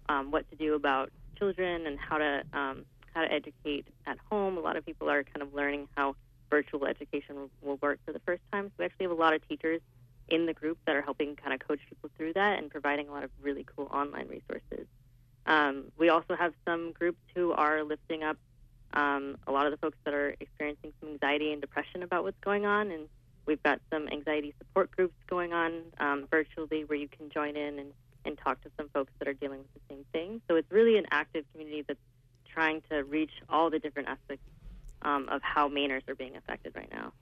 um, 0.09 0.31
what 0.31 0.49
to 0.49 0.55
do 0.55 0.73
about 0.73 1.11
children 1.37 1.85
and 1.85 1.99
how 1.99 2.17
to 2.17 2.43
um, 2.53 2.85
how 3.13 3.21
to 3.21 3.31
educate 3.31 3.85
at 4.07 4.17
home. 4.29 4.57
A 4.57 4.61
lot 4.61 4.77
of 4.77 4.85
people 4.85 5.09
are 5.09 5.23
kind 5.23 5.41
of 5.41 5.53
learning 5.53 5.87
how 5.95 6.15
virtual 6.49 6.85
education 6.85 7.49
will 7.61 7.77
work 7.77 7.99
for 8.05 8.11
the 8.11 8.19
first 8.19 8.41
time. 8.51 8.67
So 8.67 8.73
we 8.79 8.85
actually 8.85 9.05
have 9.05 9.11
a 9.11 9.21
lot 9.21 9.33
of 9.33 9.47
teachers 9.47 9.81
in 10.29 10.45
the 10.45 10.53
group 10.53 10.77
that 10.85 10.95
are 10.95 11.01
helping 11.01 11.35
kind 11.35 11.53
of 11.53 11.65
coach 11.65 11.79
people 11.89 12.09
through 12.17 12.33
that 12.33 12.59
and 12.59 12.69
providing 12.69 13.09
a 13.09 13.11
lot 13.11 13.23
of 13.23 13.29
really 13.41 13.65
cool 13.75 13.87
online 13.91 14.27
resources. 14.27 14.87
Um, 15.45 15.85
we 15.97 16.09
also 16.09 16.35
have 16.35 16.53
some 16.65 16.91
groups 16.91 17.19
who 17.35 17.51
are 17.51 17.83
lifting 17.83 18.23
up 18.23 18.37
um, 18.93 19.37
a 19.47 19.51
lot 19.51 19.65
of 19.65 19.71
the 19.71 19.77
folks 19.77 19.97
that 20.03 20.13
are 20.13 20.35
experiencing 20.39 20.93
some 20.99 21.09
anxiety 21.09 21.51
and 21.51 21.61
depression 21.61 22.03
about 22.03 22.23
what's 22.23 22.39
going 22.41 22.65
on. 22.65 22.91
And 22.91 23.07
we've 23.45 23.61
got 23.63 23.79
some 23.91 24.07
anxiety 24.07 24.53
support 24.59 24.91
groups 24.91 25.15
going 25.27 25.53
on 25.53 25.81
um, 25.99 26.27
virtually 26.29 26.83
where 26.83 26.97
you 26.97 27.07
can 27.07 27.29
join 27.29 27.55
in 27.55 27.79
and, 27.79 27.93
and 28.25 28.37
talk 28.37 28.61
to 28.63 28.69
some 28.77 28.89
folks 28.89 29.11
that 29.19 29.27
are 29.27 29.33
dealing 29.33 29.59
with 29.59 29.73
the 29.73 29.79
same 29.89 30.05
thing. 30.11 30.41
So 30.47 30.55
it's 30.55 30.71
really 30.71 30.97
an 30.97 31.05
active 31.11 31.45
community 31.51 31.83
that's 31.87 31.99
trying 32.53 32.81
to 32.89 33.03
reach 33.03 33.31
all 33.49 33.69
the 33.69 33.79
different 33.79 34.09
aspects 34.09 34.43
um, 35.01 35.27
of 35.29 35.41
how 35.41 35.69
Mainers 35.69 36.07
are 36.07 36.15
being 36.15 36.35
affected 36.35 36.75
right 36.75 36.91
now. 36.91 37.13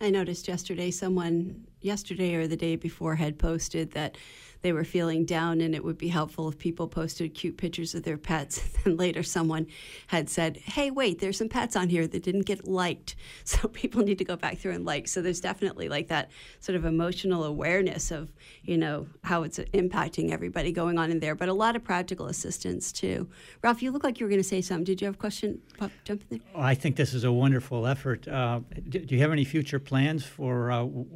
I 0.00 0.10
noticed 0.10 0.46
yesterday 0.48 0.90
someone, 0.90 1.66
yesterday 1.84 2.34
or 2.34 2.46
the 2.46 2.56
day 2.56 2.76
before, 2.76 3.16
had 3.16 3.38
posted 3.38 3.92
that 3.92 4.16
they 4.64 4.72
were 4.72 4.82
feeling 4.82 5.26
down 5.26 5.60
and 5.60 5.74
it 5.74 5.84
would 5.84 5.98
be 5.98 6.08
helpful 6.08 6.48
if 6.48 6.58
people 6.58 6.88
posted 6.88 7.34
cute 7.34 7.58
pictures 7.58 7.94
of 7.94 8.02
their 8.02 8.16
pets. 8.16 8.62
And 8.84 8.98
later 8.98 9.22
someone 9.22 9.66
had 10.08 10.28
said, 10.28 10.58
hey, 10.58 10.90
wait, 10.90 11.18
there's 11.18 11.38
some 11.38 11.48
pets 11.48 11.74
on 11.74 11.88
here 11.88 12.06
that 12.06 12.22
didn't 12.22 12.42
get 12.42 12.66
liked. 12.66 13.16
So 13.44 13.68
people 13.68 14.02
need 14.02 14.18
to 14.18 14.24
go 14.24 14.36
back 14.36 14.58
through 14.58 14.72
and 14.72 14.84
like. 14.84 15.06
So 15.06 15.20
there's 15.20 15.40
definitely 15.40 15.88
like 15.88 16.08
that 16.08 16.30
sort 16.60 16.76
of 16.76 16.84
emotional 16.84 17.44
awareness 17.44 18.10
of, 18.10 18.32
you 18.62 18.78
know, 18.78 19.06
how 19.22 19.42
it's 19.42 19.58
impacting 19.58 20.32
everybody 20.32 20.72
going 20.72 20.98
on 20.98 21.10
in 21.10 21.20
there, 21.20 21.34
but 21.34 21.48
a 21.48 21.52
lot 21.52 21.76
of 21.76 21.84
practical 21.84 22.26
assistance 22.26 22.90
too. 22.90 23.28
Ralph, 23.62 23.82
you 23.82 23.90
look 23.90 24.02
like 24.02 24.18
you 24.18 24.26
were 24.26 24.30
going 24.30 24.42
to 24.42 24.48
say 24.48 24.60
something. 24.60 24.84
Did 24.84 25.00
you 25.02 25.06
have 25.06 25.14
a 25.14 25.18
question? 25.18 25.60
Pop, 25.78 25.90
jump 26.04 26.22
in 26.30 26.38
there. 26.38 26.62
I 26.62 26.74
think 26.74 26.96
this 26.96 27.12
is 27.12 27.24
a 27.24 27.32
wonderful 27.32 27.86
effort. 27.86 28.26
Uh, 28.26 28.60
do, 28.88 28.98
do, 29.00 29.14
you 29.14 29.20
have 29.20 29.32
any 29.32 29.44
future 29.44 29.78
plans 29.78 30.24
for 30.24 30.70
uh, 30.70 30.78
w- 30.78 31.06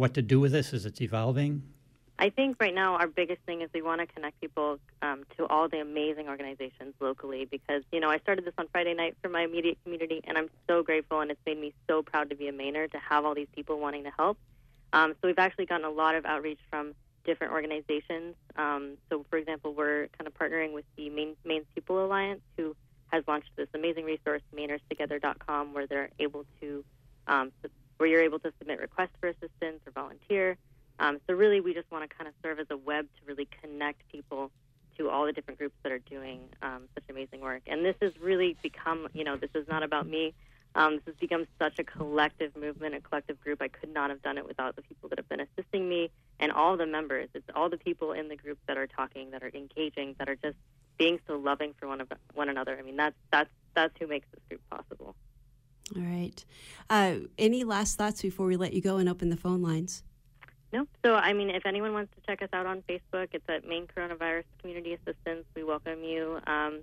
what 0.00 0.13
to 0.14 0.22
do 0.22 0.40
with 0.40 0.52
this 0.52 0.72
as 0.72 0.86
it's 0.86 1.00
evolving? 1.00 1.62
I 2.18 2.30
think 2.30 2.56
right 2.60 2.74
now 2.74 2.94
our 2.94 3.08
biggest 3.08 3.42
thing 3.42 3.62
is 3.62 3.70
we 3.74 3.82
want 3.82 4.00
to 4.00 4.06
connect 4.06 4.40
people 4.40 4.78
um, 5.02 5.24
to 5.36 5.46
all 5.46 5.68
the 5.68 5.80
amazing 5.80 6.28
organizations 6.28 6.94
locally 7.00 7.44
because, 7.44 7.82
you 7.90 7.98
know, 7.98 8.08
I 8.08 8.18
started 8.18 8.44
this 8.44 8.54
on 8.56 8.68
Friday 8.68 8.94
night 8.94 9.16
for 9.20 9.28
my 9.28 9.42
immediate 9.42 9.78
community 9.82 10.20
and 10.24 10.38
I'm 10.38 10.48
so 10.68 10.82
grateful 10.84 11.20
and 11.20 11.30
it's 11.30 11.40
made 11.44 11.60
me 11.60 11.74
so 11.88 12.02
proud 12.02 12.30
to 12.30 12.36
be 12.36 12.46
a 12.46 12.52
Mainer 12.52 12.90
to 12.92 12.98
have 12.98 13.24
all 13.24 13.34
these 13.34 13.48
people 13.54 13.80
wanting 13.80 14.04
to 14.04 14.10
help. 14.16 14.38
Um, 14.92 15.14
so 15.14 15.26
we've 15.26 15.38
actually 15.40 15.66
gotten 15.66 15.84
a 15.84 15.90
lot 15.90 16.14
of 16.14 16.24
outreach 16.24 16.60
from 16.70 16.94
different 17.24 17.52
organizations. 17.52 18.36
Um, 18.56 18.96
so, 19.10 19.24
for 19.28 19.36
example, 19.36 19.74
we're 19.74 20.08
kind 20.16 20.28
of 20.28 20.34
partnering 20.34 20.72
with 20.72 20.84
the 20.96 21.10
Maine, 21.10 21.34
People 21.74 22.04
Alliance 22.04 22.42
who 22.56 22.76
has 23.08 23.24
launched 23.26 23.50
this 23.56 23.68
amazing 23.74 24.04
resource, 24.04 24.42
MainersTogether.com, 24.56 25.74
where 25.74 25.86
they're 25.86 26.10
able 26.20 26.44
to, 26.60 26.84
um, 27.26 27.50
where 27.96 28.08
you're 28.08 28.22
able 28.22 28.38
to 28.40 28.52
submit 28.58 28.80
requests 28.80 29.14
for 29.20 29.28
assistance 29.28 29.80
or 29.86 29.92
volunteer. 29.94 30.56
Um, 30.98 31.20
so 31.26 31.34
really, 31.34 31.60
we 31.60 31.74
just 31.74 31.90
want 31.90 32.08
to 32.08 32.16
kind 32.16 32.28
of 32.28 32.34
serve 32.42 32.60
as 32.60 32.66
a 32.70 32.76
web 32.76 33.06
to 33.06 33.26
really 33.26 33.48
connect 33.60 34.06
people 34.10 34.50
to 34.96 35.10
all 35.10 35.26
the 35.26 35.32
different 35.32 35.58
groups 35.58 35.74
that 35.82 35.90
are 35.90 35.98
doing 35.98 36.40
um, 36.62 36.82
such 36.94 37.04
amazing 37.10 37.40
work. 37.40 37.62
And 37.66 37.84
this 37.84 37.96
has 38.00 38.12
really 38.20 38.56
become, 38.62 39.08
you 39.12 39.24
know, 39.24 39.36
this 39.36 39.50
is 39.54 39.66
not 39.68 39.82
about 39.82 40.06
me. 40.06 40.34
Um, 40.76 40.96
this 40.96 41.02
has 41.06 41.14
become 41.16 41.46
such 41.58 41.78
a 41.78 41.84
collective 41.84 42.56
movement, 42.56 42.94
a 42.94 43.00
collective 43.00 43.40
group. 43.40 43.62
I 43.62 43.68
could 43.68 43.92
not 43.92 44.10
have 44.10 44.22
done 44.22 44.38
it 44.38 44.46
without 44.46 44.74
the 44.74 44.82
people 44.82 45.08
that 45.08 45.18
have 45.18 45.28
been 45.28 45.40
assisting 45.40 45.88
me 45.88 46.10
and 46.40 46.50
all 46.50 46.76
the 46.76 46.86
members. 46.86 47.28
It's 47.34 47.48
all 47.54 47.68
the 47.70 47.76
people 47.76 48.12
in 48.12 48.28
the 48.28 48.36
group 48.36 48.58
that 48.66 48.76
are 48.76 48.88
talking, 48.88 49.30
that 49.30 49.42
are 49.42 49.50
engaging, 49.54 50.16
that 50.18 50.28
are 50.28 50.34
just 50.36 50.56
being 50.98 51.20
so 51.26 51.36
loving 51.36 51.74
for 51.78 51.86
one 51.88 52.00
of 52.00 52.12
one 52.34 52.48
another. 52.48 52.76
I 52.76 52.82
mean, 52.82 52.96
that's 52.96 53.16
that's 53.30 53.50
that's 53.74 53.94
who 54.00 54.06
makes 54.06 54.26
this 54.32 54.40
group 54.48 54.60
possible. 54.68 55.14
All 55.94 56.02
right. 56.02 56.44
Uh, 56.88 57.16
any 57.38 57.64
last 57.64 57.98
thoughts 57.98 58.22
before 58.22 58.46
we 58.46 58.56
let 58.56 58.72
you 58.72 58.80
go 58.80 58.96
and 58.96 59.08
open 59.08 59.28
the 59.28 59.36
phone 59.36 59.62
lines? 59.62 60.02
No. 60.72 60.86
So, 61.04 61.14
I 61.14 61.32
mean, 61.32 61.50
if 61.50 61.66
anyone 61.66 61.92
wants 61.92 62.12
to 62.16 62.22
check 62.26 62.42
us 62.42 62.48
out 62.52 62.66
on 62.66 62.82
Facebook, 62.88 63.28
it's 63.32 63.48
at 63.48 63.66
Maine 63.66 63.86
Coronavirus 63.86 64.44
Community 64.60 64.94
Assistance. 64.94 65.44
We 65.54 65.62
welcome 65.62 66.02
you. 66.02 66.40
Um, 66.46 66.80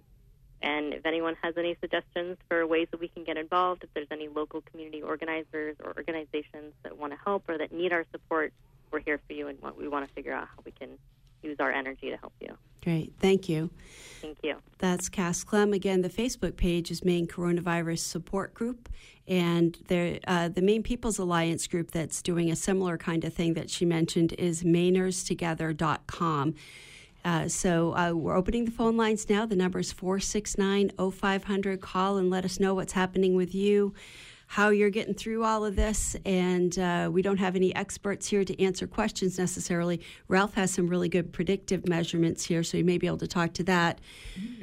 and 0.62 0.94
if 0.94 1.06
anyone 1.06 1.36
has 1.42 1.56
any 1.58 1.76
suggestions 1.82 2.38
for 2.48 2.66
ways 2.68 2.88
that 2.92 3.00
we 3.00 3.08
can 3.08 3.24
get 3.24 3.36
involved, 3.38 3.84
if 3.84 3.90
there's 3.94 4.08
any 4.12 4.28
local 4.28 4.62
community 4.62 5.02
organizers 5.02 5.76
or 5.84 5.94
organizations 5.98 6.74
that 6.84 6.98
want 6.98 7.14
to 7.14 7.20
help 7.24 7.50
or 7.50 7.58
that 7.58 7.72
need 7.72 7.92
our 7.92 8.06
support, 8.12 8.54
we're 8.92 9.00
here 9.00 9.20
for 9.28 9.34
you 9.34 9.48
and 9.48 9.58
we 9.78 9.88
want 9.88 10.08
to 10.08 10.14
figure 10.14 10.34
out 10.34 10.48
how 10.48 10.62
we 10.64 10.72
can 10.72 10.90
use 11.44 11.58
our 11.60 11.72
energy 11.72 12.10
to 12.10 12.18
help 12.18 12.34
you. 12.40 12.58
Great. 12.84 13.14
Thank 13.20 13.48
you. 13.48 13.70
Thank 14.22 14.38
you. 14.44 14.58
That's 14.80 15.10
Cass 15.10 15.44
Clem. 15.44 15.74
Again, 15.74 16.02
the 16.02 16.10
Facebook 16.10 16.56
page 16.56 16.90
is 16.92 17.06
Maine 17.06 17.28
Coronavirus 17.28 18.00
Support 18.00 18.54
Group. 18.54 18.90
And 19.28 19.78
uh, 20.28 20.50
the 20.50 20.62
Maine 20.62 20.84
People's 20.84 21.20
Alliance 21.20 21.68
group 21.68 21.92
that's 21.92 22.22
doing 22.22 22.52
a 22.52 22.56
similar 22.56 22.98
kind 22.98 23.24
of 23.24 23.34
thing 23.34 23.54
that 23.54 23.70
she 23.70 23.86
mentioned 23.86 24.34
is 24.34 24.64
MainersTogether.com. 24.64 26.56
Uh, 27.24 27.48
so 27.48 27.96
uh, 27.96 28.12
we're 28.14 28.36
opening 28.36 28.66
the 28.66 28.72
phone 28.72 28.98
lines 28.98 29.30
now. 29.30 29.46
The 29.46 29.56
number 29.56 29.80
is 29.80 29.92
469 29.92 30.92
0500. 30.98 31.80
Call 31.80 32.18
and 32.18 32.32
let 32.32 32.46
us 32.46 32.60
know 32.60 32.74
what's 32.74 32.94
happening 32.94 33.36
with 33.36 33.54
you 33.54 33.94
how 34.52 34.68
you're 34.68 34.90
getting 34.90 35.14
through 35.14 35.46
all 35.46 35.64
of 35.64 35.78
this. 35.78 36.14
And 36.26 36.78
uh, 36.78 37.10
we 37.10 37.22
don't 37.22 37.38
have 37.38 37.56
any 37.56 37.74
experts 37.74 38.28
here 38.28 38.44
to 38.44 38.62
answer 38.62 38.86
questions 38.86 39.40
necessarily. 39.40 40.02
Ralph 40.28 40.56
has 40.56 40.72
some 40.72 40.88
really 40.88 41.08
good 41.08 41.32
predictive 41.32 41.88
measurements 41.88 42.44
here, 42.44 42.62
so 42.62 42.76
you 42.76 42.84
may 42.84 42.98
be 42.98 43.08
able 43.08 43.20
to 43.20 43.28
talk 43.28 43.54
to 43.54 43.64
that. 43.64 44.00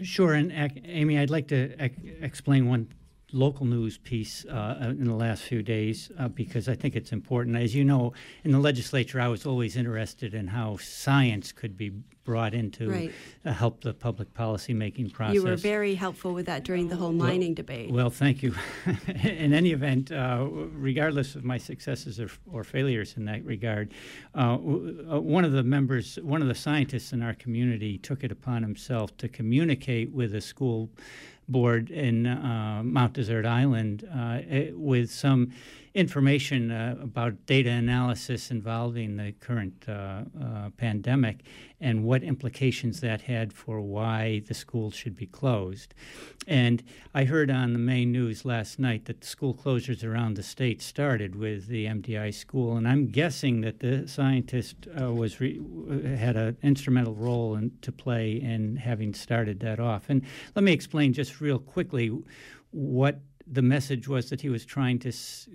Sure. 0.02 0.34
And 0.34 0.52
Amy, 0.84 1.18
I'd 1.18 1.30
like 1.30 1.48
to 1.48 1.74
explain 2.22 2.68
one 2.68 2.88
local 3.32 3.64
news 3.64 3.96
piece 3.96 4.44
uh, 4.44 4.76
in 4.98 5.04
the 5.04 5.14
last 5.14 5.44
few 5.44 5.62
days 5.62 6.12
uh, 6.18 6.28
because 6.28 6.68
I 6.68 6.74
think 6.74 6.94
it's 6.94 7.10
important. 7.10 7.56
As 7.56 7.74
you 7.74 7.82
know, 7.82 8.12
in 8.44 8.52
the 8.52 8.58
legislature, 8.58 9.18
I 9.22 9.28
was 9.28 9.46
always 9.46 9.74
interested 9.74 10.34
in 10.34 10.48
how 10.48 10.76
science 10.76 11.50
could 11.50 11.78
be 11.78 11.92
brought 12.28 12.52
in 12.52 12.70
to 12.70 12.90
right. 12.90 13.12
uh, 13.46 13.52
help 13.54 13.80
the 13.80 13.94
public 13.94 14.34
policy 14.34 14.74
making 14.74 15.08
process. 15.08 15.34
You 15.34 15.44
were 15.44 15.56
very 15.56 15.94
helpful 15.94 16.34
with 16.34 16.44
that 16.44 16.62
during 16.62 16.88
the 16.88 16.96
whole 16.96 17.10
mining 17.10 17.52
well, 17.52 17.54
debate. 17.54 17.90
Well, 17.90 18.10
thank 18.10 18.42
you. 18.42 18.54
in 19.24 19.54
any 19.54 19.70
event, 19.72 20.12
uh, 20.12 20.46
regardless 20.46 21.36
of 21.36 21.44
my 21.44 21.56
successes 21.56 22.20
or, 22.20 22.28
or, 22.52 22.64
failures 22.64 23.14
in 23.16 23.24
that 23.24 23.42
regard, 23.46 23.94
uh, 24.34 24.56
uh, 24.56 24.58
one 24.58 25.46
of 25.46 25.52
the 25.52 25.62
members, 25.62 26.18
one 26.20 26.42
of 26.42 26.48
the 26.48 26.54
scientists 26.54 27.14
in 27.14 27.22
our 27.22 27.32
community, 27.32 27.96
took 27.96 28.22
it 28.22 28.30
upon 28.30 28.62
himself 28.62 29.16
to 29.16 29.26
communicate 29.26 30.12
with 30.12 30.34
a 30.34 30.42
school 30.42 30.90
board 31.48 31.90
in 31.90 32.26
uh, 32.26 32.82
Mount 32.84 33.14
Desert 33.14 33.46
Island 33.46 34.06
uh, 34.14 34.40
eh, 34.46 34.70
with 34.74 35.10
some 35.10 35.50
information 35.98 36.70
uh, 36.70 36.96
about 37.02 37.44
data 37.46 37.70
analysis 37.70 38.52
involving 38.52 39.16
the 39.16 39.32
current 39.40 39.84
uh, 39.88 40.22
uh, 40.40 40.70
pandemic 40.76 41.40
and 41.80 42.04
what 42.04 42.22
implications 42.22 43.00
that 43.00 43.22
had 43.22 43.52
for 43.52 43.80
why 43.80 44.40
the 44.46 44.54
schools 44.54 44.94
should 44.94 45.16
be 45.16 45.26
closed. 45.26 45.94
And 46.46 46.84
I 47.14 47.24
heard 47.24 47.50
on 47.50 47.72
the 47.72 47.80
main 47.80 48.12
news 48.12 48.44
last 48.44 48.78
night 48.78 49.06
that 49.06 49.24
school 49.24 49.52
closures 49.52 50.04
around 50.04 50.36
the 50.36 50.42
state 50.44 50.80
started 50.80 51.34
with 51.34 51.66
the 51.66 51.86
MDI 51.86 52.32
school, 52.32 52.76
and 52.76 52.86
I'm 52.86 53.08
guessing 53.08 53.62
that 53.62 53.80
the 53.80 54.06
scientist 54.06 54.76
uh, 55.00 55.12
was 55.12 55.40
re- 55.40 55.60
had 56.16 56.36
an 56.36 56.56
instrumental 56.62 57.14
role 57.14 57.56
in, 57.56 57.72
to 57.82 57.90
play 57.90 58.32
in 58.32 58.76
having 58.76 59.14
started 59.14 59.58
that 59.60 59.80
off. 59.80 60.04
And 60.08 60.22
let 60.54 60.62
me 60.62 60.72
explain 60.72 61.12
just 61.12 61.40
real 61.40 61.58
quickly 61.58 62.16
what 62.70 63.20
the 63.50 63.62
message 63.62 64.08
was 64.08 64.30
that 64.30 64.40
he 64.40 64.48
was 64.48 64.64
trying 64.64 64.98
to 65.00 65.08
s- 65.08 65.48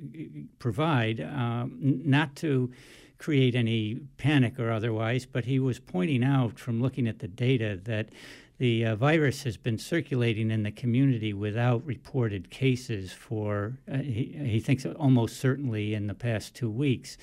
provide, 0.59 1.21
um, 1.21 1.77
not 2.05 2.35
to 2.37 2.71
create 3.17 3.55
any 3.55 3.95
panic 4.17 4.59
or 4.59 4.71
otherwise, 4.71 5.25
but 5.25 5.45
he 5.45 5.59
was 5.59 5.79
pointing 5.79 6.23
out 6.23 6.59
from 6.59 6.81
looking 6.81 7.07
at 7.07 7.19
the 7.19 7.27
data 7.27 7.79
that 7.83 8.09
the 8.57 8.85
uh, 8.85 8.95
virus 8.95 9.43
has 9.43 9.57
been 9.57 9.77
circulating 9.77 10.51
in 10.51 10.63
the 10.63 10.71
community 10.71 11.33
without 11.33 11.85
reported 11.85 12.49
cases 12.49 13.11
for, 13.11 13.73
uh, 13.91 13.97
he, 13.97 14.37
he, 14.45 14.59
thinks, 14.59 14.85
almost 14.85 15.39
certainly 15.39 15.93
in 15.93 16.07
the 16.07 16.13
past 16.13 16.55
two 16.55 16.69
weeks. 16.69 17.17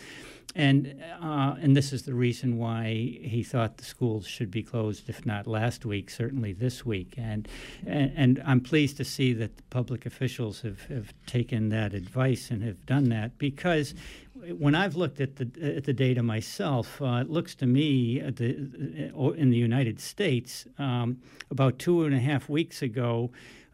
And, 0.56 1.00
uh, 1.22 1.54
and 1.60 1.76
this 1.76 1.92
is 1.92 2.02
the 2.02 2.14
reason 2.14 2.58
why 2.58 2.92
he 3.22 3.44
thought 3.44 3.76
the 3.76 3.84
schools 3.84 4.26
should 4.26 4.50
be 4.50 4.64
closed, 4.64 5.08
if 5.08 5.24
not 5.24 5.46
last 5.46 5.84
week, 5.84 6.10
certainly 6.10 6.52
this 6.52 6.84
week. 6.84 7.14
And, 7.16 7.46
and, 7.86 8.12
and 8.16 8.42
I'm 8.44 8.60
pleased 8.60 8.96
to 8.96 9.04
see 9.04 9.32
that 9.34 9.70
public 9.70 10.06
officials 10.06 10.62
have, 10.62 10.82
have 10.86 11.12
taken 11.26 11.68
that 11.68 11.94
advice 11.94 12.50
and 12.50 12.64
have 12.64 12.84
done 12.84 13.10
that 13.10 13.38
because 13.38 13.94
when 14.58 14.74
I've 14.74 14.96
looked 14.96 15.20
at 15.20 15.36
the 15.36 15.76
at 15.76 15.84
the 15.84 15.92
data 15.92 16.22
myself, 16.22 17.00
uh, 17.00 17.22
it 17.22 17.30
looks 17.30 17.54
to 17.56 17.66
me 17.66 18.20
the, 18.20 19.12
in 19.36 19.50
the 19.50 19.56
United 19.56 20.00
States 20.00 20.66
um, 20.78 21.18
about 21.50 21.78
two 21.78 22.04
and 22.04 22.14
a 22.14 22.18
half 22.18 22.48
weeks 22.48 22.82
ago 22.82 23.30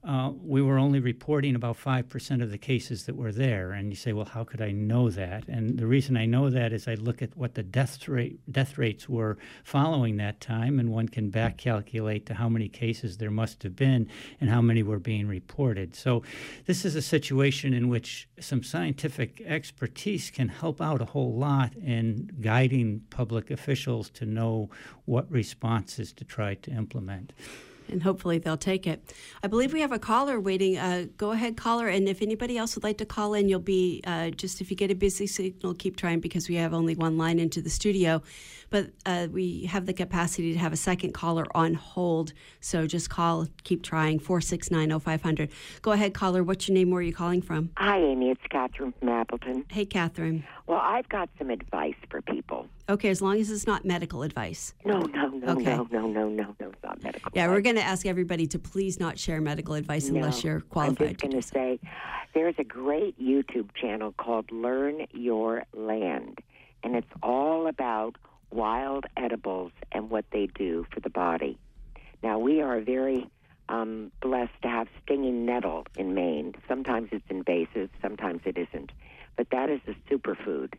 uh, 0.07 0.31
we 0.41 0.63
were 0.63 0.79
only 0.79 1.01
reporting 1.01 1.57
about 1.57 1.77
5% 1.77 2.43
of 2.43 2.53
the 2.53 2.59
cases 2.59 3.07
that 3.07 3.17
were 3.17 3.33
there. 3.33 3.73
And 3.73 3.91
you 3.91 3.97
say, 3.97 4.13
well, 4.13 4.25
how 4.25 4.45
could 4.45 4.63
I 4.63 4.71
know 4.71 5.11
that? 5.11 5.49
And 5.49 5.79
the 5.79 5.87
reason 5.87 6.17
I 6.17 6.27
know 6.27 6.49
that 6.49 6.73
is 6.73 6.87
I 6.87 6.95
look 6.95 7.23
at 7.23 7.37
what 7.37 7.55
the 7.55 7.65
death, 7.65 8.07
rate, 8.07 8.39
death 8.51 8.79
rates 8.79 9.09
were 9.09 9.37
following 9.65 10.17
that 10.19 10.41
time, 10.41 10.79
and 10.79 10.91
one 10.93 11.09
can 11.09 11.31
back 11.31 11.59
calculate 11.59 12.25
to 12.27 12.35
how 12.35 12.49
many 12.49 12.69
cases 12.69 13.19
there 13.19 13.33
must 13.33 13.65
have 13.65 13.75
been 13.75 14.09
and 14.41 14.49
how 14.49 14.61
many 14.61 14.85
were 14.85 15.01
being 15.01 15.27
reported. 15.27 15.97
So 15.97 16.23
this 16.67 16.85
is 16.85 16.95
a 16.95 17.03
situation 17.03 17.75
in 17.75 17.89
which 17.89 18.29
some 18.39 18.63
scientific 18.63 19.43
expertise 19.45 20.31
can 20.31 20.49
help 20.49 20.81
out 20.81 21.03
a 21.03 21.07
whole 21.07 21.35
lot 21.35 21.75
in 21.75 22.31
guiding 22.41 23.03
public 23.11 23.51
officials 23.51 24.09
to 24.11 24.25
know 24.25 24.71
what 25.05 25.29
responses 25.33 26.13
to 26.13 26.25
try 26.25 26.55
to 26.55 26.71
implement 26.71 27.33
and 27.89 28.03
hopefully 28.03 28.39
they'll 28.39 28.57
take 28.57 28.87
it. 28.87 29.13
I 29.43 29.47
believe 29.47 29.73
we 29.73 29.81
have 29.81 29.93
a 29.93 29.99
caller 29.99 30.39
waiting. 30.41 30.79
Uh, 30.79 31.07
go 31.17 31.33
ahead, 31.33 31.57
caller. 31.57 31.89
And 31.89 32.09
if 32.09 32.23
anybody 32.23 32.59
else 32.59 32.75
would 32.75 32.85
like 32.85 32.99
to 32.99 33.07
call 33.07 33.35
in, 33.35 33.49
you'll 33.49 33.61
be 33.61 34.03
uh, 34.07 34.31
just 34.31 34.61
if 34.61 34.71
you 34.71 34.77
get 34.77 34.91
a 34.91 34.95
busy 34.95 35.27
signal, 35.27 35.75
keep 35.75 35.97
trying 35.97 36.21
because 36.21 36.49
we 36.49 36.57
have 36.57 36.75
only 36.75 36.95
one 36.95 37.17
line 37.17 37.39
into 37.39 37.61
the 37.61 37.71
studio. 37.71 38.23
But 38.71 38.91
uh, 39.05 39.29
we 39.31 39.65
have 39.65 39.87
the 39.87 39.93
capacity 39.93 40.53
to 40.53 40.59
have 40.59 40.73
a 40.73 40.77
second 40.77 41.13
caller 41.13 41.47
on 41.55 41.75
hold. 41.75 42.33
So 42.61 42.87
just 42.87 43.11
call, 43.11 43.47
keep 43.65 43.83
trying, 43.83 44.19
469 44.19 44.99
0500. 44.99 45.51
Go 45.83 45.93
ahead, 45.93 46.15
caller. 46.15 46.43
What's 46.43 46.69
your 46.69 46.75
name? 46.75 46.91
Where 46.91 47.01
are 47.01 47.03
you 47.03 47.15
calling 47.15 47.43
from? 47.43 47.71
Hi, 47.77 47.99
Amy. 47.99 48.31
It's 48.31 48.41
Catherine 48.51 48.93
from 48.99 49.09
Appleton. 49.09 49.65
Hey, 49.71 49.87
Catherine. 49.87 50.45
Well, 50.67 50.81
I've 50.83 51.09
got 51.09 51.29
some 51.39 51.51
advice 51.51 51.95
for 52.11 52.23
people. 52.23 52.67
Okay, 52.89 53.09
as 53.09 53.21
long 53.21 53.39
as 53.41 53.51
it's 53.51 53.67
not 53.67 53.85
medical 53.85 54.23
advice. 54.23 54.75
No, 54.85 55.01
no, 55.01 55.29
no, 55.29 55.53
okay. 55.55 55.77
no, 55.77 55.89
no, 55.91 56.07
no, 56.07 56.29
no, 56.29 56.55
no, 56.61 56.71
it's 56.71 56.83
not 56.85 57.03
medical. 57.03 57.33
Yeah, 57.35 57.45
advice. 57.45 57.57
we're 57.57 57.63
going 57.63 57.77
to 57.77 57.83
ask 57.83 58.07
everybody 58.07 58.47
to 58.49 58.59
please 58.59 59.01
not 59.01 59.19
share 59.19 59.41
medical 59.41 59.75
advice 59.75 60.09
no, 60.09 60.17
unless 60.17 60.45
you're 60.45 60.61
qualified. 60.61 61.23
I'm 61.25 61.31
just 61.33 61.53
going 61.53 61.77
to 61.77 61.83
say 61.83 61.91
there's 62.35 62.55
a 62.59 62.65
great 62.65 63.21
YouTube 63.21 63.71
channel 63.75 64.13
called 64.13 64.51
Learn 64.53 65.07
Your 65.13 65.65
Land, 65.75 66.39
and 66.85 66.95
it's 66.95 67.11
all 67.23 67.67
about 67.67 68.17
wild 68.51 69.07
edibles 69.17 69.73
and 69.93 70.11
what 70.11 70.25
they 70.31 70.47
do 70.47 70.87
for 70.93 71.01
the 71.01 71.11
body. 71.11 71.59
Now, 72.23 72.39
we 72.39 72.61
are 72.61 72.81
very 72.81 73.29
um, 73.69 74.13
blessed 74.21 74.63
to 74.63 74.69
have 74.69 74.89
stinging 75.03 75.45
nettle 75.45 75.87
in 75.97 76.15
Maine. 76.15 76.55
Sometimes 76.69 77.09
it's 77.13 77.25
invasive, 77.29 77.91
sometimes 78.01 78.43
it 78.45 78.57
isn't. 78.57 78.93
But 79.37 79.51
that 79.51 79.69
is 79.71 79.81
a 79.87 79.95
superfood. 80.11 80.75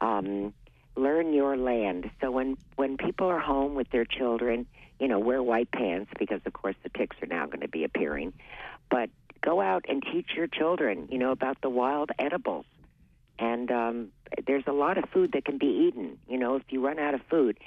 Um, 0.00 0.54
learn 0.96 1.32
your 1.32 1.56
land. 1.56 2.10
So 2.20 2.30
when 2.30 2.56
when 2.76 2.96
people 2.96 3.28
are 3.28 3.38
home 3.38 3.74
with 3.74 3.90
their 3.90 4.04
children, 4.04 4.66
you 4.98 5.08
know, 5.08 5.18
wear 5.18 5.42
white 5.42 5.70
pants 5.70 6.10
because 6.18 6.40
of 6.46 6.52
course 6.52 6.76
the 6.82 6.88
ticks 6.88 7.16
are 7.22 7.26
now 7.26 7.46
going 7.46 7.60
to 7.60 7.68
be 7.68 7.84
appearing. 7.84 8.32
But 8.90 9.10
go 9.40 9.60
out 9.60 9.84
and 9.88 10.02
teach 10.02 10.30
your 10.36 10.46
children, 10.46 11.08
you 11.10 11.18
know, 11.18 11.30
about 11.30 11.60
the 11.60 11.70
wild 11.70 12.10
edibles. 12.18 12.66
And 13.38 13.70
um, 13.70 14.08
there's 14.46 14.64
a 14.66 14.72
lot 14.72 14.98
of 14.98 15.04
food 15.10 15.32
that 15.32 15.44
can 15.44 15.58
be 15.58 15.88
eaten. 15.88 16.18
You 16.28 16.38
know, 16.38 16.56
if 16.56 16.64
you 16.70 16.84
run 16.84 16.98
out 16.98 17.14
of 17.14 17.20
food, 17.30 17.58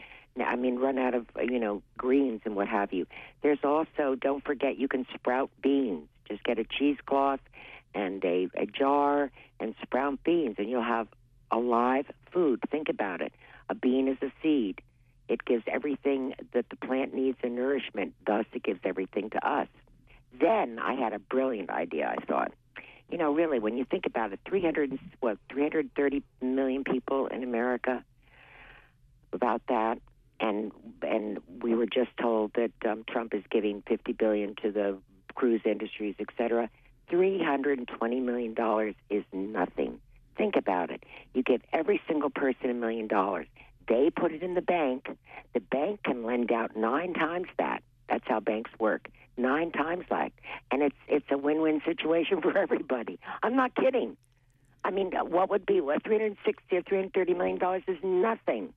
I 0.44 0.56
mean, 0.56 0.78
run 0.78 0.98
out 0.98 1.14
of 1.14 1.26
you 1.42 1.60
know 1.60 1.82
greens 1.98 2.42
and 2.46 2.56
what 2.56 2.68
have 2.68 2.94
you. 2.94 3.06
There's 3.42 3.60
also 3.64 4.16
don't 4.20 4.44
forget 4.44 4.78
you 4.78 4.88
can 4.88 5.06
sprout 5.14 5.50
beans. 5.62 6.08
Just 6.28 6.44
get 6.44 6.60
a 6.60 6.64
cheesecloth 6.64 7.42
and 7.94 8.24
a, 8.24 8.48
a 8.56 8.66
jar 8.66 9.32
and 9.60 9.76
sprout 9.82 10.24
beans, 10.24 10.56
and 10.58 10.70
you'll 10.70 10.84
have 10.84 11.08
a 11.52 11.58
live 11.58 12.06
food. 12.32 12.62
Think 12.70 12.90
about 12.90 13.22
it. 13.22 13.34
A 13.70 13.76
bean 13.76 14.08
is 14.08 14.18
a 14.22 14.32
seed. 14.42 14.82
It 15.28 15.46
gives 15.46 15.64
everything 15.68 16.34
that 16.54 16.66
the 16.70 16.76
plant 16.76 17.14
needs 17.14 17.38
in 17.44 17.56
nourishment. 17.56 18.14
Thus, 18.26 18.46
it 18.54 18.64
gives 18.64 18.80
everything 18.84 19.30
to 19.32 19.48
us. 19.48 19.68
Then 20.40 20.80
I 20.80 20.94
had 20.94 21.14
a 21.14 21.20
brilliant 21.20 21.70
idea. 21.70 22.08
I 22.08 22.24
thought, 22.26 22.54
you 23.12 23.18
know, 23.18 23.34
really, 23.34 23.60
when 23.60 23.78
you 23.78 23.86
think 23.86 24.06
about 24.06 24.32
it, 24.32 24.40
300 24.48 24.98
what 25.20 25.38
330 25.52 26.24
million 26.42 26.84
people 26.84 27.28
in 27.28 27.44
America. 27.44 28.04
About 29.34 29.62
that, 29.70 29.98
and 30.42 30.74
and 31.02 31.40
we 31.62 31.74
were 31.74 31.86
just 31.86 32.10
told 32.20 32.52
that 32.56 32.72
um, 32.86 33.06
Trump 33.08 33.34
is 33.34 33.44
giving 33.50 33.82
50 33.88 34.12
billion 34.12 34.56
to 34.62 34.72
the 34.72 34.98
cruise 35.36 35.62
industries, 35.64 36.16
et 36.20 36.28
cetera. 36.38 36.70
320 37.10 38.20
million 38.20 38.54
dollars 38.54 38.96
is 39.10 39.24
nothing. 39.32 40.00
Think 40.38 40.56
about 40.58 40.92
it. 40.92 41.04
You 41.34 41.44
give 41.44 41.62
every 41.72 42.02
single 42.08 42.30
person 42.30 42.70
a 42.70 42.74
million 42.74 43.08
dollars. 43.08 43.48
They 43.88 44.10
put 44.10 44.32
it 44.32 44.44
in 44.44 44.54
the 44.54 44.62
bank. 44.62 45.08
The 45.54 45.60
bank 45.60 46.04
can 46.04 46.24
lend 46.24 46.52
out 46.52 46.76
nine 46.76 47.14
times 47.14 47.48
that. 47.58 47.84
That's 48.10 48.28
how 48.28 48.40
banks 48.40 48.72
work. 48.80 49.08
Nine 49.38 49.72
times 49.72 50.06
that. 50.10 50.32
And 50.72 50.82
it's 50.82 50.96
it's 51.08 51.26
a 51.32 51.38
win-win 51.38 51.82
situation 51.86 52.42
for 52.42 52.58
everybody. 52.58 53.20
I'm 53.44 53.56
not 53.56 53.76
kidding. 53.76 54.18
I 54.84 54.92
mean, 54.92 55.12
what 55.12 55.50
would 55.50 55.66
be 55.66 55.80
what 55.80 56.04
360 56.04 56.76
or 56.76 56.82
330 56.82 57.34
million 57.34 57.58
dollars 57.58 57.84
is 57.88 57.98
nothing. 58.04 58.74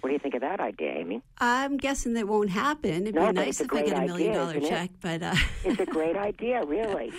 What 0.00 0.10
do 0.10 0.12
you 0.12 0.18
think 0.18 0.34
of 0.34 0.42
that 0.42 0.60
idea, 0.60 0.92
Amy? 0.92 1.22
I'm 1.38 1.78
guessing 1.78 2.12
that 2.14 2.28
won't 2.28 2.50
happen. 2.50 3.02
It'd 3.02 3.14
no, 3.14 3.28
be 3.28 3.32
nice 3.32 3.60
if 3.60 3.72
I 3.72 3.82
get 3.82 3.98
a 3.98 4.02
million 4.02 4.34
dollar 4.34 4.60
check, 4.60 4.90
it? 4.90 5.00
but 5.00 5.22
uh, 5.22 5.34
it's 5.64 5.80
a 5.80 5.86
great 5.86 6.16
idea, 6.16 6.64
really. 6.66 7.12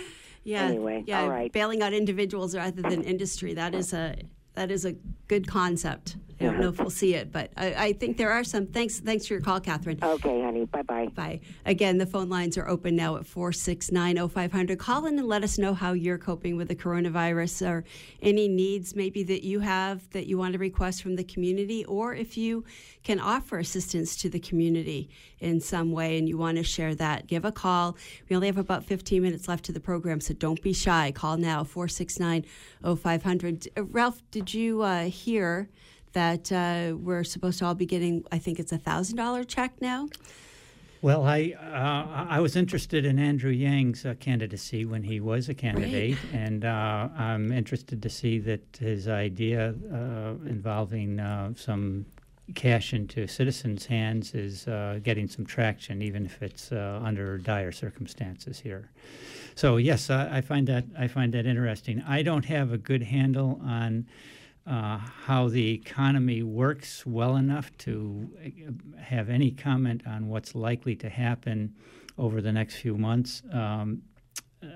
Yeah. 0.44 0.62
Anyway, 0.62 1.04
yeah, 1.06 1.22
all 1.22 1.28
right. 1.28 1.52
bailing 1.52 1.82
out 1.82 1.92
individuals 1.92 2.56
rather 2.56 2.80
than 2.80 3.02
industry. 3.02 3.52
That 3.54 3.74
is 3.74 3.92
a 3.92 4.16
that 4.54 4.70
is 4.70 4.84
a 4.84 4.92
good 5.26 5.46
concept. 5.46 6.16
I 6.40 6.44
don't 6.44 6.60
know 6.60 6.68
if 6.68 6.78
we'll 6.78 6.90
see 6.90 7.14
it, 7.14 7.32
but 7.32 7.50
I, 7.56 7.74
I, 7.74 7.92
think 7.94 8.16
there 8.16 8.30
are 8.30 8.44
some. 8.44 8.66
Thanks, 8.66 9.00
thanks 9.00 9.26
for 9.26 9.34
your 9.34 9.42
call, 9.42 9.58
Catherine. 9.58 9.98
Okay, 10.00 10.40
honey. 10.42 10.66
Bye 10.66 10.82
bye. 10.82 11.08
Bye. 11.08 11.40
Again, 11.66 11.98
the 11.98 12.06
phone 12.06 12.28
lines 12.28 12.56
are 12.56 12.68
open 12.68 12.94
now 12.94 13.16
at 13.16 13.26
469 13.26 14.28
0500. 14.28 14.78
Call 14.78 15.06
in 15.06 15.18
and 15.18 15.26
let 15.26 15.42
us 15.42 15.58
know 15.58 15.74
how 15.74 15.94
you're 15.94 16.18
coping 16.18 16.56
with 16.56 16.68
the 16.68 16.76
coronavirus 16.76 17.68
or 17.68 17.84
any 18.22 18.46
needs 18.46 18.94
maybe 18.94 19.24
that 19.24 19.42
you 19.42 19.60
have 19.60 20.08
that 20.10 20.26
you 20.26 20.38
want 20.38 20.52
to 20.52 20.60
request 20.60 21.02
from 21.02 21.16
the 21.16 21.24
community, 21.24 21.84
or 21.86 22.14
if 22.14 22.36
you 22.36 22.64
can 23.02 23.18
offer 23.18 23.58
assistance 23.58 24.14
to 24.16 24.28
the 24.28 24.38
community 24.38 25.10
in 25.40 25.60
some 25.60 25.90
way 25.90 26.18
and 26.18 26.28
you 26.28 26.38
want 26.38 26.56
to 26.56 26.62
share 26.62 26.94
that, 26.94 27.26
give 27.26 27.44
a 27.44 27.52
call. 27.52 27.96
We 28.28 28.36
only 28.36 28.46
have 28.46 28.58
about 28.58 28.84
15 28.84 29.22
minutes 29.22 29.48
left 29.48 29.64
to 29.64 29.72
the 29.72 29.80
program, 29.80 30.20
so 30.20 30.34
don't 30.34 30.62
be 30.62 30.72
shy. 30.72 31.10
Call 31.12 31.36
now 31.36 31.64
469 31.64 32.44
0500. 32.84 33.68
Uh, 33.76 33.84
Ralph, 33.84 34.22
did 34.30 34.54
you 34.54 34.82
uh, 34.82 35.04
hear? 35.04 35.68
That 36.18 36.50
uh, 36.50 36.96
we're 36.96 37.22
supposed 37.22 37.60
to 37.60 37.64
all 37.64 37.76
be 37.76 37.86
getting, 37.86 38.24
I 38.32 38.38
think 38.38 38.58
it's 38.58 38.72
a 38.72 38.78
$1,000 38.78 39.46
check 39.46 39.72
now. 39.80 40.08
Well, 41.00 41.22
I 41.24 41.52
uh, 41.52 42.26
I 42.28 42.40
was 42.40 42.56
interested 42.56 43.06
in 43.06 43.20
Andrew 43.20 43.52
Yang's 43.52 44.04
uh, 44.04 44.14
candidacy 44.18 44.84
when 44.84 45.04
he 45.04 45.20
was 45.20 45.48
a 45.48 45.54
candidate, 45.54 46.16
right. 46.16 46.42
and 46.42 46.64
uh, 46.64 47.08
I'm 47.16 47.52
interested 47.52 48.02
to 48.02 48.10
see 48.10 48.40
that 48.40 48.62
his 48.80 49.06
idea 49.06 49.76
uh, 49.92 50.34
involving 50.44 51.20
uh, 51.20 51.52
some 51.54 52.04
cash 52.56 52.92
into 52.92 53.28
citizens' 53.28 53.86
hands 53.86 54.34
is 54.34 54.66
uh, 54.66 54.98
getting 55.00 55.28
some 55.28 55.46
traction, 55.46 56.02
even 56.02 56.26
if 56.26 56.42
it's 56.42 56.72
under 56.72 57.38
dire 57.38 57.70
circumstances 57.70 58.58
here. 58.58 58.90
So 59.54 59.76
yes, 59.76 60.10
I, 60.10 60.38
I 60.38 60.40
find 60.40 60.66
that 60.66 60.84
I 60.98 61.06
find 61.06 61.32
that 61.34 61.46
interesting. 61.46 62.02
I 62.08 62.22
don't 62.22 62.46
have 62.46 62.72
a 62.72 62.78
good 62.78 63.04
handle 63.04 63.60
on 63.64 64.08
uh, 64.68 64.98
how 64.98 65.48
the 65.48 65.72
economy 65.72 66.42
works 66.42 67.06
well 67.06 67.36
enough 67.36 67.76
to 67.78 68.28
uh, 68.44 69.00
have 69.00 69.30
any 69.30 69.50
comment 69.50 70.02
on 70.06 70.28
what's 70.28 70.54
likely 70.54 70.94
to 70.96 71.08
happen 71.08 71.74
over 72.18 72.42
the 72.42 72.52
next 72.52 72.76
few 72.76 72.96
months, 72.98 73.42
um, 73.52 74.02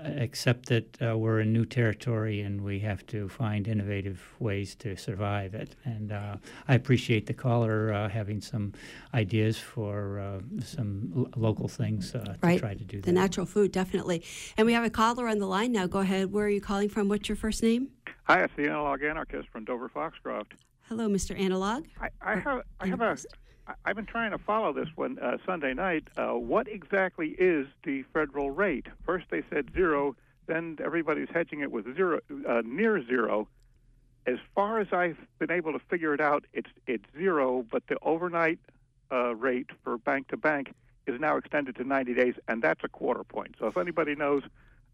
except 0.05 0.67
that 0.67 1.01
uh, 1.01 1.17
we're 1.17 1.41
in 1.41 1.51
new 1.51 1.65
territory 1.65 2.41
and 2.41 2.61
we 2.61 2.79
have 2.79 3.05
to 3.07 3.27
find 3.27 3.67
innovative 3.67 4.21
ways 4.39 4.75
to 4.75 4.95
survive 4.95 5.53
it. 5.53 5.75
And 5.83 6.11
uh, 6.11 6.37
I 6.67 6.75
appreciate 6.75 7.25
the 7.25 7.33
caller 7.33 7.93
uh, 7.93 8.09
having 8.09 8.39
some 8.41 8.73
ideas 9.13 9.57
for 9.57 10.19
uh, 10.19 10.61
some 10.63 11.11
l- 11.15 11.29
local 11.35 11.67
things 11.67 12.11
to 12.11 12.37
right. 12.41 12.59
try 12.59 12.73
to 12.73 12.83
do 12.83 13.01
the 13.01 13.07
that. 13.07 13.11
natural 13.11 13.45
food, 13.45 13.71
definitely. 13.71 14.23
And 14.57 14.65
we 14.65 14.73
have 14.73 14.85
a 14.85 14.89
caller 14.89 15.27
on 15.27 15.39
the 15.39 15.47
line 15.47 15.71
now. 15.71 15.87
Go 15.87 15.99
ahead. 15.99 16.31
Where 16.31 16.45
are 16.45 16.49
you 16.49 16.61
calling 16.61 16.89
from? 16.89 17.09
What's 17.09 17.27
your 17.27 17.35
first 17.35 17.61
name? 17.61 17.89
Hi, 18.23 18.43
it's 18.43 18.53
the 18.55 18.63
analog 18.69 19.03
anarchist 19.03 19.49
from 19.49 19.65
Dover 19.65 19.89
Foxcroft. 19.89 20.53
Hello, 20.87 21.07
Mr. 21.07 21.37
Analog. 21.37 21.85
I, 21.99 22.09
I 22.21 22.35
have 22.39 22.61
I 22.79 22.87
have 22.87 23.01
a 23.01 23.17
I've 23.85 23.95
been 23.95 24.05
trying 24.05 24.31
to 24.31 24.37
follow 24.37 24.73
this 24.73 24.89
one 24.95 25.17
uh, 25.19 25.37
Sunday 25.45 25.73
night. 25.73 26.07
Uh, 26.17 26.33
what 26.33 26.67
exactly 26.67 27.29
is 27.37 27.67
the 27.83 28.03
federal 28.13 28.51
rate? 28.51 28.87
First 29.05 29.25
they 29.29 29.43
said 29.49 29.71
zero, 29.73 30.15
then 30.47 30.77
everybody's 30.83 31.29
hedging 31.33 31.61
it 31.61 31.71
with 31.71 31.95
zero, 31.95 32.19
uh, 32.47 32.61
near 32.65 33.05
zero. 33.05 33.47
As 34.25 34.37
far 34.55 34.79
as 34.79 34.87
I've 34.91 35.17
been 35.39 35.51
able 35.51 35.73
to 35.73 35.79
figure 35.79 36.13
it 36.13 36.21
out, 36.21 36.45
it's 36.53 36.69
it's 36.87 37.05
zero, 37.17 37.65
but 37.69 37.83
the 37.87 37.97
overnight 38.01 38.59
uh, 39.11 39.35
rate 39.35 39.69
for 39.83 39.97
bank 39.97 40.29
to 40.29 40.37
bank 40.37 40.73
is 41.07 41.19
now 41.19 41.37
extended 41.37 41.75
to 41.75 41.83
90 41.83 42.13
days, 42.13 42.35
and 42.47 42.61
that's 42.61 42.83
a 42.83 42.89
quarter 42.89 43.23
point. 43.23 43.55
So 43.59 43.67
if 43.67 43.77
anybody 43.77 44.15
knows 44.15 44.43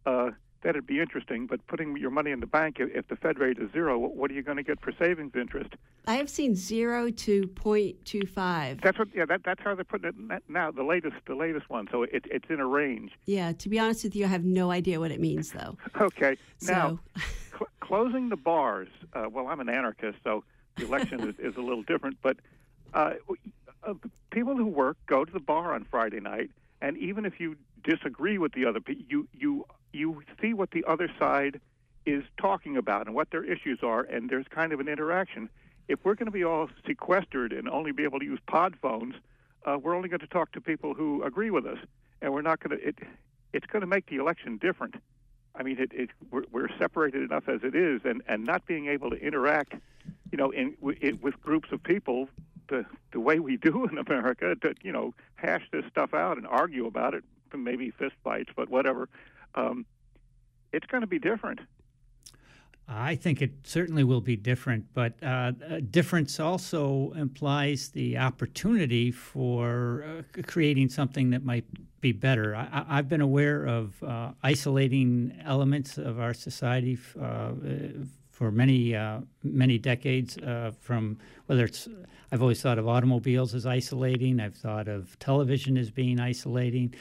uh, 0.06 0.32
that'd 0.62 0.86
be 0.86 1.00
interesting. 1.00 1.48
But 1.48 1.66
putting 1.68 1.96
your 1.98 2.10
money 2.10 2.32
in 2.32 2.40
the 2.40 2.48
bank, 2.48 2.78
if, 2.80 3.08
the 3.08 3.16
Fed 3.16 3.40
rate 3.40 3.58
is 3.60 3.72
zero, 3.72 3.98
what 3.98 4.32
are 4.32 4.34
you 4.34 4.44
going 4.44 4.58
to 4.58 4.64
get 4.64 4.82
for 4.82 4.92
savings 4.92 5.34
interest? 5.36 5.74
I 6.08 6.16
have 6.16 6.30
seen 6.30 6.56
zero 6.56 7.10
to 7.10 7.42
0.25. 7.44 8.82
That's 8.82 8.98
what. 8.98 9.08
Yeah, 9.14 9.26
that, 9.26 9.42
that's 9.44 9.62
how 9.62 9.76
they're 9.76 9.84
putting 9.84 10.30
it 10.32 10.44
now. 10.48 10.72
The 10.72 10.84
latest, 10.84 11.16
the 11.26 11.36
latest 11.36 11.70
one. 11.70 11.88
So 11.92 12.04
it, 12.04 12.26
it's 12.26 12.50
in 12.50 12.60
a 12.60 12.66
range. 12.66 13.12
Yeah. 13.26 13.52
To 13.54 13.70
be 13.70 13.80
honest 13.80 14.04
with 14.04 14.16
you, 14.16 14.26
I 14.26 14.30
have 14.30 14.46
no 14.46 14.72
idea 14.72 15.00
what 15.00 15.12
it 15.12 15.20
means, 15.20 15.52
though. 15.52 15.78
okay. 16.02 16.38
Now, 16.64 17.00
cl- 17.52 17.70
closing 17.80 18.30
the 18.30 18.38
bars. 18.38 18.90
Uh, 19.14 19.26
well, 19.32 19.48
I'm 19.48 19.60
an 19.60 19.70
anarchist, 19.70 20.20
so 20.24 20.44
the 20.78 20.86
election 20.86 21.28
is, 21.28 21.36
is 21.40 21.56
a 21.58 21.62
little 21.62 21.84
different. 21.84 22.18
But 22.22 22.38
uh, 22.94 23.14
uh, 23.84 23.94
people 24.32 24.56
who 24.56 24.66
work 24.66 24.98
go 25.08 25.26
to 25.26 25.32
the 25.32 25.40
bar 25.40 25.74
on 25.74 25.86
Friday 25.90 26.20
night, 26.20 26.52
and 26.82 26.98
even 26.98 27.26
if 27.26 27.40
you 27.40 27.56
disagree 27.84 28.38
with 28.38 28.54
the 28.54 28.66
other, 28.66 28.80
people, 28.80 29.04
you 29.10 29.28
you 29.34 29.66
you 29.92 30.22
see 30.42 30.54
what 30.54 30.72
the 30.72 30.86
other 30.86 31.10
side 31.20 31.60
is 32.06 32.24
talking 32.38 32.78
about 32.78 33.06
and 33.06 33.16
what 33.16 33.30
their 33.32 33.44
issues 33.44 33.80
are, 33.84 34.02
and 34.02 34.30
there's 34.30 34.48
kind 34.50 34.74
of 34.74 34.80
an 34.80 34.88
interaction. 34.88 35.50
If 35.88 36.00
we're 36.04 36.16
going 36.16 36.28
to 36.28 36.32
be 36.32 36.44
all 36.44 36.70
sequestered 36.86 37.52
and 37.52 37.68
only 37.70 37.92
be 37.92 38.04
able 38.04 38.20
to 38.20 38.26
use 38.26 38.40
pod 38.48 38.76
phones, 38.82 39.16
uh, 39.66 39.78
we're 39.82 39.96
only 39.96 40.10
going 40.10 40.20
to 40.20 40.28
talk 40.28 40.52
to 40.54 40.62
people 40.62 40.94
who 40.94 41.24
agree 41.24 41.50
with 41.50 41.66
us, 41.66 41.78
and 42.22 42.34
we're 42.34 42.42
not 42.42 42.60
going 42.60 42.78
to. 42.78 42.88
It, 42.88 42.98
it's 43.52 43.66
going 43.66 43.82
to 43.82 43.88
make 43.88 44.08
the 44.08 44.18
election 44.18 44.58
different. 44.58 44.96
I 45.56 45.64
mean, 45.64 45.80
it, 45.80 45.92
it 45.94 46.10
we're, 46.32 46.44
we're 46.52 46.70
separated 46.78 47.24
enough 47.24 47.50
as 47.50 47.62
it 47.64 47.76
is, 47.76 48.02
and, 48.06 48.22
and 48.28 48.46
not 48.46 48.66
being 48.66 48.88
able 48.88 49.10
to 49.10 49.18
interact, 49.18 49.74
you 50.32 50.38
know, 50.38 50.52
in, 50.52 50.78
in 51.02 51.20
with 51.22 51.42
groups 51.42 51.70
of 51.72 51.84
people 51.84 52.30
the 52.70 52.86
the 53.12 53.20
way 53.20 53.40
we 53.40 53.58
do 53.58 53.86
in 53.92 53.98
America 53.98 54.56
to 54.56 54.76
you 54.82 54.92
know 54.92 55.14
hash 55.36 55.64
this 55.72 55.84
stuff 55.92 56.14
out 56.14 56.38
and 56.38 56.48
argue 56.48 56.86
about 56.86 57.14
it, 57.14 57.24
maybe 57.56 57.92
fist 57.92 58.16
fights, 58.24 58.52
but 58.56 58.70
whatever. 58.70 59.10
Um, 59.56 59.86
it's 60.72 60.86
going 60.88 61.02
to 61.02 61.08
be 61.08 61.20
different. 61.20 61.60
I 62.92 63.16
think 63.16 63.42
it 63.44 63.52
certainly 63.64 64.04
will 64.04 64.22
be 64.22 64.36
different, 64.36 64.86
but 64.96 65.14
uh, 65.24 65.52
difference 65.92 66.40
also 66.40 67.12
implies 67.16 67.90
the 67.90 68.18
opportunity 68.18 69.12
for 69.12 70.24
uh, 70.38 70.42
creating 70.48 70.90
something 70.90 71.30
that 71.30 71.46
might 71.46 71.66
be 72.02 72.12
better. 72.12 72.56
I, 72.56 72.86
I've 72.90 73.08
been 73.08 73.22
aware 73.22 73.66
of 73.66 74.02
uh, 74.02 74.32
isolating 74.42 75.40
elements 75.46 76.00
of 76.00 76.20
our 76.20 76.34
society 76.34 76.98
uh, 77.22 77.52
for 78.32 78.52
many 78.52 78.96
uh, 78.96 79.20
many 79.44 79.78
decades. 79.78 80.38
uh, 80.38 80.72
from 80.80 81.20
whether 81.46 81.66
it's, 81.66 81.88
I've 82.32 82.42
always 82.42 82.62
thought 82.62 82.80
of 82.80 82.88
automobiles 82.88 83.54
as 83.54 83.66
isolating. 83.66 84.40
I've 84.40 84.56
thought 84.56 84.88
of 84.88 85.20
television 85.20 85.78
as 85.78 85.92
being 85.92 86.20
isolating. 86.20 86.94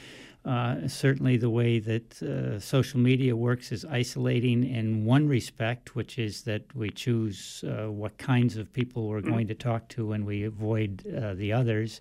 Uh, 0.48 0.88
certainly, 0.88 1.36
the 1.36 1.50
way 1.50 1.78
that 1.78 2.22
uh, 2.22 2.58
social 2.58 2.98
media 2.98 3.36
works 3.36 3.70
is 3.70 3.84
isolating 3.84 4.64
in 4.64 5.04
one 5.04 5.28
respect, 5.28 5.94
which 5.94 6.18
is 6.18 6.44
that 6.44 6.62
we 6.74 6.88
choose 6.88 7.62
uh, 7.68 7.90
what 7.90 8.16
kinds 8.16 8.56
of 8.56 8.72
people 8.72 9.08
we're 9.08 9.20
going 9.20 9.46
to 9.46 9.54
talk 9.54 9.86
to 9.88 10.12
and 10.12 10.24
we 10.24 10.44
avoid 10.44 11.04
uh, 11.14 11.34
the 11.34 11.52
others. 11.52 12.00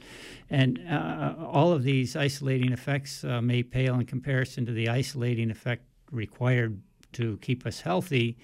And 0.50 0.80
uh, 0.89 1.34
all 1.45 1.74
of 1.74 1.84
these 1.84 2.16
isolating 2.16 2.72
effects 2.72 3.26
uh, 3.26 3.41
may 3.41 3.64
pale 3.64 3.95
in 3.95 4.06
comparison 4.06 4.66
to 4.68 4.72
the 4.72 4.88
isolating 4.88 5.52
effect 5.52 5.84
required 6.10 6.82
to 7.12 7.36
keep 7.41 7.66
us 7.66 7.82
healthy 7.82 8.38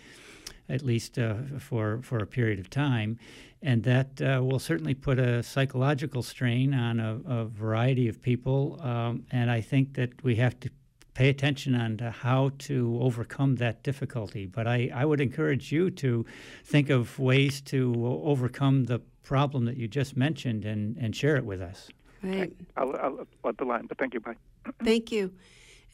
at 0.70 0.82
least 0.82 1.20
uh, 1.20 1.36
for 1.60 2.01
for 2.01 2.18
a 2.20 2.28
period 2.28 2.60
of 2.60 2.70
time, 2.70 3.20
and 3.64 3.84
that 3.84 4.22
uh, 4.22 4.43
will 4.43 4.59
certainly 4.59 4.93
put 4.93 5.18
a 5.18 5.41
psychological 5.41 6.22
strain 6.22 6.74
on 6.74 6.99
a, 6.99 7.20
a 7.26 7.45
variety 7.45 8.09
of 8.09 8.22
people. 8.22 8.78
Um, 8.82 9.26
and 9.32 9.49
I 9.49 9.61
think 9.61 9.93
that 9.93 10.24
we 10.24 10.36
have 10.36 10.59
to 10.59 10.70
pay 11.14 11.30
attention 11.30 11.74
on 11.74 11.97
to 11.97 12.11
how 12.11 12.51
to 12.57 12.99
overcome 13.01 13.55
that 13.55 13.82
difficulty. 13.84 14.45
But 14.45 14.68
I, 14.68 14.91
I 14.93 15.05
would 15.05 15.22
encourage 15.22 15.72
you 15.72 15.89
to 15.91 16.26
think 16.66 16.89
of 16.89 17.18
ways 17.20 17.61
to 17.61 18.22
overcome 18.24 18.86
the 18.86 18.99
problem 19.24 19.66
that 19.66 19.78
you 19.78 19.88
just 19.88 20.18
mentioned 20.18 20.66
and, 20.66 20.97
and 20.97 21.16
share 21.16 21.38
it 21.38 21.45
with 21.45 21.61
us. 21.61 21.89
right. 22.22 22.51
I'll, 22.76 22.95
I'll 22.97 23.28
let 23.43 23.57
the 23.57 23.66
line, 23.66 23.86
but 23.88 23.97
thank 23.97 24.14
you. 24.14 24.20
Bye. 24.20 24.36
Thank 24.84 25.11
you. 25.11 25.32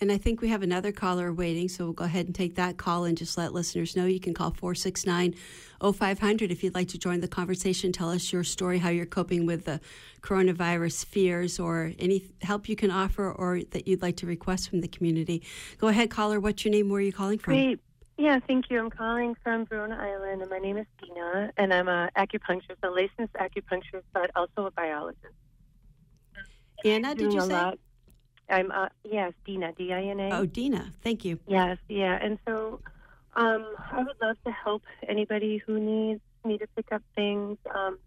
And 0.02 0.14
I 0.14 0.18
think 0.18 0.40
we 0.40 0.48
have 0.48 0.62
another 0.62 0.94
caller 0.94 1.34
waiting, 1.34 1.68
so 1.68 1.84
we'll 1.84 1.94
go 1.94 2.06
ahead 2.06 2.26
and 2.26 2.34
take 2.34 2.56
that 2.56 2.78
call 2.78 3.04
and 3.04 3.18
just 3.18 3.38
let 3.38 3.54
listeners 3.54 3.98
know. 3.98 4.06
You 4.06 4.22
can 4.22 4.34
call 4.34 4.52
469 4.52 5.36
0500 5.82 6.52
if 6.52 6.64
you'd 6.64 6.74
like 6.74 6.88
to 6.90 6.98
join 6.98 7.20
the 7.20 7.28
conversation. 7.28 7.92
Tell 7.92 8.10
us 8.10 8.32
your 8.32 8.46
story, 8.46 8.78
how 8.78 8.90
you're 8.90 9.06
coping 9.06 9.46
with 9.46 9.66
the 9.66 9.82
coronavirus 10.22 11.06
fears, 11.06 11.60
or 11.60 11.92
any 12.00 12.24
help 12.42 12.70
you 12.70 12.78
can 12.78 12.92
offer 12.92 13.30
or 13.30 13.62
that 13.72 13.90
you'd 13.90 14.02
like 14.02 14.16
to 14.18 14.26
request 14.26 14.70
from 14.70 14.80
the 14.80 14.88
community. 14.88 15.44
Go 15.80 15.90
ahead, 15.90 16.10
caller. 16.10 16.40
What's 16.40 16.64
your 16.64 16.72
name? 16.72 16.88
Where 16.88 17.00
are 17.00 17.04
you 17.04 17.14
calling 17.14 17.38
from? 17.38 17.56
Great. 17.56 17.80
Yeah, 18.18 18.40
thank 18.48 18.70
you. 18.70 18.80
I'm 18.80 18.90
calling 18.90 19.36
from 19.44 19.66
Verona 19.66 19.98
Island, 19.98 20.42
and 20.42 20.50
my 20.50 20.60
name 20.60 20.78
is 20.78 20.86
Dina, 21.02 21.52
and 21.58 21.74
I'm 21.74 21.90
a 21.90 22.10
acupuncturist, 22.18 22.84
a 22.84 22.90
licensed 22.90 23.34
acupuncturist, 23.34 24.04
but 24.14 24.32
also 24.36 24.66
a 24.66 24.72
biologist. 24.72 25.26
Anna, 26.86 27.16
did 27.16 27.34
you 27.34 27.42
say? 27.42 27.48
lot. 27.48 27.80
I'm 28.50 28.72
uh, 28.72 28.90
yes, 29.04 29.34
Dina, 29.46 29.74
D-I-N-A. 29.74 30.34
Oh, 30.34 30.46
Dina. 30.46 30.92
Thank 31.02 31.26
you. 31.26 31.40
Yes, 31.48 31.78
yeah, 31.88 32.18
and 32.22 32.40
so 32.48 32.80
um, 33.36 33.74
I 33.92 34.04
would 34.04 34.16
love 34.22 34.38
to 34.46 34.52
help 34.52 34.84
anybody 35.08 35.62
who 35.66 35.80
needs 35.80 36.22
me 36.46 36.58
to 36.58 36.68
pick 36.76 36.92
up 36.92 37.02
things. 37.16 37.58
Um, 37.74 37.98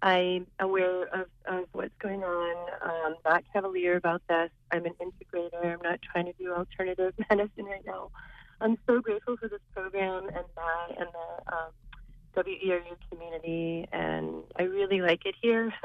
I'm 0.00 0.46
aware 0.60 1.02
of, 1.08 1.26
of 1.46 1.64
what's 1.72 1.94
going 2.00 2.22
on. 2.22 2.56
Um, 2.82 3.16
not 3.24 3.42
cavalier 3.52 3.96
about 3.96 4.22
this. 4.28 4.50
I'm 4.70 4.86
an 4.86 4.92
integrator. 5.02 5.64
I'm 5.64 5.82
not 5.82 6.00
trying 6.12 6.26
to 6.26 6.32
do 6.38 6.54
alternative 6.54 7.14
medicine 7.30 7.64
right 7.64 7.84
now. 7.84 8.10
I'm 8.60 8.76
so 8.86 9.00
grateful 9.00 9.36
for 9.36 9.48
this 9.48 9.60
program 9.74 10.24
and 10.26 10.44
Matt 10.56 10.98
and 10.98 11.08
the 11.12 11.52
um, 11.52 11.70
WERU 12.36 12.96
community, 13.10 13.88
and 13.92 14.42
I 14.56 14.62
really 14.64 15.00
like 15.00 15.26
it 15.26 15.34
here. 15.40 15.72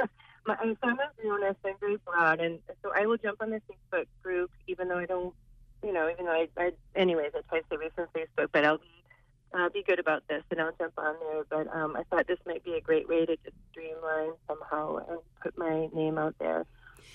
My, 0.48 0.58
so 0.62 0.76
I'm 0.84 1.00
a 1.00 1.10
Verona, 1.24 1.56
I'm 1.66 1.76
very 1.80 1.98
broad, 2.06 2.42
and 2.42 2.60
so 2.84 2.92
I 2.96 3.06
will 3.06 3.18
jump 3.18 3.42
on 3.42 3.52
the 3.52 3.62
Facebook 3.70 4.06
group, 4.24 4.52
even 4.68 4.90
though 4.90 5.00
I 5.00 5.06
don't, 5.06 5.34
you 5.84 5.94
know, 5.94 6.10
even 6.12 6.26
though 6.26 6.34
I, 6.34 6.48
I 6.58 6.72
anyways, 6.96 7.32
I 7.36 7.42
try 7.50 7.60
to 7.60 7.66
stay 7.68 7.76
away 7.78 7.90
from 7.96 8.08
Facebook, 8.18 8.50
but 8.54 8.66
I'll 8.66 8.80
be 8.80 8.84
uh, 9.56 9.70
be 9.74 9.84
good 9.88 10.00
about 10.00 10.24
this, 10.30 10.44
and 10.52 10.62
I'll 10.62 10.74
jump 10.80 10.94
on 10.98 11.16
there. 11.22 11.44
But 11.50 11.76
um, 11.76 11.96
I 11.96 12.04
thought 12.10 12.28
this 12.28 12.40
might 12.48 12.64
be 12.64 12.74
a 12.76 12.82
great 12.82 13.08
way 13.10 13.26
to 13.26 13.38
just 13.46 13.58
streamline 13.72 14.34
somehow 14.50 14.98
and 15.10 15.20
put 15.44 15.58
my 15.58 15.88
name 15.94 16.18
out 16.18 16.36
there. 16.40 16.66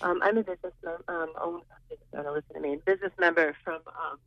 Um, 0.00 0.20
I'm 0.22 0.38
a 0.38 0.44
business 0.44 0.74
mem- 0.84 1.04
um, 1.08 1.32
own, 1.42 1.60
don't 2.14 2.26
listen 2.34 2.54
to 2.54 2.60
me, 2.60 2.78
business 2.86 3.12
member 3.20 3.54
from 3.64 3.80
um, 3.88 4.18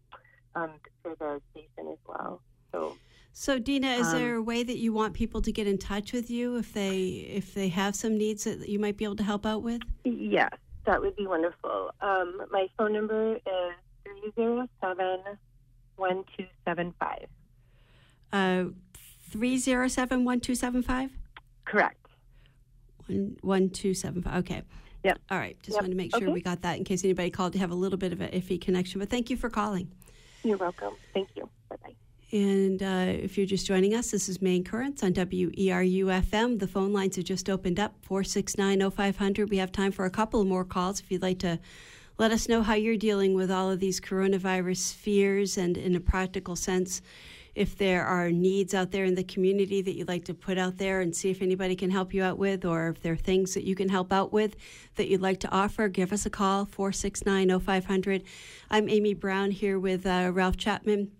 um, 0.56 0.72
for 1.04 1.16
the 1.20 1.41
station 1.52 1.91
as 1.91 1.99
well. 2.08 2.41
So 2.74 2.99
So, 3.34 3.59
Dina, 3.59 3.88
is 3.93 4.07
Um, 4.07 4.13
there 4.19 4.36
a 4.36 4.41
way 4.41 4.61
that 4.63 4.77
you 4.77 4.93
want 4.93 5.13
people 5.13 5.41
to 5.41 5.51
get 5.51 5.65
in 5.65 5.77
touch 5.77 6.11
with 6.13 6.29
you 6.29 6.57
if 6.57 6.73
they 6.73 7.07
if 7.34 7.53
they 7.53 7.69
have 7.69 7.95
some 7.95 8.17
needs 8.17 8.43
that 8.43 8.67
you 8.67 8.77
might 8.77 8.97
be 8.97 9.05
able 9.05 9.15
to 9.17 9.23
help 9.23 9.45
out 9.45 9.63
with? 9.63 9.82
yes, 10.03 10.51
that 10.86 11.01
would 11.01 11.15
be 11.15 11.25
wonderful. 11.25 11.91
Um, 12.01 12.41
my 12.51 12.67
phone 12.77 12.93
number 12.93 13.36
is 13.36 13.73
three 14.03 14.32
zero 14.36 14.67
seven 14.82 15.19
one 15.95 16.23
two 16.38 16.45
seven 16.65 16.93
five. 16.99 17.27
Uh, 18.34 18.65
three 19.29 19.57
zero 19.57 19.88
seven 19.88 20.25
one 20.25 20.39
two 20.41 20.55
seven 20.55 20.82
five. 20.84 21.09
Correct. 21.65 22.05
One 23.07 23.38
one 23.41 23.69
two 23.69 23.93
seven 23.93 24.21
five. 24.21 24.39
Okay. 24.43 24.61
Yep. 25.05 25.19
All 25.32 25.38
right. 25.38 25.57
Just 25.63 25.75
Yep. 25.77 25.82
wanted 25.84 25.89
to 25.91 25.97
make 25.97 26.11
sure 26.11 26.23
Okay. 26.25 26.34
we 26.34 26.41
got 26.41 26.61
that 26.63 26.77
in 26.77 26.84
case 26.84 27.03
anybody 27.05 27.29
called 27.32 27.53
to 27.53 27.59
have 27.59 27.71
a 27.71 27.75
little 27.75 27.97
bit 27.97 28.11
of 28.13 28.19
an 28.21 28.29
iffy 28.32 28.59
connection. 28.59 28.99
But 28.99 29.09
thank 29.09 29.29
you 29.29 29.38
for 29.38 29.49
calling. 29.49 29.89
You're 30.43 30.57
welcome. 30.57 30.93
Thank 31.13 31.29
you. 31.36 31.49
Bye 31.69 31.77
bye. 31.82 31.95
And 32.32 32.82
uh, 32.82 33.05
if 33.07 33.38
you're 33.38 33.45
just 33.45 33.67
joining 33.67 33.93
us, 33.93 34.11
this 34.11 34.29
is 34.29 34.41
Maine 34.41 34.63
Currents 34.63 35.03
on 35.03 35.13
WERU 35.13 36.05
FM. 36.05 36.59
The 36.59 36.67
phone 36.67 36.93
lines 36.93 37.17
have 37.17 37.25
just 37.25 37.49
opened 37.49 37.77
up 37.77 37.93
469 38.03 38.89
0500. 38.89 39.49
We 39.49 39.57
have 39.57 39.71
time 39.71 39.91
for 39.91 40.05
a 40.05 40.09
couple 40.09 40.45
more 40.45 40.63
calls 40.63 41.01
if 41.01 41.11
you'd 41.11 41.21
like 41.21 41.39
to 41.39 41.59
let 42.17 42.32
us 42.32 42.47
know 42.47 42.61
how 42.61 42.75
you're 42.75 42.95
dealing 42.95 43.34
with 43.34 43.51
all 43.51 43.69
of 43.69 43.82
these 43.82 43.99
coronavirus 43.99 44.93
fears 44.93 45.57
and, 45.57 45.75
in 45.75 45.93
a 45.95 45.99
practical 45.99 46.55
sense, 46.55 47.01
if 47.53 47.77
there 47.77 48.05
are 48.05 48.32
needs 48.32 48.73
out 48.73 48.91
there 48.91 49.03
in 49.03 49.15
the 49.15 49.25
community 49.25 49.82
that 49.82 49.97
you'd 49.97 50.07
like 50.07 50.23
to 50.23 50.34
put 50.34 50.57
out 50.57 50.77
there 50.77 51.01
and 51.01 51.13
see 51.13 51.32
if 51.32 51.41
anybody 51.41 51.75
can 51.75 51.89
help 51.89 52.13
you 52.13 52.23
out 52.23 52.38
with, 52.38 52.63
or 52.63 52.88
if 52.89 53.01
there 53.01 53.11
are 53.11 53.17
things 53.17 53.53
that 53.55 53.65
you 53.65 53.75
can 53.75 53.89
help 53.89 54.13
out 54.13 54.32
with 54.32 54.55
that 54.95 55.09
you'd 55.09 55.21
like 55.21 55.41
to 55.41 55.51
offer, 55.51 55.89
give 55.89 56.13
us 56.13 56.25
a 56.25 56.29
call 56.29 56.63
469 56.63 57.59
0500. 57.59 58.23
I'm 58.69 58.88
Amy 58.88 59.13
Browne 59.13 59.51
here 59.51 59.77
with 59.77 60.05
uh, 60.05 60.32
Ralph 60.34 60.55
Chapman 60.55 61.11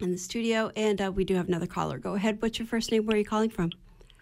in 0.00 0.10
the 0.10 0.18
studio, 0.18 0.70
and 0.76 1.00
uh, 1.00 1.12
we 1.12 1.24
do 1.24 1.34
have 1.34 1.48
another 1.48 1.66
caller. 1.66 1.98
Go 1.98 2.14
ahead. 2.14 2.40
What's 2.42 2.58
your 2.58 2.66
first 2.66 2.90
name? 2.90 3.06
Where 3.06 3.14
are 3.14 3.18
you 3.18 3.24
calling 3.24 3.50
from? 3.50 3.70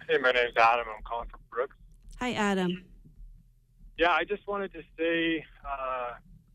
Hey, 0.08 0.18
my 0.18 0.32
name's 0.32 0.56
Adam. 0.56 0.86
I'm 0.94 1.02
calling 1.04 1.28
from 1.28 1.40
Brooks. 1.50 1.76
Hi, 2.18 2.32
Adam. 2.32 2.84
Yeah, 3.98 4.10
I 4.10 4.24
just 4.24 4.46
wanted 4.46 4.72
to 4.72 4.82
say, 4.98 5.44
uh, 5.68 6.12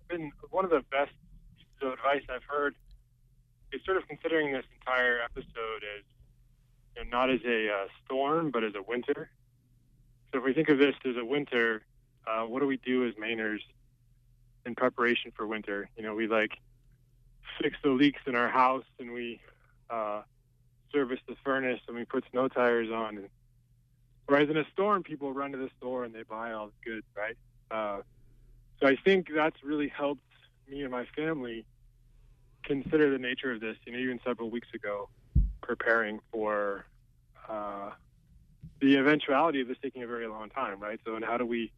been 0.08 0.32
one 0.50 0.66
of 0.66 0.72
the 0.72 0.84
best 0.92 1.12
pieces 1.58 1.82
of 1.82 1.94
advice 1.94 2.24
I've 2.30 2.44
heard 2.44 2.76
is 3.72 3.82
sort 3.86 3.98
of 3.98 4.08
considering 4.08 4.54
this 4.54 4.66
entire 4.80 5.20
episode 5.22 5.84
as 5.98 6.04
you 6.96 7.04
know, 7.04 7.18
not 7.18 7.30
as 7.30 7.40
a 7.46 7.70
uh, 7.70 7.88
storm, 8.06 8.52
but 8.52 8.64
as 8.64 8.74
a 8.76 8.82
winter. 8.82 9.30
So 10.32 10.40
if 10.40 10.46
we 10.46 10.54
think 10.54 10.70
of 10.70 10.78
this 10.78 10.96
as 11.06 11.16
a 11.18 11.26
winter, 11.26 11.84
uh, 12.26 12.44
what 12.44 12.60
do 12.60 12.68
we 12.68 12.78
do 12.78 13.08
as 13.08 13.14
Mainers 13.16 13.60
in 14.66 14.76
preparation 14.76 15.32
for 15.36 15.48
winter? 15.48 15.90
You 15.98 16.04
know, 16.04 16.16
we 16.16 16.28
like 16.28 16.52
fix 17.62 17.78
the 17.84 17.90
leaks 17.90 18.22
in 18.26 18.36
our 18.36 18.50
house 18.50 18.86
and 19.00 19.12
we 19.12 19.40
uh, 19.90 20.22
service 20.92 21.20
the 21.28 21.36
furnace 21.44 21.80
and 21.88 21.96
we 21.96 22.06
put 22.06 22.24
snow 22.32 22.48
tires 22.48 22.90
on. 22.92 23.18
And, 23.18 23.30
whereas 24.26 24.50
in 24.50 24.58
a 24.58 24.66
storm, 24.74 25.04
people 25.04 25.34
run 25.34 25.52
to 25.52 25.58
the 25.58 25.70
store 25.78 26.04
and 26.04 26.14
they 26.14 26.24
buy 26.24 26.54
all 26.54 26.68
the 26.68 26.92
goods, 26.92 27.06
right? 27.16 27.38
Uh, 27.70 28.02
so 28.80 28.88
I 28.88 28.96
think 29.04 29.28
that's 29.34 29.64
really 29.64 29.88
helped 29.88 30.22
me 30.70 30.82
and 30.82 30.92
my 30.92 31.06
family 31.16 31.66
consider 32.64 33.10
the 33.10 33.18
nature 33.18 33.52
of 33.52 33.62
this. 33.62 33.78
You 33.86 33.94
know, 33.94 34.00
even 34.00 34.20
several 34.26 34.50
weeks 34.50 34.68
ago, 34.74 35.10
preparing 35.62 36.20
for 36.32 36.86
uh, 37.50 37.92
the 38.82 38.98
eventuality 38.98 39.62
of 39.62 39.68
this 39.68 39.78
taking 39.82 40.04
a 40.04 40.08
very 40.08 40.28
long 40.28 40.50
time, 40.50 40.80
right? 40.80 41.00
So, 41.06 41.16
and 41.16 41.26
how 41.26 41.38
do 41.38 41.46
we 41.46 41.72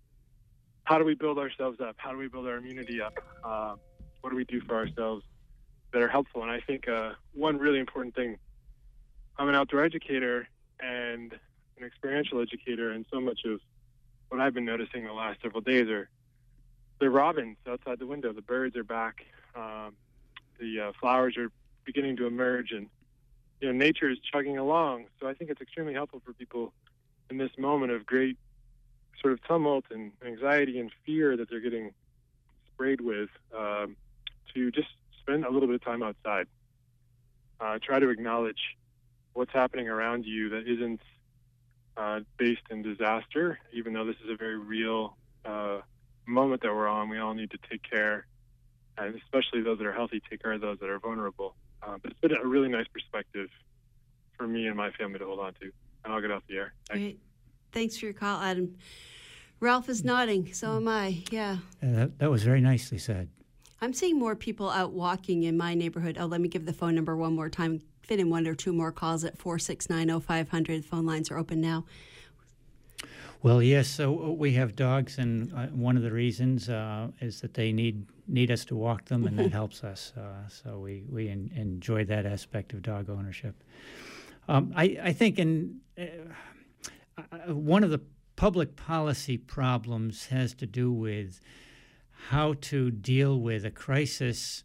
how 0.84 0.98
do 0.98 1.06
we 1.06 1.14
build 1.14 1.38
ourselves 1.38 1.80
up? 1.80 1.96
How 1.98 2.12
do 2.12 2.18
we 2.18 2.28
build 2.28 2.48
our 2.48 2.58
immunity 2.58 3.00
up? 3.00 3.14
Uh, 3.44 3.76
what 4.22 4.32
do 4.32 4.36
we 4.36 4.44
do 4.46 4.60
for 4.62 4.76
ourselves 4.76 5.24
that 5.92 6.02
are 6.02 6.08
helpful? 6.08 6.42
And 6.42 6.52
I 6.52 6.60
think 6.60 6.88
uh, 6.88 7.14
one 7.34 7.58
really 7.58 7.80
important 7.80 8.16
thing. 8.16 8.38
I'm 9.38 9.50
an 9.50 9.56
outdoor 9.56 9.84
educator 9.84 10.48
and 10.80 11.34
an 11.78 11.86
experiential 11.86 12.42
educator, 12.42 12.92
and 12.92 13.06
so 13.12 13.20
much 13.22 13.42
of 13.46 13.60
what 14.30 14.42
I've 14.42 14.54
been 14.54 14.66
noticing 14.66 15.06
the 15.06 15.14
last 15.14 15.42
several 15.42 15.62
days 15.62 15.88
are 15.88 16.10
the 17.00 17.10
robins 17.10 17.58
outside 17.68 18.00
the 18.00 18.06
window. 18.06 18.34
The 18.34 18.42
birds 18.42 18.76
are 18.76 18.84
back. 18.84 19.26
Um, 19.56 19.96
the 20.60 20.80
uh, 20.80 20.92
flowers 21.00 21.38
are 21.38 21.52
beginning 21.86 22.18
to 22.18 22.28
emerge, 22.28 22.72
and 22.72 22.88
you 23.62 23.68
know 23.68 23.74
nature 23.74 24.10
is 24.10 24.18
chugging 24.20 24.58
along. 24.58 25.06
So 25.20 25.28
I 25.28 25.34
think 25.34 25.50
it's 25.50 25.62
extremely 25.62 25.94
helpful 25.94 26.22
for 26.26 26.34
people 26.34 26.74
in 27.30 27.38
this 27.38 27.52
moment 27.58 27.92
of 27.92 28.06
great 28.06 28.38
sort 29.22 29.34
of 29.34 29.44
tumult 29.44 29.86
and 29.92 30.12
anxiety 30.26 30.80
and 30.80 30.92
fear 31.06 31.36
that 31.38 31.50
they're 31.50 31.60
getting 31.60 31.92
sprayed 32.74 33.02
with 33.02 33.30
um, 33.58 33.96
to 34.54 34.72
just 34.72 34.88
spend 35.22 35.46
a 35.46 35.52
little 35.52 35.68
bit 35.68 35.76
of 35.76 35.84
time 35.84 36.04
outside. 36.04 36.48
Uh, 37.60 37.78
try 37.82 38.00
to 38.00 38.10
acknowledge 38.10 38.78
what's 39.34 39.52
happening 39.52 39.90
around 39.90 40.26
you 40.26 40.50
that 40.50 40.68
isn't 40.68 41.02
uh, 41.98 42.22
based 42.38 42.62
in 42.70 42.82
disaster, 42.82 43.60
even 43.74 43.94
though 43.94 44.06
this 44.06 44.16
is 44.24 44.30
a 44.32 44.36
very 44.36 44.58
real 44.58 45.18
uh, 45.46 45.80
moment 46.26 46.62
that 46.62 46.74
we're 46.74 46.88
on. 46.88 47.10
We 47.10 47.20
all 47.20 47.34
need 47.34 47.52
to 47.52 47.58
take 47.70 47.84
care, 47.84 48.26
and 48.98 49.16
especially 49.16 49.62
those 49.62 49.78
that 49.80 49.88
are 49.88 49.94
healthy, 49.94 50.22
take 50.30 50.42
care 50.42 50.54
of 50.54 50.62
those 50.62 50.80
that 50.80 50.90
are 50.90 51.00
vulnerable. 51.00 51.56
Uh, 51.84 51.98
but 52.02 52.12
it's 52.12 52.20
been 52.22 52.36
a 52.36 52.46
really 52.46 52.70
nice 52.70 52.88
perspective 52.88 53.50
for 54.38 54.48
me 54.48 54.68
and 54.68 54.76
my 54.76 54.92
family 54.92 55.20
to 55.20 55.26
hold 55.26 55.40
on 55.40 55.54
to. 55.56 55.72
And 56.04 56.14
I'll 56.14 56.22
get 56.22 56.32
off 56.32 56.44
the 56.48 56.56
air. 56.56 56.74
Thanks. 56.88 57.02
Great. 57.02 57.20
Thanks 57.72 57.98
for 57.98 58.06
your 58.06 58.14
call, 58.14 58.42
Adam. 58.42 58.76
Ralph 59.60 59.90
is 59.90 60.04
nodding. 60.04 60.54
So 60.54 60.78
am 60.78 60.88
I. 60.88 61.24
Yeah. 61.30 61.58
yeah 61.84 61.92
that, 61.92 62.20
that 62.20 62.32
was 62.32 62.44
very 62.44 62.62
nicely 62.62 62.98
said. 62.98 63.30
I'm 63.82 63.94
seeing 63.94 64.20
more 64.20 64.36
people 64.36 64.70
out 64.70 64.92
walking 64.92 65.44
in 65.44 65.58
my 65.58 65.74
neighborhood. 65.74 66.18
Oh, 66.20 66.26
let 66.26 66.42
me 66.42 66.50
give 66.50 66.66
the 66.66 66.74
phone 66.74 66.96
number 66.96 67.16
one 67.16 67.34
more 67.34 67.50
time. 67.50 67.82
Fit 68.02 68.20
in 68.20 68.30
one 68.30 68.48
or 68.48 68.56
two 68.56 68.74
more 68.74 68.92
calls 68.92 69.24
at 69.24 69.38
469 69.38 70.20
0500. 70.20 70.84
Phone 70.84 71.06
lines 71.06 71.32
are 71.32 71.38
open 71.38 71.62
now. 71.62 71.86
Well, 73.42 73.62
yes. 73.64 73.88
So 73.88 74.22
uh, 74.22 74.30
we 74.32 74.54
have 74.54 74.76
dogs, 74.76 75.18
and 75.18 75.54
uh, 75.54 75.68
one 75.68 75.96
of 75.96 76.04
the 76.04 76.12
reasons 76.12 76.68
uh, 76.68 77.08
is 77.22 77.40
that 77.42 77.54
they 77.54 77.72
need 77.72 78.06
need 78.28 78.52
us 78.52 78.66
to 78.66 78.76
walk 78.76 79.06
them, 79.06 79.26
and 79.26 79.40
that 79.40 79.52
helps 79.54 79.84
us. 79.84 80.12
Uh, 80.18 80.48
so 80.50 80.80
we 80.80 81.06
we 81.10 81.30
en- 81.30 81.52
enjoy 81.56 82.04
that 82.06 82.26
aspect 82.26 82.74
of 82.74 82.82
dog 82.82 83.10
ownership. 83.10 83.64
Um, 84.50 84.74
I 84.76 85.00
I 85.02 85.14
think 85.14 85.40
in 85.40 85.80
uh, 85.98 86.04
uh, 87.18 87.54
one 87.54 87.86
of 87.86 87.92
the 87.92 88.02
public 88.36 88.76
policy 88.76 89.38
problems 89.38 90.26
has 90.28 90.54
to 90.56 90.66
do 90.66 90.92
with 90.92 91.40
how 92.28 92.54
to 92.62 92.92
deal 92.92 93.40
with 93.40 93.66
a 93.66 93.72
crisis 93.72 94.64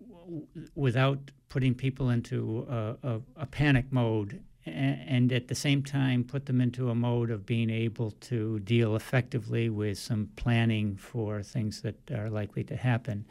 w- 0.00 0.46
without 0.74 1.30
putting 1.48 1.74
people 1.74 2.10
into 2.10 2.66
a, 2.68 2.96
a, 3.02 3.20
a 3.36 3.46
panic 3.46 3.86
mode 3.92 4.42
and 4.66 5.32
at 5.32 5.48
the 5.48 5.54
same 5.54 5.82
time 5.82 6.24
put 6.24 6.46
them 6.46 6.60
into 6.60 6.90
a 6.90 6.94
mode 6.94 7.30
of 7.30 7.46
being 7.46 7.70
able 7.70 8.10
to 8.10 8.58
deal 8.60 8.96
effectively 8.96 9.70
with 9.70 9.98
some 9.98 10.28
planning 10.36 10.96
for 10.96 11.42
things 11.42 11.80
that 11.80 11.96
are 12.10 12.28
likely 12.28 12.62
to 12.64 12.76
happen. 12.76 13.24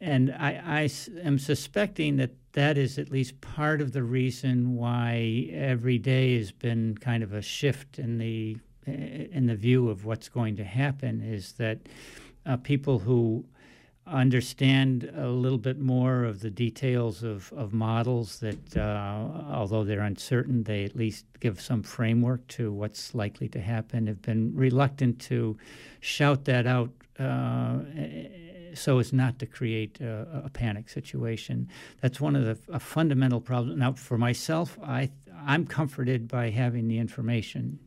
And 0.00 0.30
I, 0.38 0.50
I 0.64 0.90
am 1.24 1.38
suspecting 1.38 2.16
that 2.16 2.30
that 2.52 2.78
is 2.78 2.98
at 2.98 3.10
least 3.10 3.40
part 3.40 3.80
of 3.80 3.92
the 3.92 4.02
reason 4.02 4.76
why 4.76 5.48
every 5.52 5.98
day 5.98 6.36
has 6.36 6.52
been 6.52 6.96
kind 6.98 7.22
of 7.22 7.32
a 7.32 7.42
shift 7.42 7.98
in 7.98 8.18
the 8.18 8.58
in 8.86 9.46
the 9.46 9.54
view 9.54 9.90
of 9.90 10.06
what's 10.06 10.30
going 10.30 10.56
to 10.56 10.64
happen 10.64 11.20
is 11.20 11.52
that 11.54 11.78
uh, 12.46 12.56
people 12.56 12.98
who 12.98 13.44
understand 14.06 15.10
a 15.16 15.28
little 15.28 15.58
bit 15.58 15.78
more 15.78 16.24
of 16.24 16.40
the 16.40 16.50
details 16.50 17.22
of, 17.22 17.52
of 17.52 17.72
models 17.72 18.40
that, 18.40 18.76
uh, 18.76 19.52
although 19.52 19.84
they're 19.84 20.00
uncertain, 20.00 20.62
they 20.64 20.84
at 20.84 20.96
least 20.96 21.26
give 21.40 21.60
some 21.60 21.82
framework 21.82 22.46
to 22.48 22.72
what's 22.72 23.14
likely 23.14 23.48
to 23.48 23.60
happen, 23.60 24.06
have 24.06 24.22
been 24.22 24.54
reluctant 24.54 25.20
to 25.20 25.56
shout 26.00 26.44
that 26.46 26.66
out 26.66 26.90
uh, 27.18 27.78
so 28.74 28.98
as 28.98 29.12
not 29.12 29.38
to 29.38 29.46
create 29.46 30.00
a, 30.00 30.42
a, 30.44 30.50
panic 30.50 30.88
situation. 30.88 31.68
That's 32.00 32.20
one 32.20 32.36
of 32.36 32.44
the 32.44 32.78
fundamental 32.78 33.40
problems. 33.40 33.78
Now, 33.78 33.92
for 33.92 34.16
myself, 34.16 34.78
I, 34.82 35.10
I'm 35.44 35.66
comforted 35.66 36.28
by 36.28 36.50
having 36.50 36.86
the 36.86 36.98
information 36.98 37.80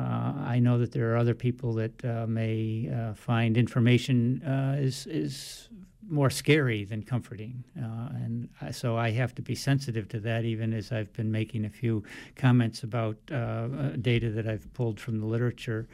I 0.00 0.58
know 0.58 0.78
that 0.78 0.92
there 0.92 1.12
are 1.12 1.16
other 1.16 1.34
people 1.34 1.74
that 1.74 2.04
uh, 2.04 2.26
may 2.26 2.88
uh, 2.88 3.14
find 3.14 3.56
information 3.56 4.42
uh, 4.42 4.76
is 4.78 5.06
is 5.06 5.68
more 6.08 6.30
scary 6.30 6.84
than 6.84 7.02
comforting, 7.02 7.64
uh, 7.78 8.08
and 8.14 8.48
so 8.70 8.96
I 8.96 9.10
have 9.10 9.34
to 9.36 9.42
be 9.42 9.54
sensitive 9.54 10.08
to 10.08 10.20
that. 10.20 10.44
Even 10.44 10.72
as 10.72 10.92
I've 10.92 11.12
been 11.12 11.30
making 11.30 11.64
a 11.64 11.70
few 11.70 12.02
comments 12.36 12.82
about 12.82 13.16
uh, 13.30 13.68
data 14.00 14.30
that 14.30 14.46
I've 14.46 14.72
pulled 14.74 14.98
from 14.98 15.20
the 15.20 15.26
literature, 15.26 15.86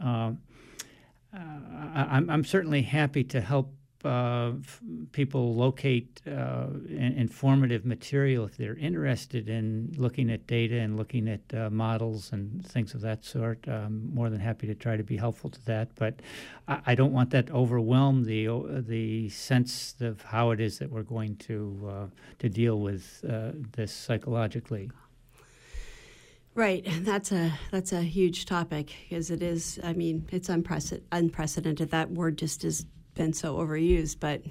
I'm, 0.00 0.40
I'm 2.30 2.44
certainly 2.44 2.82
happy 2.82 3.24
to 3.24 3.40
help 3.40 3.72
uh, 4.06 4.52
people 5.12 5.54
locate 5.54 6.20
uh, 6.26 6.66
informative 6.88 7.84
material 7.84 8.44
if 8.46 8.56
they're 8.56 8.76
interested 8.76 9.48
in 9.48 9.92
looking 9.96 10.30
at 10.30 10.46
data 10.46 10.76
and 10.76 10.96
looking 10.96 11.28
at 11.28 11.40
uh, 11.52 11.68
models 11.70 12.32
and 12.32 12.64
things 12.66 12.94
of 12.94 13.00
that 13.02 13.24
sort. 13.24 13.66
I'm 13.68 14.14
more 14.14 14.30
than 14.30 14.40
happy 14.40 14.66
to 14.68 14.74
try 14.74 14.96
to 14.96 15.04
be 15.04 15.16
helpful 15.16 15.50
to 15.50 15.64
that, 15.66 15.94
but 15.96 16.20
I, 16.68 16.80
I 16.86 16.94
don't 16.94 17.12
want 17.12 17.30
that 17.30 17.48
to 17.48 17.52
overwhelm 17.52 18.24
the 18.24 18.46
the 18.86 19.28
sense 19.28 19.96
of 20.00 20.22
how 20.22 20.50
it 20.52 20.60
is 20.60 20.78
that 20.78 20.90
we're 20.90 21.02
going 21.02 21.36
to 21.36 21.90
uh, 21.90 22.06
to 22.38 22.48
deal 22.48 22.80
with 22.80 23.24
uh, 23.28 23.50
this 23.76 23.92
psychologically. 23.92 24.90
Right, 26.54 26.86
that's 27.02 27.32
a 27.32 27.52
that's 27.70 27.92
a 27.92 28.00
huge 28.00 28.46
topic 28.46 28.94
because 29.02 29.30
it 29.30 29.42
is. 29.42 29.78
I 29.84 29.92
mean, 29.92 30.26
it's 30.32 30.48
unprecedented. 30.48 31.06
Unprecedented. 31.12 31.90
That 31.90 32.10
word 32.12 32.38
just 32.38 32.64
is 32.64 32.86
been 33.16 33.32
so 33.32 33.56
overused, 33.56 34.20
but 34.20 34.42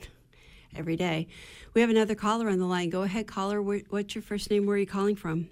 every 0.76 0.97
day. 0.97 1.28
We 1.74 1.82
have 1.82 1.89
another 1.89 2.16
caller 2.16 2.49
on 2.49 2.59
the 2.59 2.66
line. 2.66 2.89
Go 2.89 3.03
ahead, 3.03 3.28
caller. 3.28 3.61
What's 3.61 4.13
your 4.13 4.22
first 4.22 4.51
name? 4.51 4.66
Where 4.66 4.76
are 4.76 4.80
you 4.80 4.86
calling 4.86 5.16
from? 5.16 5.49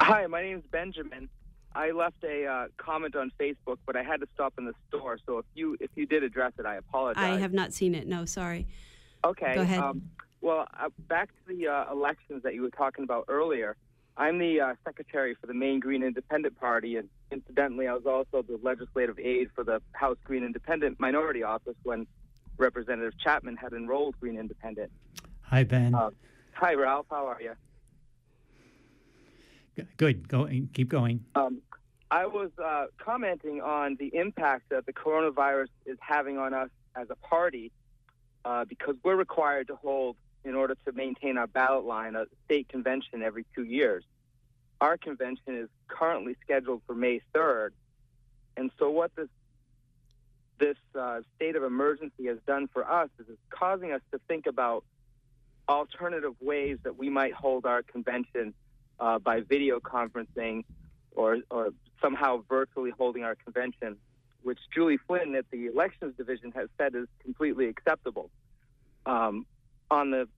Hi, 0.00 0.26
my 0.26 0.42
name 0.42 0.58
is 0.58 0.64
Benjamin. 0.72 1.28
I 1.76 1.90
left 1.90 2.22
a 2.24 2.46
uh, 2.46 2.66
comment 2.76 3.16
on 3.16 3.32
Facebook, 3.38 3.78
but 3.86 3.96
I 3.96 4.02
had 4.02 4.20
to 4.20 4.28
stop 4.34 4.54
in 4.58 4.64
the 4.64 4.74
store. 4.88 5.18
So 5.26 5.38
if 5.38 5.44
you 5.54 5.76
if 5.80 5.90
you 5.96 6.06
did 6.06 6.22
address 6.22 6.52
it, 6.58 6.66
I 6.66 6.76
apologize. 6.76 7.22
I 7.22 7.38
have 7.38 7.52
not 7.52 7.72
seen 7.72 7.94
it. 7.94 8.06
No, 8.06 8.24
sorry. 8.24 8.66
Okay. 9.24 9.54
Go 9.54 9.62
ahead. 9.62 9.80
Um, 9.80 10.02
well, 10.40 10.66
uh, 10.78 10.90
back 11.08 11.28
to 11.28 11.54
the 11.54 11.68
uh, 11.68 11.90
elections 11.90 12.42
that 12.44 12.54
you 12.54 12.62
were 12.62 12.70
talking 12.70 13.02
about 13.02 13.24
earlier. 13.28 13.76
I'm 14.16 14.38
the 14.38 14.60
uh, 14.60 14.74
secretary 14.84 15.36
for 15.40 15.48
the 15.48 15.54
Maine 15.54 15.80
Green 15.80 16.04
Independent 16.04 16.60
Party, 16.60 16.96
and 16.96 17.08
incidentally, 17.32 17.88
I 17.88 17.94
was 17.94 18.06
also 18.06 18.42
the 18.42 18.60
legislative 18.62 19.18
aide 19.18 19.48
for 19.54 19.64
the 19.64 19.82
House 19.92 20.18
Green 20.22 20.44
Independent 20.44 21.00
Minority 21.00 21.42
Office 21.42 21.74
when 21.82 22.06
Representative 22.56 23.18
Chapman 23.18 23.56
had 23.56 23.72
enrolled 23.72 24.18
Green 24.20 24.38
Independent. 24.38 24.90
Hi, 25.42 25.64
Ben. 25.64 25.94
Uh, 25.94 26.10
hi, 26.52 26.74
Ralph. 26.74 27.06
How 27.10 27.26
are 27.26 27.40
you? 27.40 27.52
Good. 29.96 30.28
Go. 30.28 30.48
Keep 30.72 30.88
going. 30.88 31.24
Um, 31.34 31.60
I 32.10 32.26
was 32.26 32.50
uh, 32.64 32.86
commenting 32.98 33.60
on 33.60 33.96
the 33.98 34.14
impact 34.14 34.68
that 34.70 34.86
the 34.86 34.92
coronavirus 34.92 35.68
is 35.84 35.98
having 36.00 36.38
on 36.38 36.54
us 36.54 36.70
as 36.94 37.08
a 37.10 37.16
party, 37.16 37.72
uh, 38.44 38.64
because 38.64 38.94
we're 39.02 39.16
required 39.16 39.66
to 39.68 39.76
hold, 39.76 40.16
in 40.44 40.54
order 40.54 40.76
to 40.86 40.92
maintain 40.92 41.38
our 41.38 41.46
ballot 41.46 41.84
line, 41.84 42.14
a 42.14 42.26
state 42.44 42.68
convention 42.68 43.22
every 43.22 43.44
two 43.54 43.64
years. 43.64 44.04
Our 44.80 44.96
convention 44.96 45.56
is 45.56 45.68
currently 45.88 46.36
scheduled 46.42 46.82
for 46.86 46.94
May 46.94 47.20
3rd, 47.34 47.70
and 48.56 48.70
so 48.78 48.90
what 48.90 49.10
this 49.16 49.28
this 50.58 50.76
uh, 50.98 51.20
state 51.36 51.56
of 51.56 51.62
emergency 51.62 52.26
has 52.26 52.38
done 52.46 52.68
for 52.72 52.88
us 52.88 53.08
is 53.18 53.26
it's 53.28 53.38
causing 53.50 53.92
us 53.92 54.00
to 54.12 54.20
think 54.28 54.46
about 54.46 54.84
alternative 55.68 56.34
ways 56.40 56.78
that 56.84 56.98
we 56.98 57.08
might 57.08 57.32
hold 57.32 57.66
our 57.66 57.82
convention 57.82 58.54
uh, 59.00 59.18
by 59.18 59.40
video 59.40 59.80
conferencing 59.80 60.64
or, 61.12 61.38
or 61.50 61.70
somehow 62.02 62.42
virtually 62.48 62.90
holding 62.90 63.24
our 63.24 63.34
convention, 63.34 63.96
which 64.42 64.58
Julie 64.72 64.98
Flynn 65.06 65.34
at 65.34 65.46
the 65.50 65.66
elections 65.66 66.14
division 66.16 66.52
has 66.52 66.68
said 66.78 66.94
is 66.94 67.06
completely 67.22 67.66
acceptable. 67.68 68.30
Um, 69.06 69.46
on 69.90 70.10
the 70.10 70.28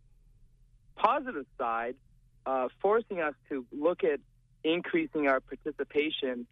positive 0.96 1.46
side, 1.58 1.96
uh, 2.44 2.68
forcing 2.80 3.20
us 3.20 3.34
to 3.48 3.66
look 3.72 4.04
at 4.04 4.20
increasing 4.64 5.28
our 5.28 5.40
participation 5.40 6.46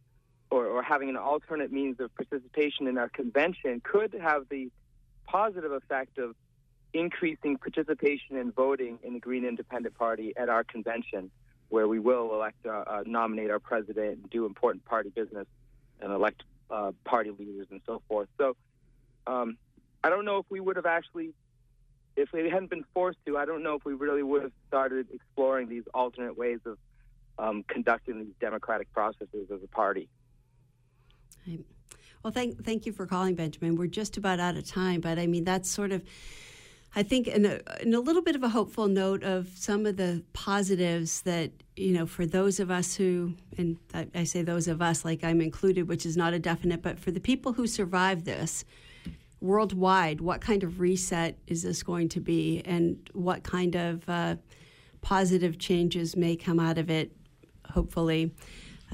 or, 0.55 0.67
or 0.67 0.83
having 0.85 1.09
an 1.09 1.17
alternate 1.17 1.73
means 1.73 1.99
of 1.99 2.15
participation 2.15 2.87
in 2.87 2.97
our 2.97 3.09
convention 3.09 3.81
could 3.83 4.15
have 4.15 4.49
the 4.49 4.71
positive 5.27 5.73
effect 5.73 6.17
of 6.19 6.37
increasing 6.93 7.59
participation 7.59 8.37
in 8.37 8.53
voting 8.53 9.01
in 9.03 9.15
the 9.15 9.19
Green 9.19 9.45
Independent 9.45 9.99
Party 9.99 10.33
at 10.37 10.49
our 10.49 10.63
convention, 10.63 11.33
where 11.71 11.89
we 11.89 11.99
will 11.99 12.33
elect, 12.33 12.65
uh, 12.65 12.85
uh, 12.87 13.03
nominate 13.05 13.51
our 13.51 13.59
president 13.59 14.19
and 14.19 14.31
do 14.31 14.47
important 14.47 14.85
party 14.85 15.11
business 15.11 15.49
and 16.01 16.13
elect 16.13 16.45
uh, 16.71 16.93
party 17.05 17.33
leaders 17.37 17.67
and 17.73 17.81
so 17.85 18.01
forth. 18.07 18.29
So 18.39 18.55
um, 19.27 19.57
I 20.05 20.09
don't 20.09 20.25
know 20.25 20.39
if 20.39 20.47
we 20.51 20.61
would 20.61 20.77
have 20.77 20.87
actually, 20.87 21.31
if 22.15 22.33
we 22.33 22.49
hadn't 22.49 22.71
been 22.71 22.85
forced 22.95 23.19
to, 23.27 23.37
I 23.37 23.45
don't 23.45 23.65
know 23.65 23.75
if 23.75 23.85
we 23.85 23.95
really 23.95 24.23
would 24.23 24.43
have 24.43 24.53
started 24.69 25.09
exploring 25.13 25.69
these 25.69 25.85
alternate 25.93 26.39
ways 26.39 26.61
of 26.65 26.79
um, 27.41 27.65
conducting 27.67 28.21
these 28.21 28.35
democratic 28.41 28.93
processes 28.93 29.49
as 29.53 29.61
a 29.65 29.67
party. 29.67 30.09
Well, 32.25 32.33
thank 32.33 32.65
thank 32.65 32.87
you 32.87 32.93
for 32.93 33.07
calling, 33.07 33.35
Benjamin. 33.35 33.77
We're 33.77 33.87
just 33.87 34.17
about 34.17 34.41
out 34.41 34.57
of 34.57 34.67
time, 34.67 35.01
but 35.01 35.19
I 35.19 35.27
mean 35.27 35.45
that's 35.45 35.71
sort 35.71 35.93
of, 35.93 36.03
I 36.97 37.03
think, 37.03 37.29
in 37.29 37.45
a, 37.45 37.61
in 37.83 37.93
a 37.93 38.01
little 38.01 38.23
bit 38.23 38.35
of 38.35 38.43
a 38.43 38.49
hopeful 38.49 38.89
note 38.89 39.23
of 39.23 39.49
some 39.55 39.85
of 39.85 39.99
the 39.99 40.23
positives 40.33 41.21
that 41.23 41.51
you 41.77 41.93
know 41.93 42.07
for 42.07 42.25
those 42.25 42.61
of 42.61 42.71
us 42.71 42.95
who, 42.95 43.35
and 43.59 43.77
I, 43.93 44.07
I 44.15 44.25
say 44.25 44.41
those 44.43 44.69
of 44.69 44.81
us 44.81 45.05
like 45.05 45.23
I'm 45.23 45.43
included, 45.43 45.87
which 45.87 46.07
is 46.07 46.17
not 46.17 46.33
a 46.33 46.39
definite, 46.39 46.81
but 46.81 46.99
for 46.99 47.11
the 47.11 47.21
people 47.21 47.53
who 47.53 47.67
survive 47.67 48.25
this 48.25 48.65
worldwide, 49.43 50.23
what 50.23 50.41
kind 50.41 50.63
of 50.63 50.81
reset 50.81 51.37
is 51.47 51.63
this 51.63 51.83
going 51.83 52.09
to 52.09 52.21
be, 52.21 52.63
and 52.65 53.11
what 53.13 53.43
kind 53.43 53.75
of 53.75 54.09
uh, 54.09 54.37
positive 55.03 55.59
changes 55.59 56.17
may 56.17 56.37
come 56.37 56.59
out 56.59 56.79
of 56.79 56.89
it? 56.89 57.13
Hopefully 57.71 58.33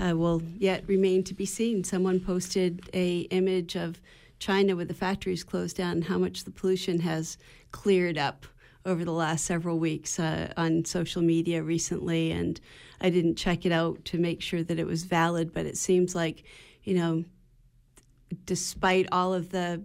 uh, 0.00 0.16
will 0.16 0.42
yet 0.56 0.82
remain 0.86 1.22
to 1.24 1.34
be 1.34 1.46
seen. 1.46 1.84
Someone 1.84 2.20
posted 2.20 2.88
a 2.94 3.20
image 3.30 3.76
of 3.76 4.00
China 4.38 4.74
with 4.74 4.88
the 4.88 4.94
factories 4.94 5.44
closed 5.44 5.76
down 5.76 5.92
and 5.92 6.04
how 6.04 6.18
much 6.18 6.44
the 6.44 6.50
pollution 6.50 7.00
has 7.00 7.36
cleared 7.70 8.16
up 8.16 8.46
over 8.86 9.04
the 9.04 9.12
last 9.12 9.44
several 9.44 9.78
weeks 9.78 10.18
uh, 10.18 10.52
on 10.56 10.84
social 10.86 11.20
media 11.20 11.62
recently, 11.62 12.32
and 12.32 12.58
I 13.00 13.10
didn't 13.10 13.36
check 13.36 13.66
it 13.66 13.72
out 13.72 14.04
to 14.06 14.18
make 14.18 14.40
sure 14.40 14.62
that 14.62 14.78
it 14.78 14.86
was 14.86 15.04
valid, 15.04 15.52
but 15.52 15.66
it 15.66 15.76
seems 15.76 16.14
like, 16.14 16.44
you 16.82 16.94
know, 16.94 17.24
despite 18.46 19.06
all 19.12 19.34
of 19.34 19.50
the 19.50 19.82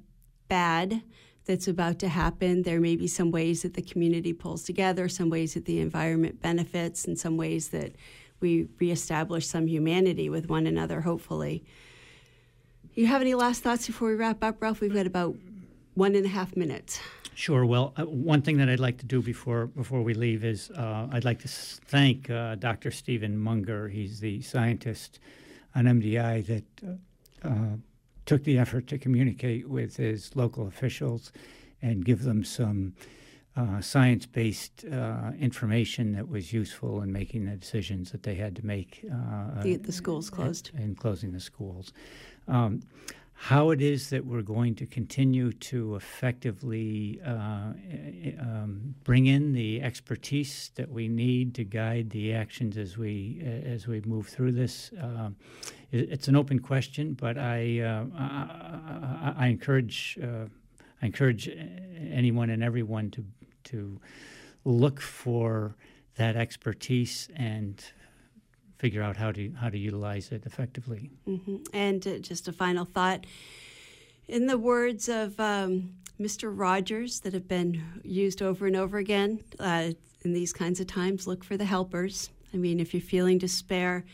bad 0.47 1.01
that's 1.43 1.67
about 1.67 1.99
to 1.99 2.07
happen, 2.07 2.63
there 2.63 2.79
may 2.79 2.95
be 2.95 3.07
some 3.07 3.31
ways 3.31 3.63
that 3.63 3.73
the 3.73 3.81
community 3.81 4.31
pulls 4.31 4.63
together, 4.63 5.09
some 5.09 5.29
ways 5.29 5.55
that 5.55 5.65
the 5.65 5.81
environment 5.81 6.41
benefits, 6.41 7.03
and 7.03 7.19
some 7.19 7.35
ways 7.35 7.69
that 7.69 7.95
we 8.39 8.67
reestablish 8.79 9.47
some 9.47 9.67
humanity 9.67 10.29
with 10.29 10.49
one 10.49 10.67
another, 10.67 11.01
hopefully. 11.01 11.63
You 12.93 13.07
have 13.07 13.21
any 13.21 13.33
last 13.33 13.63
thoughts 13.63 13.87
before 13.87 14.09
we 14.09 14.15
wrap 14.15 14.43
up, 14.43 14.61
Ralph? 14.61 14.81
We've 14.81 14.93
got 14.93 15.05
about 15.05 15.35
one 15.95 16.15
and 16.15 16.25
a 16.25 16.29
half 16.29 16.55
minutes. 16.55 16.99
Sure. 17.33 17.65
Well, 17.65 17.93
uh, 17.97 18.05
one 18.05 18.41
thing 18.41 18.57
that 18.57 18.69
I'd 18.69 18.79
like 18.79 18.97
to 18.99 19.05
do 19.05 19.21
before 19.21 19.67
before 19.67 20.01
we 20.01 20.13
leave 20.13 20.45
is 20.45 20.71
uh, 20.71 21.07
I'd 21.11 21.25
like 21.25 21.39
to 21.39 21.49
thank 21.49 22.29
uh, 22.29 22.55
Dr. 22.55 22.91
Stephen 22.91 23.37
Munger. 23.37 23.89
He's 23.89 24.21
the 24.21 24.41
scientist 24.41 25.19
on 25.75 25.83
MDI 25.83 26.45
that 26.45 26.63
uh, 26.87 27.47
uh, 27.47 27.75
took 28.25 28.45
the 28.45 28.57
effort 28.57 28.87
to 28.87 28.97
communicate 28.97 29.67
with 29.69 29.97
his 29.97 30.33
local 30.35 30.67
officials 30.67 31.33
and 31.81 32.05
give 32.05 32.23
them 32.23 32.45
some 32.45 32.93
uh, 33.57 33.79
science 33.81 34.25
based 34.25 34.85
uh, 34.91 35.31
information 35.39 36.13
that 36.13 36.27
was 36.27 36.51
useful 36.51 37.01
in 37.01 37.11
making 37.11 37.45
the 37.45 37.55
decisions 37.55 38.11
that 38.11 38.23
they 38.23 38.35
had 38.35 38.55
to 38.55 38.65
make. 38.65 39.05
Uh, 39.11 39.61
the, 39.61 39.77
the 39.77 39.91
schools 39.91 40.29
closed. 40.29 40.71
And 40.75 40.97
closing 40.97 41.31
the 41.31 41.39
schools. 41.39 41.93
Um, 42.47 42.81
how 43.37 43.69
it 43.69 43.81
is 43.81 44.09
that 44.09 44.25
we're 44.25 44.41
going 44.41 44.75
to 44.75 44.85
continue 44.85 45.51
to 45.51 45.95
effectively 45.95 47.19
uh, 47.25 47.73
um, 48.39 48.95
bring 49.03 49.25
in 49.25 49.51
the 49.51 49.81
expertise 49.81 50.71
that 50.75 50.89
we 50.89 51.09
need 51.09 51.53
to 51.55 51.65
guide 51.65 52.09
the 52.11 52.33
actions 52.33 52.77
as 52.77 52.97
we 52.97 53.41
as 53.65 53.87
we 53.87 54.01
move 54.01 54.27
through 54.27 54.53
this. 54.53 54.91
Uh, 54.93 55.29
it's 55.91 56.27
an 56.29 56.35
open 56.35 56.59
question, 56.59 57.13
but 57.13 57.37
I 57.37 57.81
uh, 57.81 58.05
I, 58.17 59.33
I, 59.37 59.47
encourage 59.47 60.17
I 60.21 61.05
encourage 61.05 61.49
anyone 61.49 62.49
and 62.49 62.63
everyone 62.63 63.11
to 63.11 63.25
to 63.65 63.99
look 64.63 64.99
for 64.99 65.75
that 66.15 66.35
expertise 66.35 67.29
and 67.35 67.83
figure 68.77 69.01
out 69.01 69.17
how 69.17 69.31
to 69.31 69.51
how 69.59 69.69
to 69.69 69.77
utilize 69.77 70.31
it 70.31 70.45
effectively. 70.45 71.11
Mm-hmm. 71.27 71.57
And 71.73 72.05
uh, 72.07 72.17
just 72.19 72.47
a 72.47 72.53
final 72.53 72.85
thought, 72.85 73.25
in 74.27 74.47
the 74.47 74.57
words 74.57 75.09
of 75.09 75.39
um, 75.39 75.91
Mr. 76.19 76.51
Rogers 76.53 77.19
that 77.21 77.33
have 77.33 77.47
been 77.47 77.83
used 78.03 78.41
over 78.41 78.67
and 78.67 78.75
over 78.75 78.97
again 78.97 79.43
uh, 79.59 79.91
in 80.23 80.33
these 80.33 80.53
kinds 80.53 80.79
of 80.79 80.87
times, 80.87 81.27
look 81.27 81.43
for 81.43 81.57
the 81.57 81.65
helpers. 81.65 82.29
I 82.53 82.57
mean, 82.57 82.79
if 82.79 82.93
you're 82.93 83.01
feeling 83.01 83.37
despair, 83.37 84.05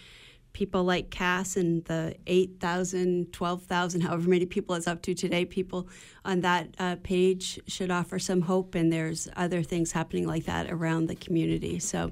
people 0.54 0.84
like 0.84 1.10
Cass 1.10 1.56
and 1.56 1.84
the 1.86 2.16
8,000, 2.28 3.32
12,000, 3.32 4.02
however 4.02 4.30
many 4.30 4.45
people 4.45 4.76
it's 4.76 4.88
up 4.88 5.02
to 5.04 5.14
today, 5.14 5.45
people 5.45 5.88
on 6.26 6.41
that 6.41 6.76
uh, 6.80 6.97
page 7.04 7.60
should 7.68 7.91
offer 7.91 8.20
some 8.20 8.41
hope. 8.41 8.76
And 8.76 8.91
there's 8.91 9.28
other 9.36 9.64
things 9.64 9.91
happening 9.91 10.28
like 10.28 10.45
that 10.45 10.70
around 10.72 11.08
the 11.08 11.16
community. 11.16 11.80
So 11.80 12.12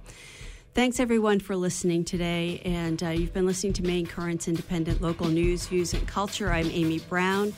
thanks 0.74 1.00
everyone 1.00 1.40
for 1.40 1.56
listening 1.56 2.04
today. 2.04 2.62
And 2.64 3.02
uh, 3.02 3.10
you've 3.10 3.34
been 3.34 3.46
listening 3.46 3.74
to 3.74 3.84
Maine 3.84 4.06
Currents 4.06 4.48
Independent 4.48 5.02
Local 5.02 5.28
News, 5.28 5.68
Views, 5.68 5.94
and 5.94 6.08
Culture. 6.08 6.52
I'm 6.52 6.70
Amy 6.72 7.00
Browne. 7.00 7.54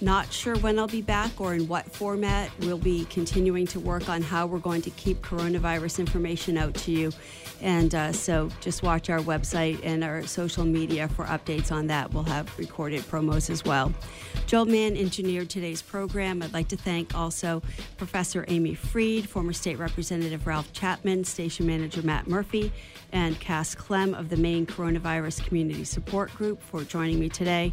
Not 0.00 0.32
sure 0.32 0.56
when 0.58 0.78
I'll 0.78 0.88
be 0.88 1.02
back 1.02 1.40
or 1.40 1.54
in 1.54 1.68
what 1.68 1.90
format. 1.92 2.50
We'll 2.60 2.78
be 2.78 3.04
continuing 3.06 3.66
to 3.68 3.80
work 3.80 4.08
on 4.08 4.22
how 4.22 4.46
we're 4.46 4.58
going 4.58 4.82
to 4.82 4.90
keep 4.90 5.22
coronavirus 5.22 6.00
information 6.00 6.56
out 6.56 6.74
to 6.74 6.92
you. 6.92 7.12
And 7.62 7.94
uh, 7.94 8.12
so 8.12 8.50
just 8.60 8.82
watch 8.82 9.08
our 9.08 9.20
website 9.20 9.80
and 9.82 10.04
our 10.04 10.26
social 10.26 10.64
media 10.64 11.08
for 11.08 11.24
updates 11.24 11.72
on 11.72 11.86
that. 11.86 12.12
We'll 12.12 12.24
have 12.24 12.56
recorded 12.58 13.02
promos 13.02 13.48
as 13.48 13.64
well. 13.64 13.92
Joel 14.46 14.66
Mann 14.66 14.96
engineered 14.96 15.48
today's 15.48 15.80
program. 15.80 16.42
I'd 16.42 16.52
like 16.52 16.68
to 16.68 16.76
thank 16.76 17.14
also 17.14 17.62
Professor 17.96 18.44
Amy 18.48 18.74
Fried, 18.74 19.28
former 19.28 19.54
State 19.54 19.78
Representative 19.78 20.46
Ralph 20.46 20.72
Chapman, 20.72 21.24
Station 21.24 21.66
Manager 21.66 22.02
Matt 22.02 22.26
And 23.12 23.38
Cass 23.40 23.74
Clem 23.74 24.14
of 24.14 24.28
the 24.28 24.36
Maine 24.36 24.66
Coronavirus 24.66 25.44
Community 25.46 25.84
Support 25.84 26.34
Group 26.34 26.62
for 26.62 26.82
joining 26.84 27.20
me 27.20 27.28
today. 27.28 27.72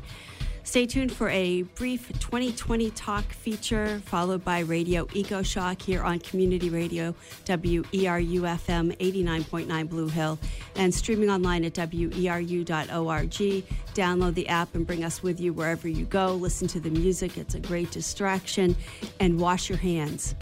Stay 0.65 0.85
tuned 0.85 1.11
for 1.11 1.27
a 1.29 1.63
brief 1.63 2.07
2020 2.19 2.89
talk 2.91 3.25
feature, 3.33 4.01
followed 4.05 4.45
by 4.45 4.59
Radio 4.59 5.05
Ecoshock 5.07 5.81
here 5.81 6.01
on 6.01 6.19
Community 6.19 6.69
Radio, 6.69 7.13
WERU 7.45 8.41
FM 8.41 8.97
89.9 8.97 9.89
Blue 9.89 10.07
Hill, 10.07 10.39
and 10.77 10.93
streaming 10.93 11.29
online 11.29 11.65
at 11.65 11.73
weru.org. 11.73 13.29
Download 13.93 14.33
the 14.33 14.47
app 14.47 14.73
and 14.73 14.87
bring 14.87 15.03
us 15.03 15.21
with 15.21 15.41
you 15.41 15.51
wherever 15.51 15.89
you 15.89 16.05
go. 16.05 16.33
Listen 16.35 16.67
to 16.69 16.79
the 16.79 16.89
music, 16.89 17.37
it's 17.37 17.55
a 17.55 17.59
great 17.59 17.91
distraction, 17.91 18.73
and 19.19 19.37
wash 19.37 19.67
your 19.67 19.77
hands. 19.77 20.33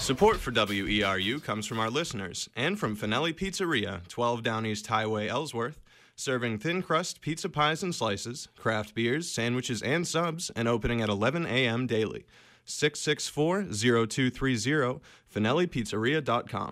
Support 0.00 0.38
for 0.38 0.50
WERU 0.50 1.44
comes 1.44 1.66
from 1.66 1.78
our 1.78 1.90
listeners 1.90 2.48
and 2.56 2.78
from 2.80 2.96
Finelli 2.96 3.34
Pizzeria, 3.34 4.00
12 4.08 4.42
Down 4.42 4.64
East 4.64 4.86
Highway, 4.86 5.28
Ellsworth, 5.28 5.78
serving 6.16 6.58
thin 6.58 6.82
crust 6.82 7.20
pizza 7.20 7.50
pies 7.50 7.82
and 7.82 7.94
slices, 7.94 8.48
craft 8.56 8.94
beers, 8.94 9.30
sandwiches, 9.30 9.82
and 9.82 10.08
subs, 10.08 10.50
and 10.56 10.66
opening 10.66 11.02
at 11.02 11.10
11 11.10 11.44
a.m. 11.44 11.86
daily. 11.86 12.24
664 12.64 13.64
0230, 13.64 15.00
FinelliPizzeria.com. 15.32 16.68